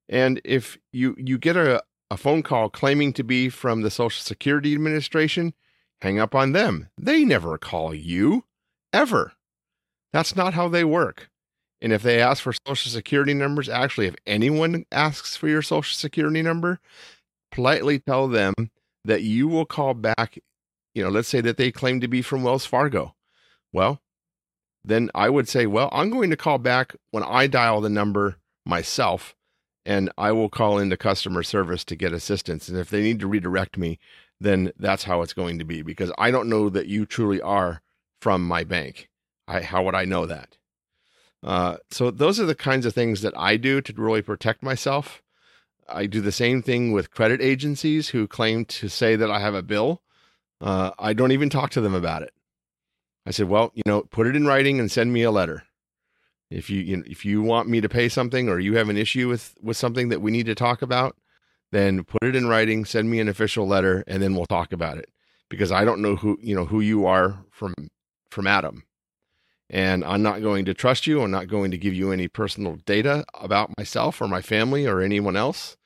And 0.08 0.40
if 0.44 0.76
you 0.92 1.14
you 1.16 1.38
get 1.38 1.56
a, 1.56 1.82
a 2.10 2.16
phone 2.16 2.42
call 2.42 2.68
claiming 2.68 3.12
to 3.12 3.22
be 3.22 3.48
from 3.48 3.82
the 3.82 3.90
Social 3.90 4.22
Security 4.22 4.74
Administration, 4.74 5.54
hang 6.00 6.18
up 6.18 6.34
on 6.34 6.50
them. 6.50 6.88
They 6.98 7.24
never 7.24 7.58
call 7.58 7.94
you, 7.94 8.44
ever. 8.92 9.32
That's 10.12 10.34
not 10.34 10.54
how 10.54 10.68
they 10.68 10.84
work. 10.84 11.30
And 11.80 11.92
if 11.92 12.02
they 12.02 12.20
ask 12.20 12.42
for 12.42 12.54
social 12.66 12.90
security 12.90 13.34
numbers, 13.34 13.68
actually, 13.68 14.06
if 14.06 14.16
anyone 14.26 14.84
asks 14.90 15.36
for 15.36 15.48
your 15.48 15.62
social 15.62 15.94
security 15.94 16.42
number, 16.42 16.80
politely 17.52 18.00
tell 18.00 18.26
them 18.26 18.54
that 19.04 19.22
you 19.22 19.46
will 19.46 19.66
call 19.66 19.94
back. 19.94 20.38
You 20.94 21.02
know, 21.02 21.10
let's 21.10 21.28
say 21.28 21.40
that 21.40 21.56
they 21.56 21.72
claim 21.72 22.00
to 22.00 22.08
be 22.08 22.22
from 22.22 22.42
Wells 22.42 22.66
Fargo. 22.66 23.14
Well, 23.72 24.00
then 24.84 25.10
I 25.14 25.28
would 25.28 25.48
say, 25.48 25.66
well, 25.66 25.88
I'm 25.92 26.10
going 26.10 26.30
to 26.30 26.36
call 26.36 26.58
back 26.58 26.94
when 27.10 27.24
I 27.24 27.46
dial 27.46 27.80
the 27.80 27.88
number 27.88 28.36
myself 28.64 29.34
and 29.84 30.10
I 30.16 30.32
will 30.32 30.48
call 30.48 30.78
into 30.78 30.96
customer 30.96 31.42
service 31.42 31.84
to 31.84 31.96
get 31.96 32.12
assistance. 32.12 32.68
And 32.68 32.78
if 32.78 32.90
they 32.90 33.02
need 33.02 33.20
to 33.20 33.26
redirect 33.26 33.76
me, 33.76 33.98
then 34.40 34.72
that's 34.78 35.04
how 35.04 35.22
it's 35.22 35.32
going 35.32 35.58
to 35.58 35.64
be 35.64 35.82
because 35.82 36.12
I 36.18 36.30
don't 36.30 36.48
know 36.48 36.68
that 36.70 36.86
you 36.86 37.06
truly 37.06 37.40
are 37.40 37.82
from 38.20 38.46
my 38.46 38.64
bank. 38.64 39.08
I, 39.46 39.60
how 39.60 39.82
would 39.84 39.94
I 39.94 40.04
know 40.04 40.26
that? 40.26 40.56
Uh, 41.42 41.76
so 41.90 42.10
those 42.10 42.40
are 42.40 42.46
the 42.46 42.54
kinds 42.54 42.86
of 42.86 42.94
things 42.94 43.20
that 43.20 43.36
I 43.36 43.56
do 43.56 43.80
to 43.82 43.92
really 43.96 44.22
protect 44.22 44.62
myself. 44.62 45.22
I 45.86 46.06
do 46.06 46.22
the 46.22 46.32
same 46.32 46.62
thing 46.62 46.92
with 46.92 47.10
credit 47.10 47.42
agencies 47.42 48.08
who 48.08 48.26
claim 48.26 48.64
to 48.66 48.88
say 48.88 49.16
that 49.16 49.30
I 49.30 49.40
have 49.40 49.54
a 49.54 49.62
bill. 49.62 50.02
Uh, 50.60 50.92
I 50.98 51.12
don't 51.12 51.32
even 51.32 51.50
talk 51.50 51.70
to 51.70 51.80
them 51.80 51.94
about 51.94 52.22
it. 52.22 52.32
I 53.26 53.30
said, 53.30 53.48
well, 53.48 53.72
you 53.74 53.82
know, 53.86 54.02
put 54.02 54.26
it 54.26 54.36
in 54.36 54.46
writing 54.46 54.78
and 54.78 54.90
send 54.90 55.12
me 55.12 55.22
a 55.22 55.30
letter. 55.30 55.64
If 56.50 56.70
you, 56.70 56.80
you 56.80 56.98
know, 56.98 57.02
if 57.06 57.24
you 57.24 57.42
want 57.42 57.68
me 57.68 57.80
to 57.80 57.88
pay 57.88 58.08
something 58.08 58.48
or 58.48 58.58
you 58.60 58.76
have 58.76 58.88
an 58.88 58.96
issue 58.96 59.28
with 59.28 59.54
with 59.60 59.76
something 59.76 60.10
that 60.10 60.20
we 60.20 60.30
need 60.30 60.46
to 60.46 60.54
talk 60.54 60.82
about, 60.82 61.16
then 61.72 62.04
put 62.04 62.22
it 62.22 62.36
in 62.36 62.46
writing, 62.46 62.84
send 62.84 63.10
me 63.10 63.18
an 63.18 63.28
official 63.28 63.66
letter, 63.66 64.04
and 64.06 64.22
then 64.22 64.34
we'll 64.34 64.46
talk 64.46 64.72
about 64.72 64.98
it. 64.98 65.08
Because 65.48 65.72
I 65.72 65.84
don't 65.84 66.02
know 66.02 66.16
who 66.16 66.38
you 66.40 66.54
know 66.54 66.66
who 66.66 66.80
you 66.80 67.06
are 67.06 67.44
from 67.50 67.74
from 68.30 68.46
Adam, 68.46 68.84
and 69.70 70.04
I'm 70.04 70.22
not 70.22 70.42
going 70.42 70.64
to 70.66 70.74
trust 70.74 71.06
you. 71.06 71.22
I'm 71.22 71.30
not 71.30 71.48
going 71.48 71.70
to 71.70 71.78
give 71.78 71.94
you 71.94 72.12
any 72.12 72.28
personal 72.28 72.76
data 72.84 73.24
about 73.34 73.76
myself 73.78 74.20
or 74.20 74.28
my 74.28 74.42
family 74.42 74.86
or 74.86 75.00
anyone 75.00 75.36
else. 75.36 75.76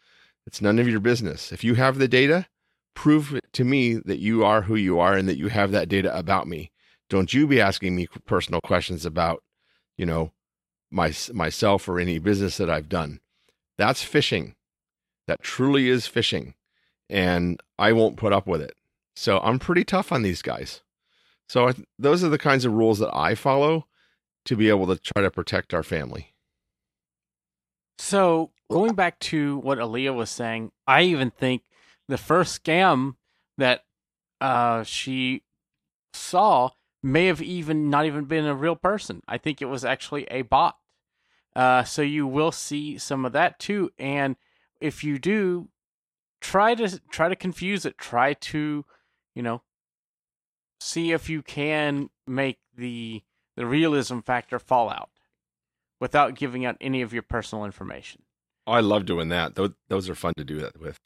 It's 0.47 0.61
none 0.61 0.79
of 0.79 0.89
your 0.89 1.01
business. 1.01 1.53
If 1.53 1.63
you 1.63 1.75
have 1.75 1.99
the 1.99 2.09
data, 2.09 2.47
prove 2.99 3.39
to 3.53 3.63
me 3.63 3.95
that 3.95 4.19
you 4.19 4.45
are 4.45 4.63
who 4.63 4.75
you 4.75 4.99
are 4.99 5.15
and 5.15 5.29
that 5.29 5.39
you 5.39 5.47
have 5.47 5.71
that 5.71 5.89
data 5.89 6.13
about 6.19 6.49
me. 6.49 6.73
Don't 7.09 7.33
you 7.33 7.47
be 7.47 7.61
asking 7.61 7.95
me 7.95 8.09
personal 8.27 8.61
questions 8.61 9.07
about, 9.07 9.45
you 9.97 10.05
know, 10.05 10.33
my 10.91 11.15
myself 11.33 11.89
or 11.89 12.01
any 12.01 12.19
business 12.19 12.57
that 12.57 12.69
I've 12.69 12.89
done. 12.89 13.21
That's 13.77 14.05
phishing. 14.05 14.55
That 15.29 15.41
truly 15.45 15.89
is 15.89 16.09
phishing, 16.09 16.55
and 17.09 17.63
I 17.79 17.93
won't 17.93 18.17
put 18.17 18.33
up 18.33 18.49
with 18.49 18.61
it. 18.61 18.75
So 19.15 19.39
I'm 19.45 19.61
pretty 19.61 19.85
tough 19.85 20.11
on 20.11 20.23
these 20.23 20.43
guys. 20.43 20.83
So 21.49 21.69
I, 21.69 21.75
those 22.01 22.25
are 22.25 22.29
the 22.29 22.37
kinds 22.37 22.65
of 22.65 22.73
rules 22.73 22.99
that 22.99 23.15
I 23.15 23.37
follow 23.37 23.87
to 24.47 24.57
be 24.57 24.71
able 24.71 24.89
to 24.89 24.97
try 24.97 25.23
to 25.23 25.31
protect 25.31 25.73
our 25.73 25.85
family. 25.85 26.35
So 27.99 28.51
going 28.69 28.95
back 28.95 29.21
to 29.21 29.59
what 29.59 29.79
Aleeha 29.79 30.13
was 30.13 30.31
saying, 30.31 30.73
I 30.85 31.03
even 31.03 31.31
think 31.31 31.63
the 32.09 32.19
first 32.19 32.63
scam 32.63 33.15
that 33.57 33.85
uh, 34.41 34.83
she 34.83 35.43
saw 36.13 36.71
may 37.03 37.27
have 37.27 37.43
even 37.43 37.91
not 37.91 38.07
even 38.07 38.25
been 38.25 38.47
a 38.47 38.55
real 38.55 38.77
person. 38.77 39.23
I 39.29 39.39
think 39.39 39.63
it 39.63 39.67
was 39.67 39.85
actually 39.85 40.25
a 40.25 40.43
bot. 40.43 40.77
Uh, 41.55 41.85
so 41.85 42.03
you 42.03 42.27
will 42.27 42.53
see 42.53 42.99
some 42.99 43.25
of 43.25 43.33
that 43.33 43.59
too. 43.59 43.91
And 43.99 44.37
if 44.81 45.03
you 45.03 45.19
do, 45.19 45.69
try 46.41 46.75
to 46.75 47.01
try 47.11 47.29
to 47.29 47.37
confuse 47.37 47.85
it. 47.85 47.99
Try 47.99 48.35
to, 48.35 48.85
you 49.35 49.43
know, 49.43 49.63
see 50.81 51.13
if 51.13 51.29
you 51.29 51.43
can 51.43 52.11
make 52.27 52.59
the 52.77 53.23
the 53.57 53.67
realism 53.67 54.21
factor 54.21 54.59
fall 54.59 54.89
out 54.89 55.11
without 56.01 56.37
giving 56.37 56.65
out 56.65 56.77
any 56.81 57.03
of 57.03 57.13
your 57.13 57.23
personal 57.23 57.65
information. 57.65 58.23
Oh, 58.67 58.73
I 58.73 58.81
love 58.81 59.05
doing 59.05 59.31
that. 59.31 59.57
Those, 59.57 59.71
those 59.89 60.09
are 60.09 60.15
fun 60.15 60.35
to 60.37 60.45
do 60.45 60.61
that 60.61 60.79
with. 60.79 60.97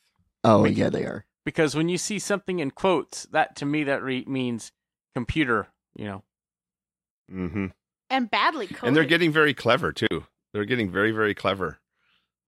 Oh 0.45 0.63
Make 0.63 0.77
yeah, 0.77 0.91
they 0.91 1.05
are. 1.05 1.25
Because 1.45 1.75
when 1.75 1.89
you 1.89 1.99
see 1.99 2.19
something 2.19 2.59
in 2.61 2.71
quotes, 2.71 3.25
that 3.27 3.57
to 3.57 3.67
me 3.67 3.85
that 3.85 4.03
re- 4.03 4.25
means 4.27 4.73
computer. 5.15 5.69
You 5.97 6.05
know, 6.07 6.23
Mm-hmm. 7.33 7.67
and 8.11 8.31
badly 8.31 8.67
coded. 8.67 8.85
And 8.89 8.97
they're 8.97 9.05
getting 9.05 9.33
very 9.33 9.55
clever 9.55 9.93
too. 9.93 10.25
They're 10.53 10.65
getting 10.65 10.91
very, 10.91 11.13
very 11.13 11.35
clever. 11.35 11.79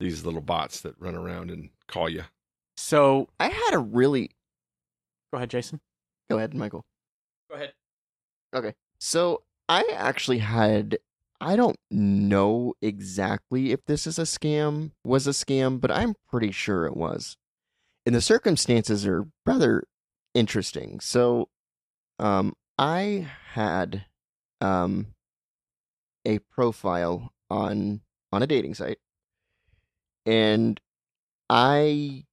These 0.00 0.24
little 0.24 0.40
bots 0.40 0.80
that 0.80 0.98
run 0.98 1.14
around 1.14 1.50
and 1.50 1.70
call 1.88 2.08
you. 2.08 2.24
so 2.76 3.28
I 3.38 3.48
had 3.48 3.74
a 3.74 3.78
really 3.78 4.30
go 5.32 5.36
ahead, 5.38 5.50
Jason. 5.50 5.80
go 6.28 6.36
ahead, 6.38 6.54
Michael. 6.54 6.84
Go 7.48 7.56
ahead. 7.56 7.72
Okay. 8.54 8.74
So 8.98 9.42
I 9.68 9.84
actually 9.94 10.38
had 10.38 10.98
I 11.40 11.56
don't 11.56 11.76
know 11.90 12.74
exactly 12.82 13.72
if 13.72 13.84
this 13.86 14.06
is 14.06 14.18
a 14.18 14.22
scam 14.22 14.90
was 15.04 15.26
a 15.26 15.30
scam, 15.30 15.80
but 15.80 15.90
I'm 15.90 16.14
pretty 16.30 16.50
sure 16.52 16.86
it 16.86 16.96
was. 16.96 17.36
And 18.06 18.14
the 18.14 18.20
circumstances 18.20 19.06
are 19.06 19.26
rather 19.46 19.84
interesting. 20.34 21.00
So 21.00 21.48
um 22.18 22.54
I 22.78 23.28
had 23.52 24.06
um 24.60 25.14
a 26.24 26.38
profile 26.40 27.32
on 27.50 28.00
on 28.32 28.42
a 28.42 28.46
dating 28.46 28.74
site 28.74 28.98
and 30.26 30.80
I 31.48 32.24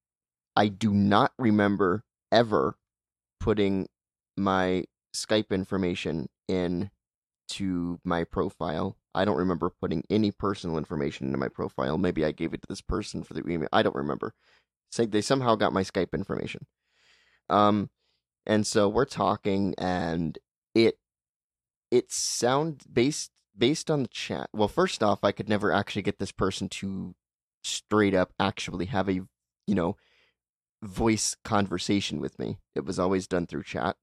I 0.56 0.68
do 0.68 0.94
not 0.94 1.32
remember 1.38 2.04
ever 2.32 2.76
putting 3.40 3.88
my 4.38 4.86
Skype 5.14 5.50
information 5.52 6.30
in 6.48 6.90
to 7.50 8.00
my 8.06 8.24
profile. 8.24 8.98
I 9.14 9.26
don't 9.26 9.38
remember 9.38 9.70
putting 9.70 10.04
any 10.10 10.32
personal 10.32 10.78
information 10.78 11.28
into 11.28 11.38
my 11.38 11.50
profile. 11.50 11.98
Maybe 11.98 12.24
I 12.24 12.32
gave 12.32 12.54
it 12.54 12.62
to 12.62 12.68
this 12.70 12.82
person 12.82 13.24
for 13.24 13.34
the 13.34 13.46
email. 13.48 13.68
I 13.74 13.84
don't 13.84 13.96
remember. 13.96 14.34
Say 14.92 15.06
they 15.06 15.22
somehow 15.22 15.56
got 15.56 15.74
my 15.74 15.84
Skype 15.84 16.14
information. 16.14 16.68
Um, 17.50 17.90
and 18.46 18.68
so 18.68 18.90
we're 18.90 19.06
talking, 19.06 19.74
and 19.78 20.38
it 20.76 21.00
it 21.90 22.12
sound 22.12 22.84
based 22.92 23.32
based 23.58 23.90
on 23.90 24.04
the 24.04 24.10
chat. 24.10 24.50
Well, 24.54 24.68
first 24.68 25.02
off, 25.02 25.24
I 25.24 25.32
could 25.32 25.50
never 25.50 25.72
actually 25.72 26.02
get 26.02 26.20
this 26.20 26.32
person 26.32 26.70
to 26.70 27.16
straight 27.64 28.16
up 28.16 28.34
actually 28.40 28.88
have 28.88 29.08
a 29.08 29.14
you 29.14 29.76
know 29.76 29.96
voice 30.84 31.36
conversation 31.44 32.20
with 32.20 32.40
me. 32.40 32.58
It 32.76 32.86
was 32.86 33.00
always 33.00 33.28
done 33.28 33.48
through 33.48 33.64
chat. 33.64 33.96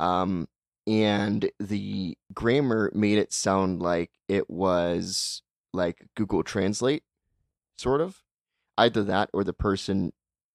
Um, 0.00 0.48
and 0.86 1.50
the 1.60 2.16
grammar 2.34 2.90
made 2.94 3.18
it 3.18 3.32
sound 3.32 3.80
like 3.80 4.10
it 4.28 4.50
was 4.50 5.42
like 5.72 6.06
Google 6.16 6.42
Translate, 6.42 7.04
sort 7.78 8.00
of. 8.00 8.22
Either 8.78 9.02
that 9.04 9.30
or 9.32 9.44
the 9.44 9.52
person, 9.52 10.12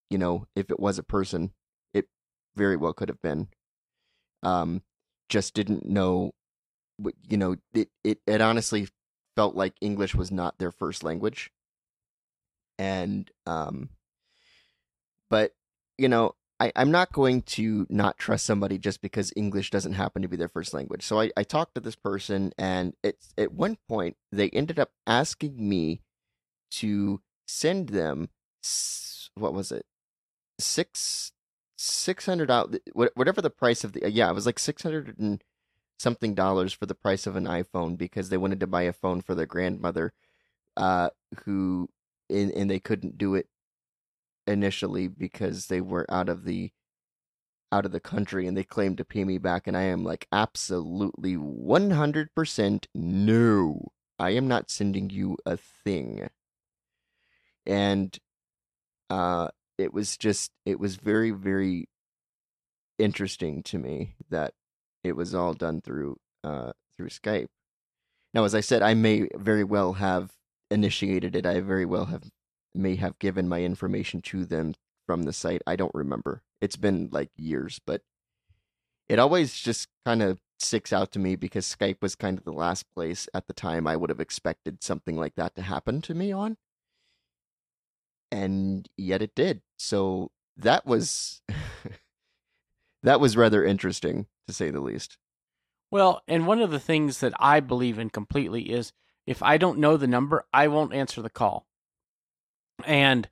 you 0.09 0.17
know, 0.17 0.47
if 0.55 0.69
it 0.71 0.79
was 0.79 0.97
a 0.97 1.03
person, 1.03 1.51
it 1.93 2.07
very 2.55 2.75
well 2.75 2.93
could 2.93 3.09
have 3.09 3.21
been. 3.21 3.47
Um, 4.43 4.81
just 5.29 5.53
didn't 5.53 5.85
know, 5.85 6.33
you 7.27 7.37
know, 7.37 7.57
it, 7.73 7.89
it, 8.03 8.19
it 8.25 8.41
honestly 8.41 8.87
felt 9.35 9.55
like 9.55 9.75
English 9.81 10.15
was 10.15 10.31
not 10.31 10.57
their 10.57 10.71
first 10.71 11.03
language. 11.03 11.51
And, 12.79 13.29
um, 13.45 13.89
but, 15.29 15.53
you 15.97 16.07
know, 16.07 16.35
I, 16.59 16.71
I'm 16.75 16.91
not 16.91 17.11
going 17.11 17.43
to 17.43 17.85
not 17.89 18.17
trust 18.17 18.45
somebody 18.45 18.77
just 18.77 19.01
because 19.01 19.33
English 19.35 19.69
doesn't 19.69 19.93
happen 19.93 20.21
to 20.21 20.27
be 20.27 20.37
their 20.37 20.47
first 20.47 20.73
language. 20.73 21.03
So 21.03 21.19
I, 21.19 21.31
I 21.37 21.43
talked 21.43 21.75
to 21.75 21.81
this 21.81 21.95
person, 21.95 22.51
and 22.57 22.93
it's 23.03 23.33
at 23.37 23.51
one 23.51 23.77
point 23.87 24.17
they 24.31 24.49
ended 24.49 24.79
up 24.79 24.91
asking 25.05 25.69
me 25.69 26.01
to 26.71 27.21
send 27.47 27.89
them 27.89 28.29
what 29.35 29.53
was 29.53 29.71
it 29.71 29.85
six 30.59 31.31
six 31.77 32.25
hundred 32.25 32.49
out 32.49 32.75
whatever 32.93 33.41
the 33.41 33.49
price 33.49 33.83
of 33.83 33.93
the 33.93 34.11
yeah 34.11 34.29
it 34.29 34.33
was 34.33 34.45
like 34.45 34.59
six 34.59 34.83
hundred 34.83 35.17
and 35.19 35.43
something 35.99 36.35
dollars 36.35 36.73
for 36.73 36.85
the 36.85 36.95
price 36.95 37.25
of 37.27 37.35
an 37.35 37.45
iPhone 37.45 37.97
because 37.97 38.29
they 38.29 38.37
wanted 38.37 38.59
to 38.59 38.67
buy 38.67 38.83
a 38.83 38.93
phone 38.93 39.21
for 39.21 39.35
their 39.35 39.45
grandmother, 39.45 40.13
uh, 40.75 41.09
who 41.43 41.89
and, 42.29 42.51
and 42.51 42.69
they 42.69 42.79
couldn't 42.79 43.17
do 43.17 43.35
it 43.35 43.47
initially 44.45 45.07
because 45.07 45.67
they 45.67 45.81
were 45.81 46.05
out 46.09 46.29
of 46.29 46.45
the 46.45 46.71
out 47.71 47.85
of 47.85 47.91
the 47.91 47.99
country 47.99 48.47
and 48.47 48.55
they 48.55 48.63
claimed 48.63 48.97
to 48.97 49.03
pay 49.03 49.25
me 49.25 49.37
back 49.37 49.67
and 49.67 49.75
I 49.75 49.83
am 49.83 50.03
like 50.03 50.25
absolutely 50.31 51.35
100% 51.35 52.85
no. 52.95 53.87
I 54.19 54.29
am 54.31 54.47
not 54.47 54.71
sending 54.71 55.09
you 55.09 55.37
a 55.45 55.57
thing. 55.57 56.29
And 57.67 58.17
uh 59.09 59.49
it 59.77 59.93
was 59.93 60.17
just 60.17 60.51
it 60.65 60.79
was 60.79 60.95
very 60.95 61.31
very 61.31 61.87
interesting 62.97 63.61
to 63.63 63.77
me 63.77 64.15
that 64.29 64.53
it 65.03 65.15
was 65.15 65.35
all 65.35 65.53
done 65.53 65.81
through 65.81 66.17
uh 66.43 66.71
through 66.97 67.09
Skype. 67.09 67.47
Now, 68.33 68.43
as 68.43 68.55
I 68.55 68.61
said, 68.61 68.81
I 68.81 68.93
may 68.93 69.29
very 69.35 69.63
well 69.63 69.93
have 69.93 70.31
initiated 70.69 71.35
it. 71.35 71.45
I 71.45 71.61
very 71.61 71.85
well 71.85 72.05
have 72.05 72.23
may 72.73 72.95
have 72.95 73.19
given 73.19 73.47
my 73.47 73.61
information 73.63 74.21
to 74.21 74.45
them 74.45 74.73
from 75.05 75.23
the 75.23 75.33
site. 75.33 75.61
I 75.65 75.75
don't 75.75 75.95
remember. 75.95 76.41
It's 76.61 76.75
been 76.75 77.09
like 77.11 77.29
years, 77.35 77.79
but 77.85 78.01
it 79.07 79.19
always 79.19 79.53
just 79.53 79.87
kind 80.05 80.21
of 80.21 80.39
sticks 80.59 80.91
out 80.91 81.11
to 81.11 81.19
me 81.19 81.35
because 81.35 81.65
Skype 81.65 82.01
was 82.01 82.15
kind 82.15 82.37
of 82.37 82.43
the 82.43 82.51
last 82.51 82.85
place 82.93 83.27
at 83.33 83.47
the 83.47 83.53
time 83.53 83.87
I 83.87 83.95
would 83.95 84.09
have 84.09 84.19
expected 84.19 84.83
something 84.83 85.15
like 85.15 85.35
that 85.35 85.55
to 85.55 85.61
happen 85.61 86.01
to 86.01 86.13
me 86.13 86.31
on. 86.31 86.57
And 88.31 88.87
yet 88.97 89.21
it 89.21 89.35
did. 89.35 89.61
So 89.77 90.31
that 90.57 90.85
was 90.85 91.41
that 93.03 93.19
was 93.19 93.37
rather 93.37 93.63
interesting 93.63 94.27
to 94.47 94.53
say 94.53 94.69
the 94.69 94.81
least. 94.81 95.17
Well, 95.89 96.21
and 96.27 96.45
one 96.45 96.61
of 96.61 96.71
the 96.71 96.79
things 96.79 97.19
that 97.21 97.33
I 97.39 97.59
believe 97.61 97.97
in 97.97 98.09
completely 98.09 98.63
is 98.63 98.91
if 99.25 99.41
I 99.41 99.57
don't 99.57 99.79
know 99.79 99.95
the 99.97 100.07
number, 100.07 100.45
I 100.53 100.67
won't 100.67 100.93
answer 100.93 101.21
the 101.21 101.29
call. 101.29 101.65
And 102.85 103.29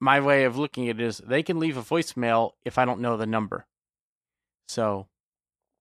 my 0.00 0.20
way 0.20 0.44
of 0.44 0.58
looking 0.58 0.88
at 0.88 1.00
it 1.00 1.02
is 1.02 1.18
they 1.18 1.42
can 1.42 1.58
leave 1.58 1.76
a 1.76 1.82
voicemail 1.82 2.52
if 2.64 2.78
I 2.78 2.84
don't 2.84 3.00
know 3.00 3.16
the 3.16 3.26
number. 3.26 3.66
So 4.66 5.06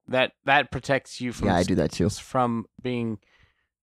that 0.08 0.34
that 0.46 0.72
protects 0.72 1.20
you 1.20 1.34
from 1.34 1.48
Yeah, 1.48 1.56
I 1.56 1.64
do 1.64 1.76
that 1.76 1.92
too. 1.92 2.10
from 2.10 2.66
being, 2.82 3.20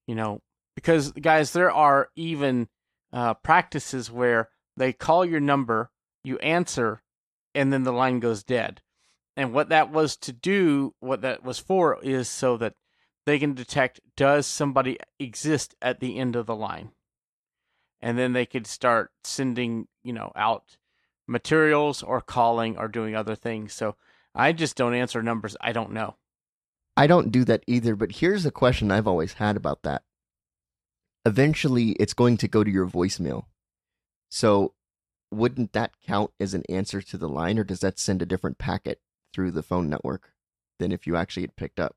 you 0.06 0.14
know, 0.14 0.40
because 0.76 1.12
guys, 1.12 1.52
there 1.52 1.70
are 1.70 2.08
even 2.14 2.68
uh, 3.12 3.34
practices 3.34 4.10
where 4.10 4.50
they 4.76 4.92
call 4.92 5.24
your 5.24 5.40
number, 5.40 5.90
you 6.24 6.38
answer, 6.38 7.02
and 7.54 7.72
then 7.72 7.84
the 7.84 7.92
line 7.92 8.20
goes 8.20 8.42
dead. 8.42 8.82
And 9.36 9.52
what 9.52 9.68
that 9.70 9.90
was 9.90 10.16
to 10.18 10.32
do, 10.32 10.94
what 11.00 11.22
that 11.22 11.44
was 11.44 11.58
for, 11.58 11.98
is 12.02 12.28
so 12.28 12.56
that 12.58 12.74
they 13.26 13.38
can 13.38 13.54
detect 13.54 14.00
does 14.16 14.46
somebody 14.46 14.98
exist 15.18 15.74
at 15.80 16.00
the 16.00 16.18
end 16.18 16.36
of 16.36 16.46
the 16.46 16.56
line, 16.56 16.90
and 18.00 18.18
then 18.18 18.32
they 18.32 18.46
could 18.46 18.66
start 18.66 19.12
sending, 19.24 19.88
you 20.02 20.12
know, 20.12 20.32
out 20.34 20.76
materials 21.26 22.02
or 22.02 22.20
calling 22.20 22.76
or 22.76 22.88
doing 22.88 23.14
other 23.14 23.34
things. 23.34 23.72
So 23.72 23.96
I 24.34 24.52
just 24.52 24.76
don't 24.76 24.94
answer 24.94 25.22
numbers 25.22 25.56
I 25.60 25.72
don't 25.72 25.92
know. 25.92 26.16
I 26.96 27.06
don't 27.06 27.30
do 27.30 27.44
that 27.44 27.62
either, 27.66 27.96
but 27.96 28.12
here's 28.12 28.44
a 28.44 28.50
question 28.50 28.90
I've 28.90 29.06
always 29.06 29.34
had 29.34 29.56
about 29.56 29.82
that. 29.82 30.02
Eventually, 31.24 31.90
it's 31.92 32.14
going 32.14 32.36
to 32.38 32.48
go 32.48 32.64
to 32.64 32.70
your 32.70 32.86
voicemail. 32.86 33.44
So, 34.30 34.74
wouldn't 35.30 35.74
that 35.74 35.92
count 36.04 36.30
as 36.40 36.54
an 36.54 36.62
answer 36.68 37.02
to 37.02 37.18
the 37.18 37.28
line, 37.28 37.58
or 37.58 37.64
does 37.64 37.80
that 37.80 37.98
send 37.98 38.22
a 38.22 38.26
different 38.26 38.58
packet 38.58 39.00
through 39.32 39.50
the 39.50 39.62
phone 39.62 39.90
network 39.90 40.32
than 40.78 40.90
if 40.90 41.06
you 41.06 41.16
actually 41.16 41.42
had 41.42 41.56
picked 41.56 41.78
up? 41.78 41.96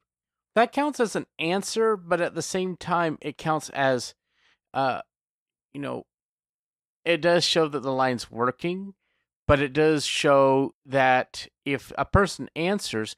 that 0.56 0.72
counts 0.72 1.00
as 1.00 1.16
an 1.16 1.26
answer, 1.40 1.98
but 1.98 2.22
at 2.22 2.36
the 2.36 2.42
same 2.42 2.78
time, 2.78 3.18
it 3.22 3.38
counts 3.38 3.70
as, 3.70 4.14
uh, 4.74 5.02
you 5.74 5.82
know, 5.82 6.06
it 7.06 7.22
does 7.22 7.44
show 7.44 7.68
that 7.68 7.82
the 7.82 7.92
line's 7.92 8.30
working, 8.30 8.94
but 9.48 9.60
it 9.60 9.74
does 9.74 10.06
show 10.06 10.74
that 10.86 11.48
if 11.66 11.92
a 11.98 12.06
person 12.06 12.50
answers, 12.56 13.16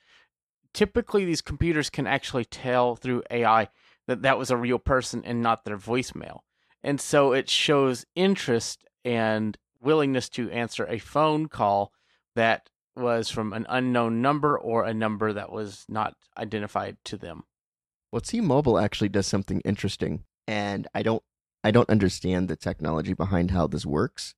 typically 0.74 1.26
these 1.26 1.42
computers 1.42 1.90
can 1.90 2.08
actually 2.08 2.46
tell 2.46 2.96
through 2.96 3.24
AI 3.30 3.70
that 4.08 4.22
that 4.22 4.38
was 4.38 4.50
a 4.50 4.58
real 4.58 4.80
person 4.80 5.22
and 5.26 5.42
not 5.42 5.66
their 5.66 5.78
voicemail. 5.78 6.40
And 6.84 7.02
so 7.02 7.34
it 7.34 7.50
shows 7.50 8.06
interest 8.16 8.86
and 9.06 9.58
willingness 9.80 10.28
to 10.30 10.50
answer 10.50 10.86
a 10.86 10.98
phone 10.98 11.48
call 11.48 11.94
that 12.36 12.70
was 12.96 13.30
from 13.30 13.54
an 13.54 13.66
unknown 13.70 14.22
number 14.22 14.58
or 14.58 14.84
a 14.84 14.94
number 14.94 15.32
that 15.32 15.52
was 15.52 15.86
not 15.88 16.16
identified 16.38 16.98
to 17.06 17.18
them. 17.18 17.44
Well, 18.12 18.22
T-Mobile 18.22 18.80
actually 18.80 19.10
does 19.10 19.28
something 19.28 19.62
interesting, 19.62 20.24
and 20.48 20.88
I 20.96 21.04
don't, 21.04 21.22
I 21.64 21.72
don't 21.72 21.90
understand 21.90 22.48
the 22.48 22.56
technology 22.56 23.14
behind 23.14 23.52
how 23.52 23.68
this 23.68 23.86
works, 23.86 24.34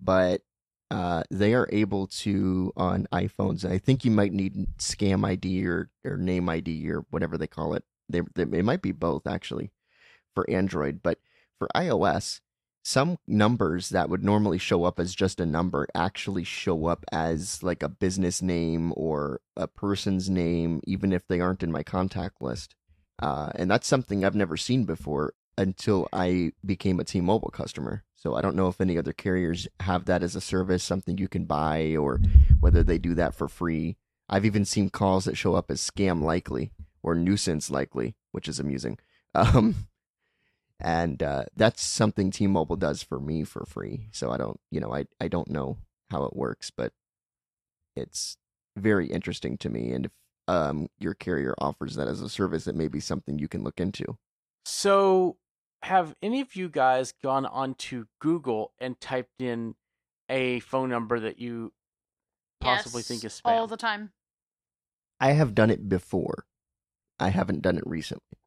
but 0.00 0.42
uh, 0.90 1.22
they 1.30 1.54
are 1.54 1.68
able 1.72 2.06
to 2.06 2.72
on 2.76 3.06
iPhones. 3.12 3.64
I 3.64 3.78
think 3.78 4.04
you 4.04 4.10
might 4.10 4.32
need 4.32 4.76
Scam 4.76 5.26
ID 5.26 5.66
or 5.66 5.90
or 6.04 6.18
Name 6.18 6.50
ID 6.50 6.90
or 6.90 7.06
whatever 7.08 7.38
they 7.38 7.46
call 7.46 7.72
it. 7.72 7.82
They, 8.10 8.20
they 8.34 8.42
it 8.58 8.64
might 8.64 8.82
be 8.82 8.92
both 8.92 9.26
actually 9.26 9.72
for 10.34 10.48
Android, 10.50 11.02
but 11.02 11.18
for 11.58 11.68
iOS, 11.74 12.40
some 12.82 13.18
numbers 13.26 13.90
that 13.90 14.08
would 14.08 14.24
normally 14.24 14.58
show 14.58 14.84
up 14.84 14.98
as 14.98 15.14
just 15.14 15.40
a 15.40 15.46
number 15.46 15.86
actually 15.94 16.44
show 16.44 16.86
up 16.86 17.04
as 17.12 17.62
like 17.62 17.82
a 17.82 17.88
business 17.88 18.42
name 18.42 18.92
or 18.96 19.40
a 19.56 19.68
person's 19.68 20.28
name, 20.28 20.80
even 20.84 21.12
if 21.12 21.26
they 21.26 21.40
aren't 21.40 21.62
in 21.62 21.70
my 21.70 21.82
contact 21.82 22.42
list. 22.42 22.74
Uh, 23.20 23.50
and 23.54 23.70
that's 23.70 23.86
something 23.86 24.24
I've 24.24 24.34
never 24.34 24.56
seen 24.56 24.84
before 24.84 25.34
until 25.56 26.08
I 26.12 26.52
became 26.64 26.98
a 26.98 27.04
T-Mobile 27.04 27.50
customer. 27.50 28.04
So 28.16 28.34
I 28.34 28.40
don't 28.40 28.56
know 28.56 28.68
if 28.68 28.80
any 28.80 28.98
other 28.98 29.12
carriers 29.12 29.68
have 29.80 30.06
that 30.06 30.22
as 30.22 30.34
a 30.34 30.40
service, 30.40 30.82
something 30.82 31.18
you 31.18 31.28
can 31.28 31.44
buy, 31.44 31.96
or 31.96 32.20
whether 32.60 32.82
they 32.82 32.98
do 32.98 33.14
that 33.14 33.34
for 33.34 33.48
free. 33.48 33.96
I've 34.28 34.44
even 34.44 34.64
seen 34.64 34.90
calls 34.90 35.24
that 35.26 35.36
show 35.36 35.54
up 35.54 35.70
as 35.70 35.80
scam 35.80 36.22
likely 36.22 36.72
or 37.02 37.14
nuisance 37.14 37.70
likely, 37.70 38.14
which 38.32 38.48
is 38.48 38.58
amusing. 38.58 38.98
Um, 39.34 39.86
and 40.82 41.22
uh, 41.22 41.44
that's 41.56 41.80
something 41.82 42.30
T-Mobile 42.32 42.76
does 42.76 43.02
for 43.02 43.20
me 43.20 43.44
for 43.44 43.64
free. 43.64 44.08
So 44.10 44.30
I 44.32 44.36
don't, 44.36 44.58
you 44.70 44.80
know, 44.80 44.92
I 44.92 45.06
I 45.20 45.28
don't 45.28 45.48
know 45.48 45.78
how 46.10 46.24
it 46.24 46.34
works, 46.36 46.70
but 46.70 46.92
it's 47.96 48.36
very 48.76 49.06
interesting 49.06 49.56
to 49.58 49.70
me. 49.70 49.92
And 49.92 50.06
if 50.06 50.12
um, 50.48 50.88
your 50.98 51.14
carrier 51.14 51.54
offers 51.58 51.94
that 51.94 52.08
as 52.08 52.20
a 52.20 52.28
service, 52.28 52.66
it 52.66 52.74
may 52.74 52.88
be 52.88 53.00
something 53.00 53.38
you 53.38 53.48
can 53.48 53.62
look 53.62 53.80
into. 53.80 54.18
So, 54.64 55.36
have 55.82 56.14
any 56.20 56.40
of 56.40 56.56
you 56.56 56.68
guys 56.68 57.12
gone 57.22 57.46
onto 57.46 58.06
Google 58.20 58.72
and 58.78 59.00
typed 59.00 59.40
in 59.40 59.74
a 60.28 60.60
phone 60.60 60.88
number 60.88 61.20
that 61.20 61.38
you 61.38 61.72
possibly 62.60 63.00
Yes, 63.00 63.08
think 63.08 63.24
is 63.24 63.40
spam? 63.40 63.50
all 63.50 63.66
the 63.66 63.76
time. 63.76 64.12
I 65.20 65.32
have 65.32 65.54
done 65.54 65.70
it 65.70 65.88
before. 65.88 66.44
I 67.20 67.28
haven't 67.28 67.62
done 67.62 67.76
it 67.78 67.86
recently. 67.86 68.38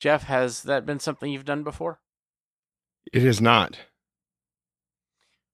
Jeff, 0.00 0.24
has 0.24 0.62
that 0.64 0.86
been 0.86 0.98
something 0.98 1.30
you've 1.30 1.44
done 1.44 1.62
before? 1.62 2.00
It 3.12 3.24
is 3.24 3.40
not. 3.40 3.78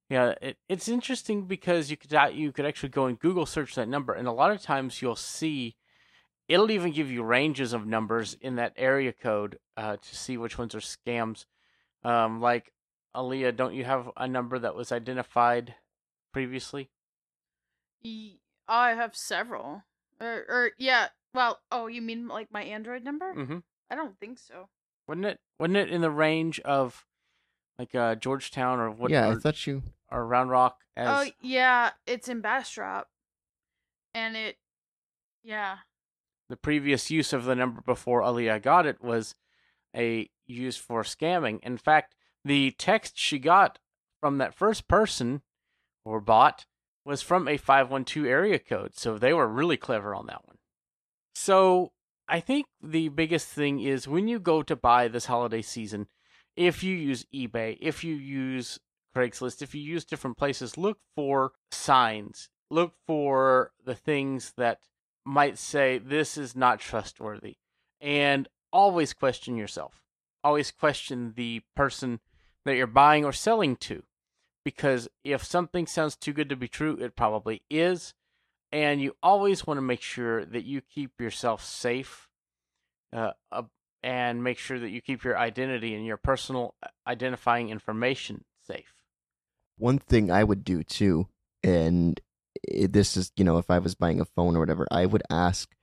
Yeah, 0.08 0.34
it, 0.40 0.56
it's 0.68 0.88
interesting 0.88 1.42
because 1.46 1.90
you 1.90 1.96
could 1.96 2.14
uh, 2.14 2.30
you 2.32 2.52
could 2.52 2.64
actually 2.64 2.90
go 2.90 3.06
and 3.06 3.18
Google 3.18 3.44
search 3.44 3.74
that 3.74 3.88
number, 3.88 4.12
and 4.14 4.28
a 4.28 4.32
lot 4.32 4.52
of 4.52 4.62
times 4.62 5.02
you'll 5.02 5.16
see 5.16 5.76
it'll 6.48 6.70
even 6.70 6.92
give 6.92 7.10
you 7.10 7.24
ranges 7.24 7.72
of 7.72 7.86
numbers 7.86 8.36
in 8.40 8.54
that 8.56 8.72
area 8.76 9.12
code 9.12 9.58
uh, 9.76 9.96
to 9.96 10.16
see 10.16 10.36
which 10.36 10.58
ones 10.58 10.74
are 10.74 10.80
scams. 10.80 11.44
Um, 12.04 12.40
like 12.40 12.72
Aleeha, 13.16 13.56
don't 13.56 13.74
you 13.74 13.84
have 13.84 14.10
a 14.16 14.28
number 14.28 14.58
that 14.58 14.76
was 14.76 14.92
identified 14.92 15.74
previously? 16.32 16.90
I 18.68 18.90
have 18.90 19.16
several. 19.16 19.82
Or, 20.20 20.44
or 20.48 20.70
yeah. 20.78 21.08
Well, 21.34 21.58
oh, 21.72 21.88
you 21.88 22.00
mean 22.00 22.28
like 22.28 22.52
my 22.52 22.62
Android 22.62 23.02
number? 23.02 23.34
Mm-hmm. 23.34 23.58
I 23.90 23.94
don't 23.94 24.18
think 24.18 24.38
so. 24.38 24.68
Wasn't 25.08 25.26
it? 25.26 25.40
Wasn't 25.58 25.76
it 25.76 25.90
in 25.90 26.00
the 26.00 26.10
range 26.10 26.60
of 26.60 27.04
like 27.78 27.94
uh, 27.94 28.14
Georgetown 28.16 28.80
or 28.80 28.90
what? 28.90 29.10
yeah, 29.10 29.26
I 29.26 29.32
or, 29.32 29.40
thought 29.40 29.66
you. 29.66 29.82
or 30.10 30.26
Round 30.26 30.50
Rock 30.50 30.78
as 30.96 31.08
Oh 31.08 31.30
yeah, 31.40 31.90
it's 32.06 32.28
in 32.28 32.40
Bastrop, 32.40 33.08
and 34.14 34.36
it, 34.36 34.56
yeah, 35.44 35.78
the 36.48 36.56
previous 36.56 37.10
use 37.10 37.32
of 37.32 37.44
the 37.44 37.54
number 37.54 37.80
before 37.82 38.22
Aleeha 38.22 38.60
got 38.60 38.86
it 38.86 39.02
was 39.02 39.34
a 39.94 40.28
use 40.46 40.76
for 40.76 41.02
scamming. 41.02 41.60
In 41.62 41.76
fact, 41.76 42.14
the 42.44 42.72
text 42.72 43.14
she 43.16 43.38
got 43.38 43.78
from 44.20 44.38
that 44.38 44.54
first 44.54 44.88
person 44.88 45.42
or 46.04 46.20
bot 46.20 46.66
was 47.04 47.22
from 47.22 47.48
a 47.48 47.56
512 47.56 48.26
area 48.26 48.58
code. 48.58 48.96
So 48.96 49.18
they 49.18 49.32
were 49.32 49.48
really 49.48 49.76
clever 49.76 50.14
on 50.14 50.26
that 50.26 50.46
one. 50.46 50.58
So 51.34 51.92
I 52.28 52.40
think 52.40 52.66
the 52.82 53.08
biggest 53.08 53.48
thing 53.48 53.80
is 53.80 54.08
when 54.08 54.26
you 54.28 54.38
go 54.38 54.62
to 54.62 54.74
buy 54.74 55.08
this 55.08 55.26
holiday 55.26 55.62
season, 55.62 56.08
if 56.56 56.82
you 56.82 56.94
use 56.94 57.26
eBay, 57.34 57.78
if 57.80 58.02
you 58.02 58.14
use 58.14 58.80
Craigslist, 59.14 59.62
if 59.62 59.74
you 59.74 59.82
use 59.82 60.04
different 60.04 60.36
places, 60.36 60.76
look 60.76 60.98
for 61.14 61.52
signs. 61.70 62.48
Look 62.70 62.94
for 63.06 63.72
the 63.84 63.94
things 63.94 64.52
that 64.56 64.80
might 65.24 65.56
say 65.56 65.98
this 65.98 66.36
is 66.36 66.56
not 66.56 66.80
trustworthy. 66.80 67.56
And 68.00 68.48
always 68.72 69.12
question 69.12 69.56
yourself. 69.56 70.02
Always 70.42 70.70
question 70.70 71.34
the 71.36 71.62
person 71.74 72.20
that 72.64 72.76
you're 72.76 72.86
buying 72.86 73.24
or 73.24 73.32
selling 73.32 73.76
to. 73.76 74.02
Because 74.64 75.08
if 75.22 75.44
something 75.44 75.86
sounds 75.86 76.16
too 76.16 76.32
good 76.32 76.48
to 76.48 76.56
be 76.56 76.68
true, 76.68 76.96
it 77.00 77.14
probably 77.14 77.62
is. 77.70 78.14
And 78.72 79.00
you 79.00 79.16
always 79.22 79.66
want 79.66 79.78
to 79.78 79.82
make 79.82 80.02
sure 80.02 80.44
that 80.44 80.64
you 80.64 80.80
keep 80.80 81.20
yourself 81.20 81.64
safe 81.64 82.28
uh, 83.12 83.32
uh, 83.52 83.62
and 84.02 84.42
make 84.42 84.58
sure 84.58 84.78
that 84.78 84.90
you 84.90 85.00
keep 85.00 85.24
your 85.24 85.38
identity 85.38 85.94
and 85.94 86.04
your 86.04 86.16
personal 86.16 86.74
uh, 86.82 86.88
identifying 87.06 87.70
information 87.70 88.44
safe. 88.66 88.94
One 89.78 89.98
thing 89.98 90.30
I 90.30 90.44
would 90.44 90.64
do 90.64 90.82
too, 90.82 91.28
and 91.62 92.20
this 92.68 93.16
is 93.16 93.32
you 93.36 93.44
know 93.44 93.58
if 93.58 93.70
I 93.70 93.78
was 93.78 93.94
buying 93.94 94.20
a 94.20 94.24
phone 94.24 94.56
or 94.56 94.60
whatever, 94.60 94.86
I 94.90 95.06
would 95.06 95.22
ask, 95.30 95.74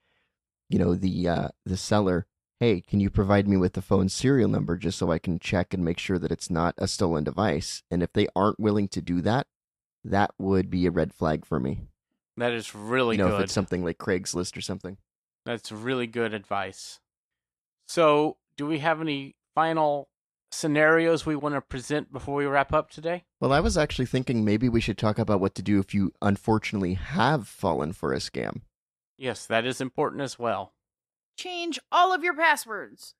you 0.68 0.78
know, 0.78 0.94
the 0.94 1.28
uh, 1.28 1.48
the 1.64 1.76
seller, 1.76 2.26
hey, 2.60 2.80
can 2.80 3.00
you 3.00 3.10
provide 3.10 3.48
me 3.48 3.56
with 3.56 3.72
the 3.74 3.82
phone 3.82 4.08
serial 4.08 4.48
number 4.48 4.76
just 4.76 4.98
so 4.98 5.10
I 5.10 5.18
can 5.18 5.38
check 5.38 5.72
and 5.72 5.84
make 5.84 5.98
sure 5.98 6.18
that 6.18 6.32
it's 6.32 6.50
not 6.50 6.74
a 6.78 6.88
stolen 6.88 7.24
device? 7.24 7.82
And 7.90 8.02
if 8.02 8.12
they 8.12 8.26
aren't 8.34 8.60
willing 8.60 8.88
to 8.88 9.00
do 9.00 9.20
that, 9.22 9.46
that 10.04 10.32
would 10.38 10.70
be 10.70 10.86
a 10.86 10.90
red 10.90 11.14
flag 11.14 11.44
for 11.44 11.58
me. 11.58 11.82
That 12.36 12.52
is 12.52 12.74
really 12.74 13.16
you 13.16 13.22
know, 13.22 13.30
good. 13.30 13.36
if 13.36 13.44
it's 13.44 13.52
something 13.52 13.84
like 13.84 13.98
Craigslist 13.98 14.56
or 14.56 14.60
something. 14.60 14.96
That's 15.46 15.70
really 15.70 16.06
good 16.06 16.34
advice. 16.34 17.00
So, 17.86 18.38
do 18.56 18.66
we 18.66 18.78
have 18.78 19.00
any 19.00 19.36
final 19.54 20.08
scenarios 20.50 21.26
we 21.26 21.36
want 21.36 21.54
to 21.54 21.60
present 21.60 22.12
before 22.12 22.36
we 22.36 22.46
wrap 22.46 22.72
up 22.72 22.90
today? 22.90 23.24
Well, 23.40 23.52
I 23.52 23.60
was 23.60 23.76
actually 23.76 24.06
thinking 24.06 24.44
maybe 24.44 24.68
we 24.68 24.80
should 24.80 24.98
talk 24.98 25.18
about 25.18 25.40
what 25.40 25.54
to 25.56 25.62
do 25.62 25.78
if 25.78 25.94
you 25.94 26.12
unfortunately 26.22 26.94
have 26.94 27.46
fallen 27.46 27.92
for 27.92 28.12
a 28.12 28.18
scam. 28.18 28.62
Yes, 29.18 29.46
that 29.46 29.66
is 29.66 29.80
important 29.80 30.22
as 30.22 30.38
well. 30.38 30.74
Change 31.36 31.78
all 31.92 32.12
of 32.12 32.24
your 32.24 32.34
passwords. 32.34 33.14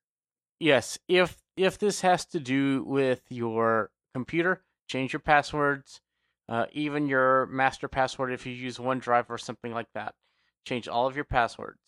Yes, 0.59 0.97
if 1.07 1.37
if 1.57 1.77
this 1.77 2.01
has 2.01 2.25
to 2.27 2.39
do 2.39 2.83
with 2.83 3.21
your 3.29 3.91
computer, 4.13 4.63
change 4.87 5.13
your 5.13 5.19
passwords, 5.19 6.01
uh, 6.47 6.65
even 6.73 7.07
your 7.07 7.47
master 7.47 7.87
password 7.87 8.31
if 8.31 8.45
you 8.45 8.53
use 8.53 8.77
OneDrive 8.77 9.25
or 9.29 9.37
something 9.37 9.73
like 9.73 9.91
that. 9.93 10.15
Change 10.65 10.87
all 10.87 11.07
of 11.07 11.15
your 11.15 11.25
passwords. 11.25 11.79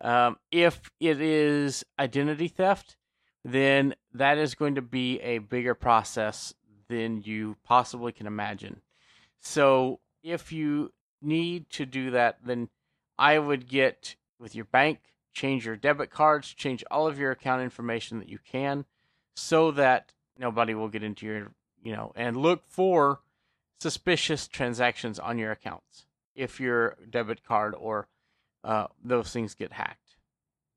Um, 0.00 0.36
if 0.50 0.90
it 1.00 1.20
is 1.20 1.84
identity 1.98 2.48
theft, 2.48 2.96
then 3.44 3.94
that 4.12 4.38
is 4.38 4.54
going 4.54 4.74
to 4.74 4.82
be 4.82 5.20
a 5.20 5.38
bigger 5.38 5.74
process 5.74 6.54
than 6.88 7.22
you 7.22 7.56
possibly 7.64 8.12
can 8.12 8.26
imagine. 8.26 8.80
So 9.40 10.00
if 10.22 10.52
you 10.52 10.92
need 11.22 11.70
to 11.70 11.86
do 11.86 12.10
that, 12.12 12.38
then 12.44 12.68
I 13.18 13.38
would 13.38 13.68
get 13.68 14.16
with 14.38 14.54
your 14.54 14.64
bank, 14.66 15.00
change 15.32 15.66
your 15.66 15.76
debit 15.76 16.10
cards, 16.10 16.52
change 16.52 16.84
all 16.90 17.06
of 17.06 17.18
your 17.18 17.30
account 17.30 17.62
information 17.62 18.18
that 18.18 18.28
you 18.28 18.38
can 18.38 18.84
so 19.36 19.70
that 19.72 20.12
nobody 20.38 20.74
will 20.74 20.88
get 20.88 21.02
into 21.02 21.26
your, 21.26 21.52
you 21.82 21.92
know, 21.92 22.12
and 22.16 22.36
look 22.36 22.64
for 22.64 23.20
suspicious 23.80 24.48
transactions 24.48 25.18
on 25.18 25.38
your 25.38 25.52
accounts 25.52 26.06
if 26.34 26.60
your 26.60 26.96
debit 27.08 27.44
card 27.44 27.74
or 27.78 28.08
uh, 28.64 28.86
those 29.04 29.32
things 29.32 29.54
get 29.54 29.72
hacked. 29.72 30.16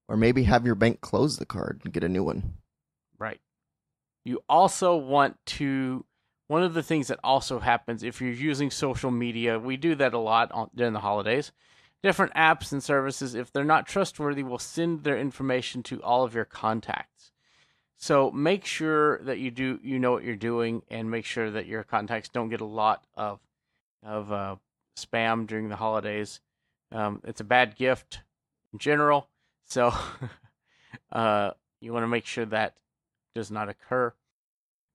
Or 0.07 0.17
maybe 0.17 0.43
have 0.43 0.65
your 0.65 0.75
bank 0.75 1.01
close 1.01 1.37
the 1.37 1.45
card 1.45 1.81
and 1.83 1.93
get 1.93 2.03
a 2.03 2.09
new 2.09 2.23
one. 2.23 2.55
Right. 3.19 3.41
You 4.23 4.41
also 4.47 4.95
want 4.95 5.37
to. 5.47 6.05
One 6.49 6.63
of 6.63 6.73
the 6.73 6.83
things 6.83 7.09
that 7.09 7.19
also 7.25 7.59
happens 7.59 8.03
if 8.03 8.21
you're 8.21 8.31
using 8.31 8.71
social 8.71 9.11
media, 9.11 9.59
we 9.59 9.75
do 9.75 9.95
that 9.95 10.13
a 10.13 10.17
lot 10.17 10.49
on, 10.53 10.69
during 10.73 10.93
the 10.93 11.01
holidays. 11.01 11.51
Different 12.03 12.33
apps 12.35 12.71
and 12.71 12.81
services, 12.81 13.35
if 13.35 13.51
they're 13.51 13.65
not 13.65 13.85
trustworthy, 13.85 14.43
will 14.43 14.59
send 14.59 15.03
their 15.03 15.17
information 15.17 15.83
to 15.83 16.01
all 16.01 16.23
of 16.23 16.33
your 16.33 16.45
contacts. 16.45 17.31
So 17.97 18.29
make 18.29 18.63
sure 18.63 19.17
that 19.23 19.39
you 19.39 19.49
do 19.49 19.79
you 19.83 19.97
know 19.97 20.11
what 20.11 20.23
you're 20.23 20.35
doing, 20.35 20.83
and 20.89 21.09
make 21.09 21.25
sure 21.25 21.49
that 21.51 21.65
your 21.65 21.83
contacts 21.83 22.29
don't 22.29 22.49
get 22.49 22.61
a 22.61 22.65
lot 22.65 23.03
of 23.15 23.39
of 24.03 24.31
uh, 24.31 24.55
spam 24.97 25.47
during 25.47 25.69
the 25.69 25.75
holidays. 25.75 26.39
Um, 26.91 27.21
it's 27.25 27.41
a 27.41 27.45
bad 27.45 27.75
gift 27.75 28.21
in 28.71 28.79
general, 28.79 29.27
so 29.65 29.93
uh, 31.11 31.51
you 31.81 31.91
want 31.91 32.03
to 32.03 32.07
make 32.07 32.25
sure 32.25 32.45
that 32.45 32.75
does 33.33 33.49
not 33.49 33.67
occur. 33.67 34.13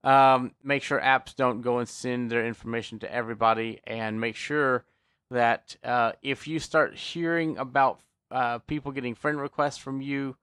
Um, 0.04 0.52
make 0.62 0.82
sure 0.82 1.00
apps 1.00 1.34
don't 1.34 1.60
go 1.60 1.78
and 1.78 1.88
send 1.88 2.30
their 2.30 2.46
information 2.46 3.00
to 3.00 3.12
everybody, 3.12 3.80
and 3.84 4.20
make 4.20 4.36
sure 4.36 4.84
that 5.30 5.76
uh, 5.82 6.12
if 6.22 6.46
you 6.46 6.60
start 6.60 6.94
hearing 6.94 7.58
about 7.58 8.00
uh, 8.30 8.58
people 8.58 8.92
getting 8.92 9.14
friend 9.14 9.40
requests 9.40 9.78
from 9.78 10.00
you, 10.00 10.36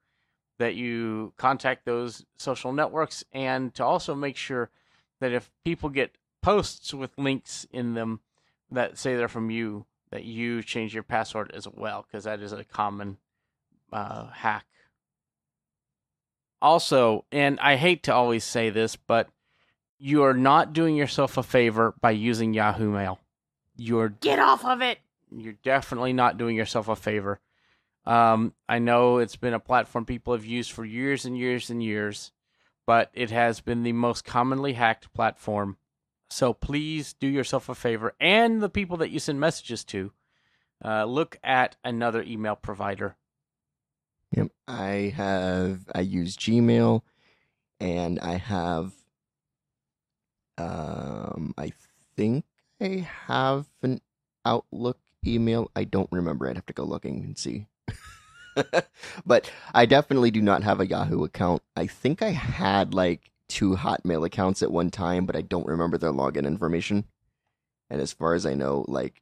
that 0.60 0.76
you 0.76 1.34
contact 1.38 1.86
those 1.86 2.26
social 2.38 2.72
networks, 2.72 3.24
and 3.34 3.74
to 3.74 3.84
also 3.84 4.14
make 4.14 4.38
sure 4.38 4.70
that 5.20 5.34
if 5.34 5.49
people 5.66 5.89
get 5.89 6.16
posts 6.41 6.93
with 6.93 7.18
links 7.18 7.66
in 7.72 7.95
them 7.95 8.20
that 8.72 8.97
say 8.97 9.16
they're 9.16 9.28
from 9.28 9.49
you, 9.49 9.86
that 10.12 10.24
you 10.24 10.62
change 10.62 10.93
your 10.93 11.03
password 11.03 11.51
as 11.53 11.68
well, 11.68 12.05
because 12.05 12.26
that 12.26 12.39
is 12.41 12.53
a 12.53 12.64
common 12.64 13.18
uh, 13.91 14.28
hack 14.28 14.66
also, 16.62 17.26
and 17.32 17.60
I 17.60 17.76
hate 17.76 18.03
to 18.03 18.14
always 18.14 18.43
say 18.43 18.70
this, 18.70 18.95
but 18.95 19.30
you 19.97 20.24
are 20.24 20.34
not 20.34 20.74
doing 20.74 20.95
yourself 20.95 21.38
a 21.38 21.43
favor 21.43 21.93
by 22.01 22.12
using 22.12 22.53
Yahoo 22.53 22.91
Mail. 22.91 23.20
You're 23.78 24.10
Get 24.10 24.39
off 24.39 24.66
of 24.66 24.82
it. 24.82 24.99
you're 25.32 25.55
definitely 25.64 26.14
not 26.14 26.38
doing 26.38 26.55
yourself 26.55 26.88
a 26.88 26.95
favor. 26.95 27.39
Um, 28.10 28.55
I 28.68 28.80
know 28.80 29.20
it's 29.20 29.36
been 29.36 29.53
a 29.53 29.60
platform 29.60 30.03
people 30.03 30.34
have 30.34 30.43
used 30.43 30.72
for 30.72 30.84
years 30.84 31.26
and 31.26 31.38
years 31.38 31.70
and 31.70 31.82
years, 31.84 32.32
but 32.88 33.12
it 33.14 33.30
has 33.30 33.62
been 33.62 33.84
the 33.84 33.93
most 33.93 34.26
commonly 34.26 34.74
hacked 34.74 35.14
platform. 35.14 35.78
So 36.32 36.51
please 36.51 37.14
do 37.14 37.28
yourself 37.28 37.70
a 37.70 37.76
favor 37.76 38.16
and 38.20 38.62
the 38.62 38.70
people 38.70 38.97
that 38.97 39.12
you 39.12 39.20
send 39.20 39.39
messages 39.39 39.84
to. 39.86 40.12
Uh, 40.84 41.05
look 41.05 41.38
at 41.43 41.76
another 41.84 42.24
email 42.24 42.55
provider. 42.55 43.16
Yep. 44.36 44.47
I 44.68 45.14
have 45.16 45.82
I 45.93 46.01
use 46.01 46.36
Gmail 46.36 47.03
and 47.80 48.20
I 48.20 48.38
have 48.38 48.93
um 50.57 51.53
I 51.60 51.74
think 52.16 52.45
I 52.82 53.07
have 53.28 53.68
an 53.84 54.01
Outlook 54.45 54.97
email. 55.28 55.70
I 55.76 55.84
don't 55.84 56.12
remember. 56.12 56.49
I'd 56.49 56.55
have 56.55 56.66
to 56.68 56.74
go 56.74 56.86
looking 56.86 57.24
and 57.24 57.38
see. 57.38 57.68
but 59.26 59.51
I 59.74 59.86
definitely 59.86 60.32
do 60.32 60.41
not 60.41 60.64
have 60.64 60.80
a 60.80 60.88
Yahoo 60.88 61.24
account. 61.24 61.62
I 61.76 61.88
think 61.88 62.22
I 62.22 62.30
had 62.30 62.93
like 62.93 63.32
two 63.47 63.76
Hotmail 63.76 64.26
accounts 64.26 64.62
at 64.62 64.72
one 64.72 64.89
time, 64.89 65.26
but 65.26 65.36
I 65.36 65.41
don't 65.41 65.68
remember 65.68 65.97
their 65.97 66.12
login 66.12 66.45
information. 66.45 67.05
And 67.89 68.01
as 68.01 68.14
far 68.14 68.34
as 68.34 68.45
I 68.45 68.53
know, 68.53 68.86
like 68.88 69.22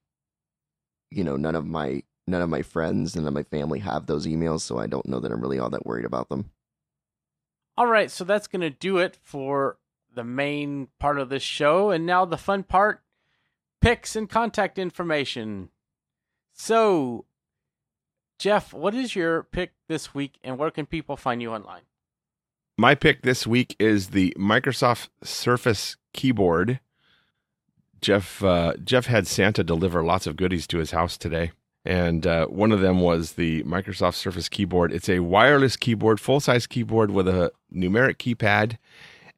you 1.09 1.23
know, 1.23 1.37
none 1.37 1.55
of 1.55 1.65
my 1.65 2.03
none 2.27 2.41
of 2.41 2.49
my 2.49 2.61
friends, 2.61 3.15
and 3.15 3.23
none 3.23 3.29
of 3.29 3.33
my 3.33 3.43
family 3.43 3.79
have 3.79 4.05
those 4.05 4.27
emails, 4.27 4.61
so 4.61 4.77
I 4.77 4.87
don't 4.87 5.07
know 5.07 5.19
that 5.19 5.31
I'm 5.31 5.41
really 5.41 5.59
all 5.59 5.69
that 5.69 5.85
worried 5.85 6.05
about 6.05 6.29
them. 6.29 6.51
All 7.77 7.87
right, 7.87 8.11
so 8.11 8.23
that's 8.23 8.47
going 8.47 8.61
to 8.61 8.69
do 8.69 8.97
it 8.97 9.17
for 9.21 9.77
the 10.13 10.23
main 10.23 10.87
part 10.99 11.19
of 11.19 11.29
this 11.29 11.43
show. 11.43 11.91
And 11.91 12.05
now 12.05 12.25
the 12.25 12.37
fun 12.37 12.63
part 12.63 13.03
picks 13.81 14.15
and 14.15 14.29
contact 14.29 14.79
information. 14.79 15.69
So, 16.53 17.25
Jeff, 18.37 18.73
what 18.73 18.93
is 18.93 19.15
your 19.15 19.43
pick 19.43 19.71
this 19.87 20.13
week 20.13 20.37
and 20.43 20.57
where 20.57 20.69
can 20.71 20.85
people 20.85 21.17
find 21.17 21.41
you 21.41 21.51
online? 21.51 21.81
My 22.77 22.93
pick 22.93 23.23
this 23.23 23.47
week 23.47 23.75
is 23.79 24.09
the 24.09 24.35
Microsoft 24.37 25.09
Surface 25.23 25.97
keyboard. 26.13 26.79
Jeff 28.01 28.43
uh, 28.43 28.73
Jeff 28.83 29.07
had 29.07 29.25
Santa 29.25 29.63
deliver 29.63 30.03
lots 30.03 30.27
of 30.27 30.35
goodies 30.35 30.67
to 30.67 30.77
his 30.77 30.91
house 30.91 31.17
today, 31.17 31.51
and 31.83 32.27
uh, 32.27 32.45
one 32.45 32.71
of 32.71 32.79
them 32.79 32.99
was 32.99 33.33
the 33.33 33.63
Microsoft 33.63 34.13
Surface 34.13 34.47
keyboard. 34.47 34.93
It's 34.93 35.09
a 35.09 35.21
wireless 35.21 35.75
keyboard, 35.75 36.19
full 36.19 36.39
size 36.39 36.67
keyboard 36.67 37.09
with 37.09 37.27
a 37.27 37.51
numeric 37.73 38.17
keypad, 38.17 38.77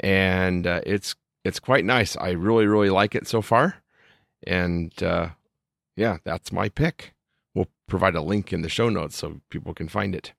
and 0.01 0.67
uh, 0.67 0.81
it's 0.85 1.15
it's 1.45 1.61
quite 1.61 1.85
nice. 1.85 2.17
I 2.17 2.31
really 2.31 2.67
really 2.67 2.89
like 2.89 3.15
it 3.15 3.25
so 3.29 3.41
far, 3.41 3.77
and 4.45 4.91
uh, 5.01 5.29
yeah, 5.95 6.17
that's 6.25 6.51
my 6.51 6.67
pick. 6.67 7.13
We'll 7.59 7.67
provide 7.87 8.15
a 8.15 8.21
link 8.21 8.53
in 8.53 8.61
the 8.61 8.69
show 8.69 8.87
notes 8.87 9.17
so 9.17 9.41
people 9.49 9.73
can 9.73 9.89
find 9.89 10.15
it. 10.15 10.31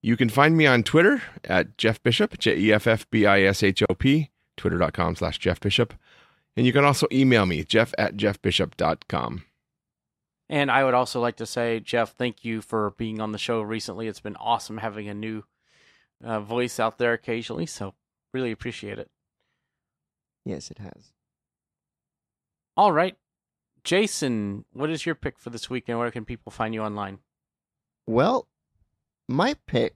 You 0.00 0.16
can 0.16 0.28
find 0.28 0.56
me 0.56 0.64
on 0.64 0.84
Twitter 0.84 1.22
at 1.42 1.76
Jeff 1.76 2.00
Bishop, 2.04 2.38
J 2.38 2.56
E 2.56 2.72
F 2.72 2.86
F 2.86 3.10
B 3.10 3.26
I 3.26 3.42
S 3.42 3.64
H 3.64 3.82
O 3.90 3.94
P, 3.96 4.30
twitter.com 4.56 5.16
slash 5.16 5.40
Jeff 5.40 5.58
Bishop. 5.58 5.92
And 6.56 6.66
you 6.66 6.72
can 6.72 6.84
also 6.84 7.08
email 7.10 7.46
me, 7.46 7.64
jeff 7.64 7.92
at 7.98 8.16
jeffbishop.com. 8.16 9.42
And 10.48 10.70
I 10.70 10.84
would 10.84 10.94
also 10.94 11.20
like 11.20 11.34
to 11.38 11.46
say, 11.46 11.80
Jeff, 11.80 12.14
thank 12.14 12.44
you 12.44 12.62
for 12.62 12.94
being 12.96 13.20
on 13.20 13.32
the 13.32 13.38
show 13.38 13.60
recently. 13.60 14.06
It's 14.06 14.20
been 14.20 14.36
awesome 14.36 14.78
having 14.78 15.08
a 15.08 15.14
new 15.14 15.42
uh, 16.22 16.38
voice 16.38 16.78
out 16.78 16.98
there 16.98 17.12
occasionally. 17.12 17.66
So, 17.66 17.94
really 18.32 18.52
appreciate 18.52 19.00
it. 19.00 19.10
Yes, 20.44 20.70
it 20.70 20.78
has. 20.78 21.12
All 22.76 22.92
right. 22.92 23.16
Jason, 23.84 24.64
what 24.72 24.90
is 24.90 25.06
your 25.06 25.14
pick 25.14 25.38
for 25.38 25.50
this 25.50 25.70
week 25.70 25.84
and 25.88 25.98
where 25.98 26.10
can 26.10 26.24
people 26.24 26.50
find 26.50 26.74
you 26.74 26.82
online? 26.82 27.18
Well, 28.06 28.48
my 29.28 29.54
pick, 29.66 29.94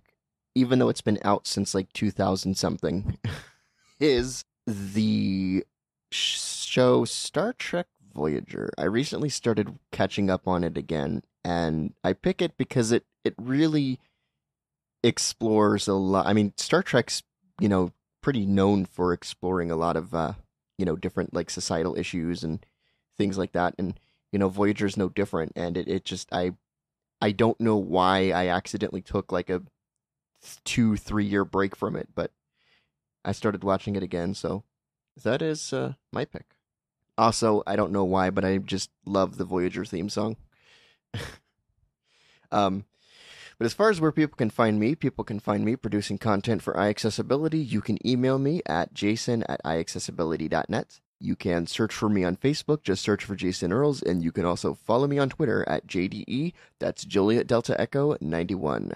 even 0.55 0.78
though 0.78 0.89
it's 0.89 1.01
been 1.01 1.18
out 1.24 1.47
since 1.47 1.74
like 1.74 1.93
2000 1.93 2.57
something, 2.57 3.18
is 4.01 4.45
the 4.66 5.64
show 6.11 7.05
Star 7.05 7.53
Trek 7.53 7.87
Voyager. 8.14 8.70
I 8.78 8.85
recently 8.85 9.28
started 9.28 9.78
catching 9.91 10.30
up 10.30 10.47
on 10.47 10.64
it 10.64 10.78
again, 10.78 11.22
and 11.45 11.95
I 12.03 12.12
pick 12.12 12.41
it 12.41 12.57
because 12.57 12.93
it 12.93 13.05
it 13.24 13.35
really 13.39 13.99
explores 15.03 15.89
a 15.89 15.95
lot. 15.95 16.26
I 16.26 16.32
mean, 16.32 16.53
Star 16.57 16.82
Trek's 16.82 17.22
you 17.61 17.68
know 17.68 17.93
pretty 18.22 18.47
known 18.47 18.85
for 18.87 19.12
exploring 19.12 19.70
a 19.70 19.76
lot 19.76 19.97
of 19.97 20.14
uh, 20.14 20.35
you 20.78 20.85
know 20.85 20.97
different 20.97 21.35
like 21.35 21.51
societal 21.51 21.97
issues 21.97 22.45
and 22.45 22.64
things 23.17 23.39
like 23.39 23.53
that, 23.53 23.75
and 23.79 23.99
you 24.33 24.39
know, 24.39 24.49
Voyager's 24.49 24.97
no 24.97 25.09
different, 25.09 25.53
and 25.57 25.77
it, 25.77 25.89
it 25.89 26.05
just 26.05 26.29
I 26.33 26.53
I 27.21 27.33
don't 27.33 27.61
know 27.61 27.77
why 27.77 28.31
I 28.31 28.49
accidentally 28.49 29.03
took 29.03 29.33
like 29.33 29.49
a 29.51 29.62
two 30.65 30.97
three 30.97 31.25
year 31.25 31.45
break 31.45 31.77
from 31.77 31.97
it, 31.97 32.09
but 32.15 32.31
I 33.25 33.33
started 33.33 33.65
watching 33.65 33.97
it 33.97 34.03
again, 34.03 34.35
so 34.35 34.65
that 35.23 35.41
is 35.41 35.73
uh, 35.73 35.95
my 36.12 36.25
pick. 36.25 36.57
Also, 37.17 37.62
I 37.67 37.77
don't 37.77 37.93
know 37.93 38.05
why, 38.05 38.31
but 38.31 38.45
I 38.45 38.59
just 38.59 38.91
love 39.07 39.37
the 39.37 39.45
Voyager 39.45 39.85
theme 39.85 40.09
song. 40.09 40.37
um, 42.53 42.85
but 43.59 43.67
as 43.67 43.75
far 43.75 43.89
as 43.89 44.01
where 44.01 44.12
people 44.12 44.37
can 44.37 44.51
find 44.51 44.81
me, 44.81 44.95
people 44.95 45.25
can 45.25 45.39
find 45.39 45.65
me 45.65 45.77
producing 45.77 46.19
content 46.19 46.61
for 46.61 46.75
iAccessibility. 46.75 47.67
You 47.67 47.81
can 47.81 48.05
email 48.07 48.39
me 48.39 48.62
at 48.67 48.95
jason 48.95 49.45
at 49.45 49.62
iAccessibility.net. 49.65 51.01
You 51.25 51.37
can 51.37 51.66
search 51.66 51.95
for 51.95 52.11
me 52.11 52.22
on 52.22 52.37
Facebook, 52.37 52.83
just 52.83 53.03
search 53.03 53.25
for 53.25 53.35
Jason 53.35 53.72
Earls, 53.72 54.03
and 54.03 54.22
you 54.22 54.31
can 54.31 54.45
also 54.45 54.75
follow 54.75 55.07
me 55.07 55.18
on 55.18 55.31
Twitter 55.31 55.64
at 55.66 55.87
JDE. 55.87 56.53
That's 56.79 57.03
Juliet 57.07 57.47
Delta 57.47 57.81
Echo 57.81 58.18
91. 58.20 58.93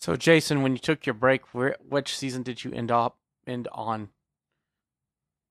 So, 0.00 0.16
Jason, 0.16 0.62
when 0.62 0.72
you 0.72 0.78
took 0.78 1.06
your 1.06 1.14
break, 1.14 1.54
where, 1.54 1.76
which 1.88 2.14
season 2.14 2.42
did 2.42 2.62
you 2.62 2.72
end 2.72 2.90
up 2.90 3.16
end 3.46 3.68
on? 3.72 4.10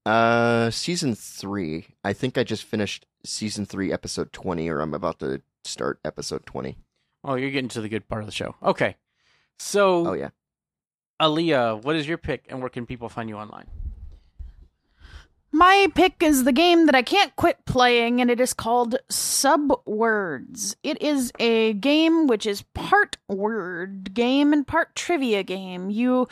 Uh, 0.05 0.69
season 0.69 1.15
three. 1.15 1.87
I 2.03 2.13
think 2.13 2.37
I 2.37 2.43
just 2.43 2.65
finished 2.65 3.07
season 3.25 3.65
three, 3.65 3.91
episode 3.91 4.31
20, 4.31 4.69
or 4.69 4.79
I'm 4.79 4.93
about 4.93 5.17
to 5.19 5.41
start 5.63 5.99
episode 6.05 6.45
20. 6.45 6.77
Oh, 7.23 7.33
you're 7.33 7.49
getting 7.49 7.69
to 7.69 7.81
the 7.81 7.89
good 7.89 8.07
part 8.07 8.21
of 8.21 8.27
the 8.27 8.31
show. 8.31 8.53
Okay. 8.61 8.95
So, 9.57 10.07
Oh, 10.07 10.13
yeah. 10.13 10.29
Aleeha, 11.19 11.81
what 11.83 11.95
is 11.95 12.07
your 12.07 12.19
pick, 12.19 12.45
and 12.49 12.59
where 12.59 12.69
can 12.69 12.85
people 12.85 13.09
find 13.09 13.27
you 13.27 13.37
online? 13.37 13.65
My 15.55 15.87
pick 15.93 16.23
is 16.23 16.45
the 16.45 16.51
game 16.51 16.87
that 16.87 16.95
I 16.95 17.03
can't 17.03 17.35
quit 17.35 17.63
playing, 17.65 18.19
and 18.19 18.31
it 18.31 18.41
is 18.41 18.55
called 18.55 18.95
Subwords. 19.07 20.75
It 20.81 20.99
is 20.99 21.31
a 21.39 21.73
game 21.73 22.25
which 22.25 22.47
is 22.47 22.63
part 22.73 23.17
word 23.27 24.15
game 24.15 24.51
and 24.51 24.65
part 24.65 24.95
trivia 24.95 25.43
game. 25.43 25.91
You 25.91 26.27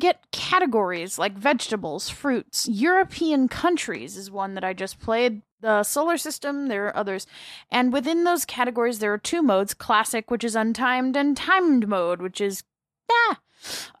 get 0.00 0.28
categories 0.32 1.20
like 1.20 1.38
vegetables, 1.38 2.08
fruits, 2.08 2.68
European 2.68 3.46
countries 3.46 4.16
is 4.16 4.28
one 4.28 4.54
that 4.54 4.64
I 4.64 4.72
just 4.72 4.98
played. 4.98 5.42
The 5.60 5.84
solar 5.84 6.18
system, 6.18 6.66
there 6.66 6.86
are 6.88 6.96
others. 6.96 7.28
And 7.70 7.92
within 7.92 8.24
those 8.24 8.44
categories, 8.44 8.98
there 8.98 9.12
are 9.12 9.18
two 9.18 9.40
modes 9.40 9.72
classic, 9.72 10.32
which 10.32 10.42
is 10.42 10.56
untimed, 10.56 11.14
and 11.14 11.36
timed 11.36 11.86
mode, 11.86 12.20
which 12.20 12.40
is. 12.40 12.64
Ah! 13.08 13.40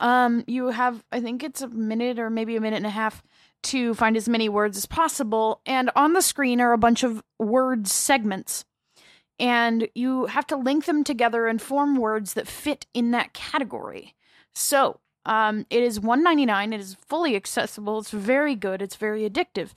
Um, 0.00 0.44
you 0.46 0.68
have, 0.68 1.04
I 1.12 1.20
think 1.20 1.42
it's 1.42 1.62
a 1.62 1.68
minute 1.68 2.18
or 2.18 2.28
maybe 2.28 2.56
a 2.56 2.60
minute 2.60 2.78
and 2.78 2.86
a 2.86 2.90
half 2.90 3.22
to 3.64 3.94
find 3.94 4.16
as 4.16 4.28
many 4.28 4.48
words 4.48 4.76
as 4.76 4.86
possible. 4.86 5.60
And 5.66 5.90
on 5.96 6.12
the 6.12 6.22
screen 6.22 6.60
are 6.60 6.72
a 6.72 6.78
bunch 6.78 7.02
of 7.02 7.22
word 7.38 7.88
segments. 7.88 8.64
And 9.38 9.88
you 9.94 10.26
have 10.26 10.46
to 10.48 10.56
link 10.56 10.84
them 10.84 11.02
together 11.02 11.48
and 11.48 11.60
form 11.60 11.96
words 11.96 12.34
that 12.34 12.46
fit 12.46 12.86
in 12.94 13.10
that 13.10 13.32
category. 13.32 14.14
So, 14.54 15.00
um, 15.26 15.66
it 15.70 15.82
is 15.82 15.98
one 15.98 16.22
ninety 16.22 16.46
nine. 16.46 16.72
It 16.72 16.80
is 16.80 16.96
fully 17.08 17.34
accessible. 17.34 17.98
It's 17.98 18.10
very 18.10 18.54
good. 18.54 18.80
It's 18.80 18.96
very 18.96 19.28
addictive. 19.28 19.70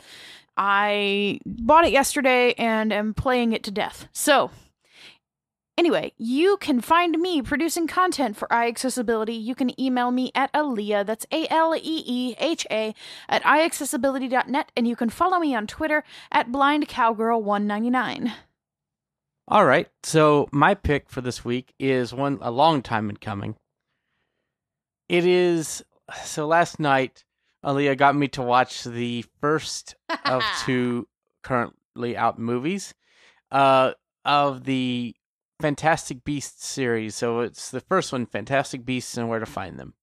I 0.58 1.40
bought 1.46 1.86
it 1.86 1.92
yesterday 1.92 2.54
and 2.54 2.92
am 2.92 3.14
playing 3.14 3.54
it 3.54 3.64
to 3.64 3.72
death. 3.72 4.08
So, 4.12 4.52
Anyway, 5.78 6.12
you 6.18 6.58
can 6.58 6.82
find 6.82 7.20
me 7.20 7.40
producing 7.42 7.86
content 7.86 8.36
for 8.36 8.48
iAccessibility. 8.48 9.40
You 9.42 9.54
can 9.54 9.80
email 9.80 10.10
me 10.10 10.32
at 10.34 10.52
Aleeha, 10.54 11.06
that's 11.06 11.28
A 11.32 11.48
L 11.52 11.76
E 11.76 11.82
E 11.84 12.36
H 12.40 12.66
A, 12.72 12.96
at 13.30 13.44
iAccessibility.net, 13.44 14.72
and 14.76 14.88
you 14.88 14.96
can 14.96 15.12
follow 15.12 15.38
me 15.38 15.54
on 15.54 15.68
Twitter 15.68 16.04
at 16.32 16.52
BlindCowgirl199. 16.52 18.34
All 19.50 19.66
right. 19.66 19.88
So 20.04 20.50
my 20.52 20.74
pick 20.74 21.10
for 21.10 21.22
this 21.22 21.46
week 21.46 21.74
is 21.80 22.14
one 22.14 22.40
a 22.42 22.52
long 22.52 22.82
time 22.82 23.10
in 23.10 23.18
coming. 23.18 23.56
It 25.08 25.26
is 25.26 25.84
so 26.24 26.48
last 26.48 26.80
night 26.80 27.24
Aleeha 27.64 27.96
got 27.98 28.16
me 28.16 28.28
to 28.30 28.42
watch 28.42 28.84
the 28.84 29.24
first 29.40 29.96
of 30.26 30.44
two 30.66 31.08
currently 31.44 32.18
out 32.18 32.38
movies 32.38 32.94
uh 33.52 33.92
of 34.26 34.66
the 34.66 35.16
Fantastic 35.60 36.24
Beasts 36.24 36.66
series. 36.66 37.16
So 37.16 37.42
it's 37.42 37.72
the 37.72 37.82
first 37.82 38.12
one 38.12 38.26
Fantastic 38.26 38.86
Beasts 38.86 39.18
and 39.18 39.30
Where 39.30 39.40
to 39.40 39.46
Find 39.46 39.80
Them. 39.80 39.94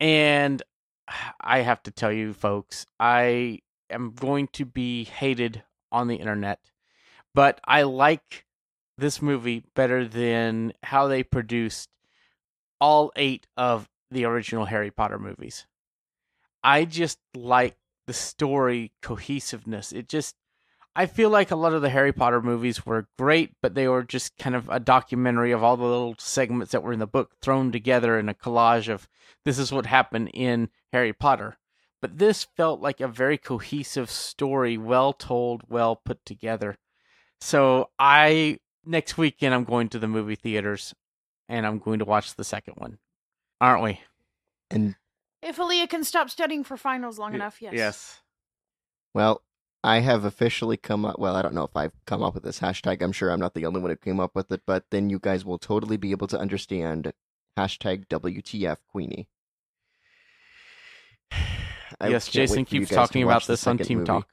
And 0.00 0.62
I 1.40 1.60
have 1.60 1.82
to 1.84 1.90
tell 1.90 2.12
you 2.12 2.32
folks, 2.32 2.86
I 2.98 3.60
am 3.90 4.12
going 4.12 4.48
to 4.48 4.64
be 4.64 5.04
hated 5.04 5.62
on 5.90 6.08
the 6.08 6.16
internet, 6.16 6.60
but 7.34 7.60
I 7.64 7.82
like 7.82 8.44
this 8.98 9.22
movie 9.22 9.64
better 9.74 10.06
than 10.06 10.72
how 10.82 11.06
they 11.06 11.22
produced 11.22 11.88
all 12.80 13.12
eight 13.16 13.46
of 13.56 13.88
the 14.10 14.24
original 14.24 14.66
Harry 14.66 14.90
Potter 14.90 15.18
movies. 15.18 15.66
I 16.62 16.84
just 16.84 17.18
like 17.34 17.76
the 18.06 18.12
story 18.12 18.92
cohesiveness. 19.02 19.92
It 19.92 20.08
just 20.08 20.34
I 20.98 21.06
feel 21.06 21.30
like 21.30 21.52
a 21.52 21.56
lot 21.56 21.74
of 21.74 21.82
the 21.82 21.90
Harry 21.90 22.12
Potter 22.12 22.42
movies 22.42 22.84
were 22.84 23.06
great, 23.16 23.52
but 23.62 23.74
they 23.74 23.86
were 23.86 24.02
just 24.02 24.36
kind 24.36 24.56
of 24.56 24.68
a 24.68 24.80
documentary 24.80 25.52
of 25.52 25.62
all 25.62 25.76
the 25.76 25.84
little 25.84 26.16
segments 26.18 26.72
that 26.72 26.82
were 26.82 26.92
in 26.92 26.98
the 26.98 27.06
book 27.06 27.36
thrown 27.40 27.70
together 27.70 28.18
in 28.18 28.28
a 28.28 28.34
collage 28.34 28.88
of 28.92 29.06
this 29.44 29.60
is 29.60 29.70
what 29.70 29.86
happened 29.86 30.28
in 30.34 30.70
Harry 30.92 31.12
Potter. 31.12 31.56
But 32.02 32.18
this 32.18 32.48
felt 32.56 32.80
like 32.80 33.00
a 33.00 33.06
very 33.06 33.38
cohesive 33.38 34.10
story, 34.10 34.76
well 34.76 35.12
told, 35.12 35.62
well 35.68 35.94
put 35.94 36.24
together. 36.26 36.76
So 37.40 37.90
I 37.98 38.58
next 38.84 39.16
weekend 39.16 39.54
I'm 39.54 39.64
going 39.64 39.88
to 39.90 40.00
the 40.00 40.08
movie 40.08 40.34
theaters 40.34 40.94
and 41.48 41.64
I'm 41.64 41.78
going 41.78 42.00
to 42.00 42.04
watch 42.04 42.34
the 42.34 42.42
second 42.44 42.74
one. 42.76 42.98
Aren't 43.60 43.84
we? 43.84 44.00
And, 44.70 44.96
If 45.42 45.58
Aleeha 45.58 45.88
can 45.88 46.02
stop 46.02 46.28
studying 46.28 46.64
for 46.64 46.76
finals 46.76 47.20
long 47.20 47.30
Y- 47.30 47.36
enough, 47.36 47.62
yes. 47.62 47.72
Yes. 47.74 48.20
well, 49.14 49.42
I 49.88 50.00
have 50.00 50.26
officially 50.26 50.76
come 50.76 51.06
up. 51.06 51.18
Well, 51.18 51.34
I 51.34 51.40
don't 51.40 51.54
know 51.54 51.64
if 51.64 51.74
I've 51.74 51.94
come 52.04 52.22
up 52.22 52.34
with 52.34 52.44
this 52.44 52.60
hashtag. 52.60 53.00
I'm 53.00 53.10
sure 53.10 53.30
I'm 53.30 53.40
not 53.40 53.54
the 53.54 53.64
only 53.64 53.80
one 53.80 53.88
who 53.88 53.96
came 53.96 54.20
up 54.20 54.34
with 54.34 54.52
it, 54.52 54.60
but 54.66 54.84
then 54.90 55.08
you 55.08 55.18
guys 55.18 55.46
will 55.46 55.56
totally 55.56 55.96
be 55.96 56.10
able 56.10 56.26
to 56.26 56.38
understand 56.38 57.10
hashtag 57.56 58.06
WTF 58.08 58.76
Queenie. 58.92 59.30
I 61.32 62.08
yes, 62.08 62.28
Jason 62.28 62.58
wait 62.58 62.68
for 62.68 62.74
you 62.74 62.80
keeps 62.82 62.92
talking 62.92 63.22
about 63.22 63.46
this 63.46 63.66
on 63.66 63.78
Team 63.78 64.00
movie. 64.00 64.08
Talk. 64.08 64.28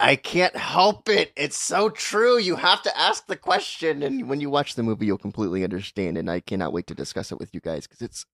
I 0.00 0.16
can't 0.16 0.56
help 0.56 1.08
it. 1.08 1.32
It's 1.36 1.56
so 1.56 1.88
true. 1.88 2.36
You 2.36 2.56
have 2.56 2.82
to 2.82 2.98
ask 2.98 3.28
the 3.28 3.36
question, 3.36 4.02
and 4.02 4.28
when 4.28 4.40
you 4.40 4.50
watch 4.50 4.74
the 4.74 4.82
movie, 4.82 5.06
you'll 5.06 5.18
completely 5.18 5.62
understand. 5.62 6.18
And 6.18 6.28
I 6.28 6.40
cannot 6.40 6.72
wait 6.72 6.88
to 6.88 6.96
discuss 6.96 7.30
it 7.30 7.38
with 7.38 7.54
you 7.54 7.60
guys 7.60 7.86
because 7.86 8.02
it's, 8.02 8.26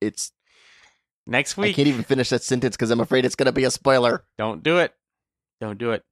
it's. 0.00 0.30
Next 1.26 1.56
week. 1.56 1.70
I 1.70 1.72
can't 1.74 1.88
even 1.88 2.04
finish 2.04 2.28
that 2.28 2.44
sentence 2.44 2.76
because 2.76 2.92
I'm 2.92 3.00
afraid 3.00 3.24
it's 3.24 3.34
going 3.34 3.46
to 3.46 3.52
be 3.52 3.64
a 3.64 3.70
spoiler. 3.70 4.24
Don't 4.38 4.62
do 4.62 4.78
it. 4.78 4.94
Don't 5.60 5.78
do 5.78 5.92
it. 5.92 6.04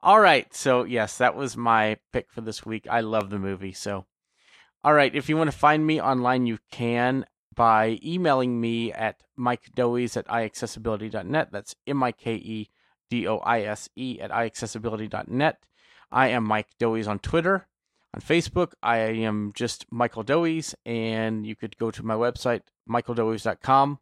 All 0.00 0.20
right. 0.20 0.52
So, 0.54 0.84
yes, 0.84 1.18
that 1.18 1.36
was 1.36 1.56
my 1.56 1.96
pick 2.12 2.30
for 2.30 2.40
this 2.40 2.64
week. 2.64 2.86
I 2.88 3.00
love 3.00 3.30
the 3.30 3.38
movie. 3.38 3.72
So, 3.72 4.06
all 4.84 4.92
right. 4.92 5.14
If 5.14 5.28
you 5.28 5.36
want 5.36 5.50
to 5.50 5.56
find 5.56 5.86
me 5.86 6.00
online, 6.00 6.46
you 6.46 6.58
can 6.70 7.26
by 7.54 7.98
emailing 8.04 8.60
me 8.60 8.92
at 8.92 9.22
Mike 9.36 9.70
Doise 9.74 10.16
at 10.16 10.28
iAccessibility.net. 10.28 11.48
That's 11.50 11.74
M 11.86 12.02
I 12.02 12.12
K 12.12 12.34
E 12.34 12.70
D 13.10 13.26
O 13.26 13.38
I 13.38 13.62
S 13.62 13.88
E 13.96 14.20
at 14.20 14.30
iAccessibility.net. 14.30 15.58
I 16.12 16.28
am 16.28 16.44
Mike 16.44 16.68
Doise 16.78 17.08
on 17.08 17.18
Twitter. 17.18 17.66
On 18.14 18.20
Facebook, 18.20 18.72
I 18.82 18.98
am 18.98 19.52
just 19.54 19.84
Michael 19.90 20.22
Doise, 20.22 20.74
and 20.86 21.44
you 21.46 21.54
could 21.54 21.76
go 21.76 21.90
to 21.90 22.02
my 22.02 22.14
website, 22.14 22.62
michaeldoise.com, 22.88 23.98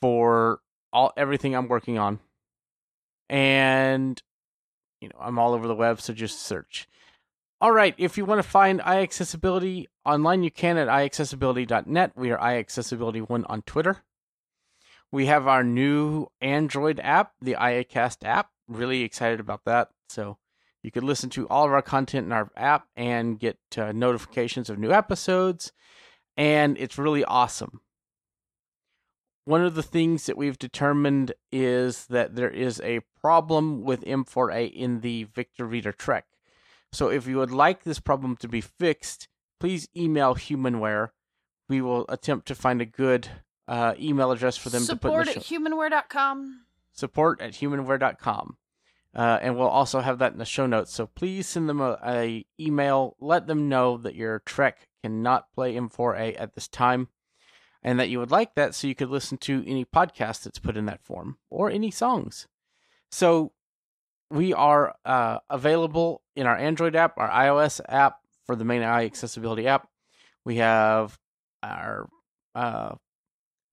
for 0.00 0.60
all 0.92 1.12
everything 1.16 1.56
I'm 1.56 1.66
working 1.66 1.98
on 1.98 2.20
and 3.28 4.22
you 5.00 5.08
know 5.08 5.16
I'm 5.20 5.38
all 5.38 5.54
over 5.54 5.66
the 5.66 5.74
web, 5.74 6.00
so 6.00 6.12
just 6.12 6.40
search. 6.40 6.88
All 7.60 7.72
right, 7.72 7.94
if 7.98 8.16
you 8.16 8.24
want 8.24 8.40
to 8.40 8.48
find 8.48 8.80
iAccessibility 8.80 9.86
online, 10.04 10.44
you 10.44 10.50
can 10.50 10.76
at 10.76 10.86
iAccessibility.net. 10.86 12.12
We 12.14 12.30
are 12.30 12.38
iAccessibility1 12.38 13.44
on 13.48 13.62
Twitter. 13.62 13.98
We 15.10 15.26
have 15.26 15.48
our 15.48 15.64
new 15.64 16.28
Android 16.40 17.00
app, 17.00 17.32
the 17.40 17.54
iAcast 17.54 18.24
app. 18.24 18.50
Really 18.68 19.02
excited 19.02 19.40
about 19.40 19.64
that. 19.64 19.88
So 20.08 20.38
you 20.84 20.92
could 20.92 21.02
listen 21.02 21.30
to 21.30 21.48
all 21.48 21.66
of 21.66 21.72
our 21.72 21.82
content 21.82 22.26
in 22.26 22.32
our 22.32 22.50
app 22.56 22.86
and 22.94 23.40
get 23.40 23.58
uh, 23.76 23.90
notifications 23.90 24.70
of 24.70 24.78
new 24.78 24.92
episodes, 24.92 25.72
and 26.36 26.78
it's 26.78 26.96
really 26.96 27.24
awesome 27.24 27.80
one 29.48 29.64
of 29.64 29.74
the 29.74 29.82
things 29.82 30.26
that 30.26 30.36
we've 30.36 30.58
determined 30.58 31.32
is 31.50 32.04
that 32.08 32.36
there 32.36 32.50
is 32.50 32.82
a 32.82 33.00
problem 33.18 33.82
with 33.82 34.04
M4A 34.04 34.70
in 34.70 35.00
the 35.00 35.24
Victor 35.24 35.64
Reader 35.64 35.92
Trek. 35.92 36.26
So 36.92 37.08
if 37.08 37.26
you 37.26 37.38
would 37.38 37.50
like 37.50 37.82
this 37.82 37.98
problem 37.98 38.36
to 38.36 38.48
be 38.48 38.60
fixed, 38.60 39.26
please 39.58 39.88
email 39.96 40.34
Humanware. 40.34 41.12
We 41.66 41.80
will 41.80 42.04
attempt 42.10 42.46
to 42.48 42.54
find 42.54 42.82
a 42.82 42.84
good 42.84 43.28
uh, 43.66 43.94
email 43.98 44.32
address 44.32 44.58
for 44.58 44.68
them 44.68 44.82
Support 44.82 45.00
to 45.00 45.24
put 45.24 45.28
in 45.28 45.38
the 45.38 45.44
show. 45.44 45.58
humanware.com. 45.58 46.64
support 46.92 47.40
at 47.40 47.52
humanware.com. 47.52 48.58
Uh, 49.14 49.38
and 49.40 49.56
we'll 49.56 49.66
also 49.66 50.00
have 50.00 50.18
that 50.18 50.32
in 50.32 50.38
the 50.38 50.44
show 50.44 50.66
notes. 50.66 50.92
So 50.92 51.06
please 51.06 51.46
send 51.46 51.70
them 51.70 51.80
a, 51.80 51.98
a 52.06 52.44
email. 52.60 53.16
Let 53.18 53.46
them 53.46 53.70
know 53.70 53.96
that 53.96 54.14
your 54.14 54.40
Trek 54.40 54.88
cannot 55.02 55.50
play 55.54 55.74
M4A 55.74 56.38
at 56.38 56.54
this 56.54 56.68
time, 56.68 57.08
and 57.82 57.98
that 57.98 58.08
you 58.08 58.18
would 58.18 58.30
like 58.30 58.54
that 58.54 58.74
so 58.74 58.86
you 58.86 58.94
could 58.94 59.10
listen 59.10 59.38
to 59.38 59.64
any 59.66 59.84
podcast 59.84 60.42
that's 60.42 60.58
put 60.58 60.76
in 60.76 60.86
that 60.86 61.02
form 61.02 61.38
or 61.50 61.70
any 61.70 61.90
songs. 61.90 62.46
So 63.10 63.52
we 64.30 64.52
are 64.52 64.94
uh, 65.04 65.38
available 65.48 66.22
in 66.36 66.46
our 66.46 66.56
Android 66.56 66.96
app, 66.96 67.14
our 67.16 67.30
iOS 67.30 67.80
app 67.88 68.18
for 68.44 68.56
the 68.56 68.64
main 68.64 68.82
iAccessibility 68.82 69.66
app. 69.66 69.88
We 70.44 70.56
have 70.56 71.18
our 71.62 72.08
uh, 72.54 72.94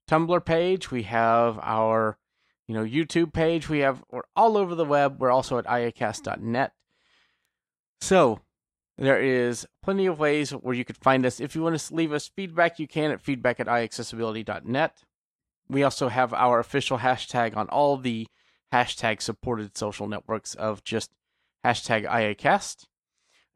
Tumblr 0.10 0.46
page. 0.46 0.92
We 0.92 1.04
have 1.04 1.60
our 1.62 2.18
you 2.68 2.76
know 2.76 2.84
YouTube 2.84 3.34
page. 3.34 3.70
We 3.70 3.80
have 3.80 4.04
we're 4.12 4.24
all 4.36 4.58
over 4.58 4.76
the 4.76 4.86
web. 4.86 5.20
We're 5.20 5.32
also 5.32 5.58
at 5.58 5.66
iacast.net. 5.66 6.74
So 8.02 8.42
there 8.98 9.22
is 9.22 9.68
plenty 9.84 10.06
of 10.06 10.20
ways 10.20 10.52
where 10.52 10.76
you 10.76 10.86
could 10.86 10.98
find 10.98 11.26
us. 11.26 11.40
If 11.40 11.56
you 11.56 11.62
want 11.62 11.78
to 11.78 11.94
leave 11.94 12.14
us 12.14 12.28
feedback, 12.28 12.80
you 12.80 12.88
can 12.88 13.12
at 13.12 13.22
feedback 13.22 13.60
at 13.60 13.68
iaccessibility.net. 13.68 15.04
We 15.68 15.84
also 15.84 16.10
have 16.10 16.34
our 16.34 16.60
official 16.60 17.00
hashtag 17.00 17.58
on 17.58 17.68
all 17.70 17.98
the 17.98 18.28
hashtag 18.72 19.22
supported 19.22 19.78
social 19.78 20.08
networks 20.08 20.54
of 20.56 20.84
just 20.84 21.12
hashtag 21.66 22.08
IACast. 22.08 22.86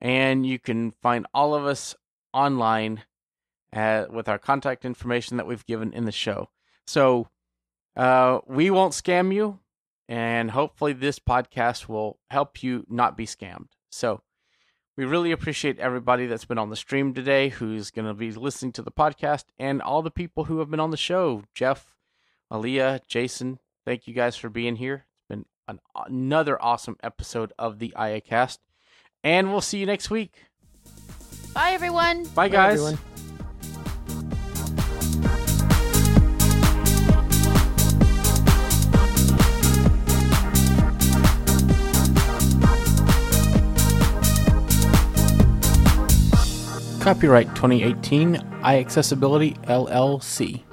And 0.01 0.45
you 0.45 0.59
can 0.59 0.91
find 0.91 1.25
all 1.33 1.53
of 1.53 1.65
us 1.65 1.95
online 2.33 3.03
at, 3.71 4.11
with 4.11 4.27
our 4.27 4.39
contact 4.39 4.85
information 4.85 5.37
that 5.37 5.47
we've 5.47 5.65
given 5.65 5.93
in 5.93 6.05
the 6.05 6.11
show. 6.11 6.49
So 6.87 7.27
uh, 7.95 8.39
we 8.47 8.69
won't 8.71 8.93
scam 8.93 9.33
you, 9.33 9.59
and 10.07 10.51
hopefully, 10.51 10.93
this 10.93 11.19
podcast 11.19 11.87
will 11.87 12.17
help 12.29 12.63
you 12.63 12.85
not 12.89 13.17
be 13.17 13.25
scammed. 13.25 13.67
So 13.91 14.21
we 14.99 15.05
really 15.05 15.31
appreciate 15.31 15.79
everybody 15.79 16.25
that's 16.25 16.43
been 16.43 16.57
on 16.57 16.69
the 16.69 16.75
stream 16.75 17.13
today, 17.13 17.47
who's 17.47 17.89
going 17.89 18.05
to 18.05 18.13
be 18.13 18.33
listening 18.33 18.73
to 18.73 18.81
the 18.81 18.91
podcast, 18.91 19.45
and 19.57 19.81
all 19.81 20.01
the 20.01 20.11
people 20.11 20.43
who 20.43 20.59
have 20.59 20.69
been 20.69 20.81
on 20.81 20.91
the 20.91 20.97
show 20.97 21.43
Jeff, 21.53 21.95
Aleeha, 22.51 22.99
Jason. 23.07 23.59
Thank 23.85 24.07
you 24.07 24.13
guys 24.13 24.35
for 24.35 24.49
being 24.49 24.75
here. 24.75 25.05
It's 25.15 25.27
been 25.29 25.45
an, 25.69 25.79
another 25.95 26.61
awesome 26.61 26.97
episode 27.01 27.53
of 27.57 27.79
the 27.79 27.93
IACast, 27.95 28.57
and 29.23 29.51
we'll 29.51 29.61
see 29.61 29.77
you 29.77 29.85
next 29.85 30.09
week. 30.09 30.33
Bye, 31.53 31.71
everyone. 31.71 32.25
Bye, 32.35 32.49
guys. 32.49 32.81
everyone. 32.81 32.99
Copyright 47.09 47.47
2018 47.55 48.35
iAccessibility 48.61 49.57
LLC. 49.65 50.68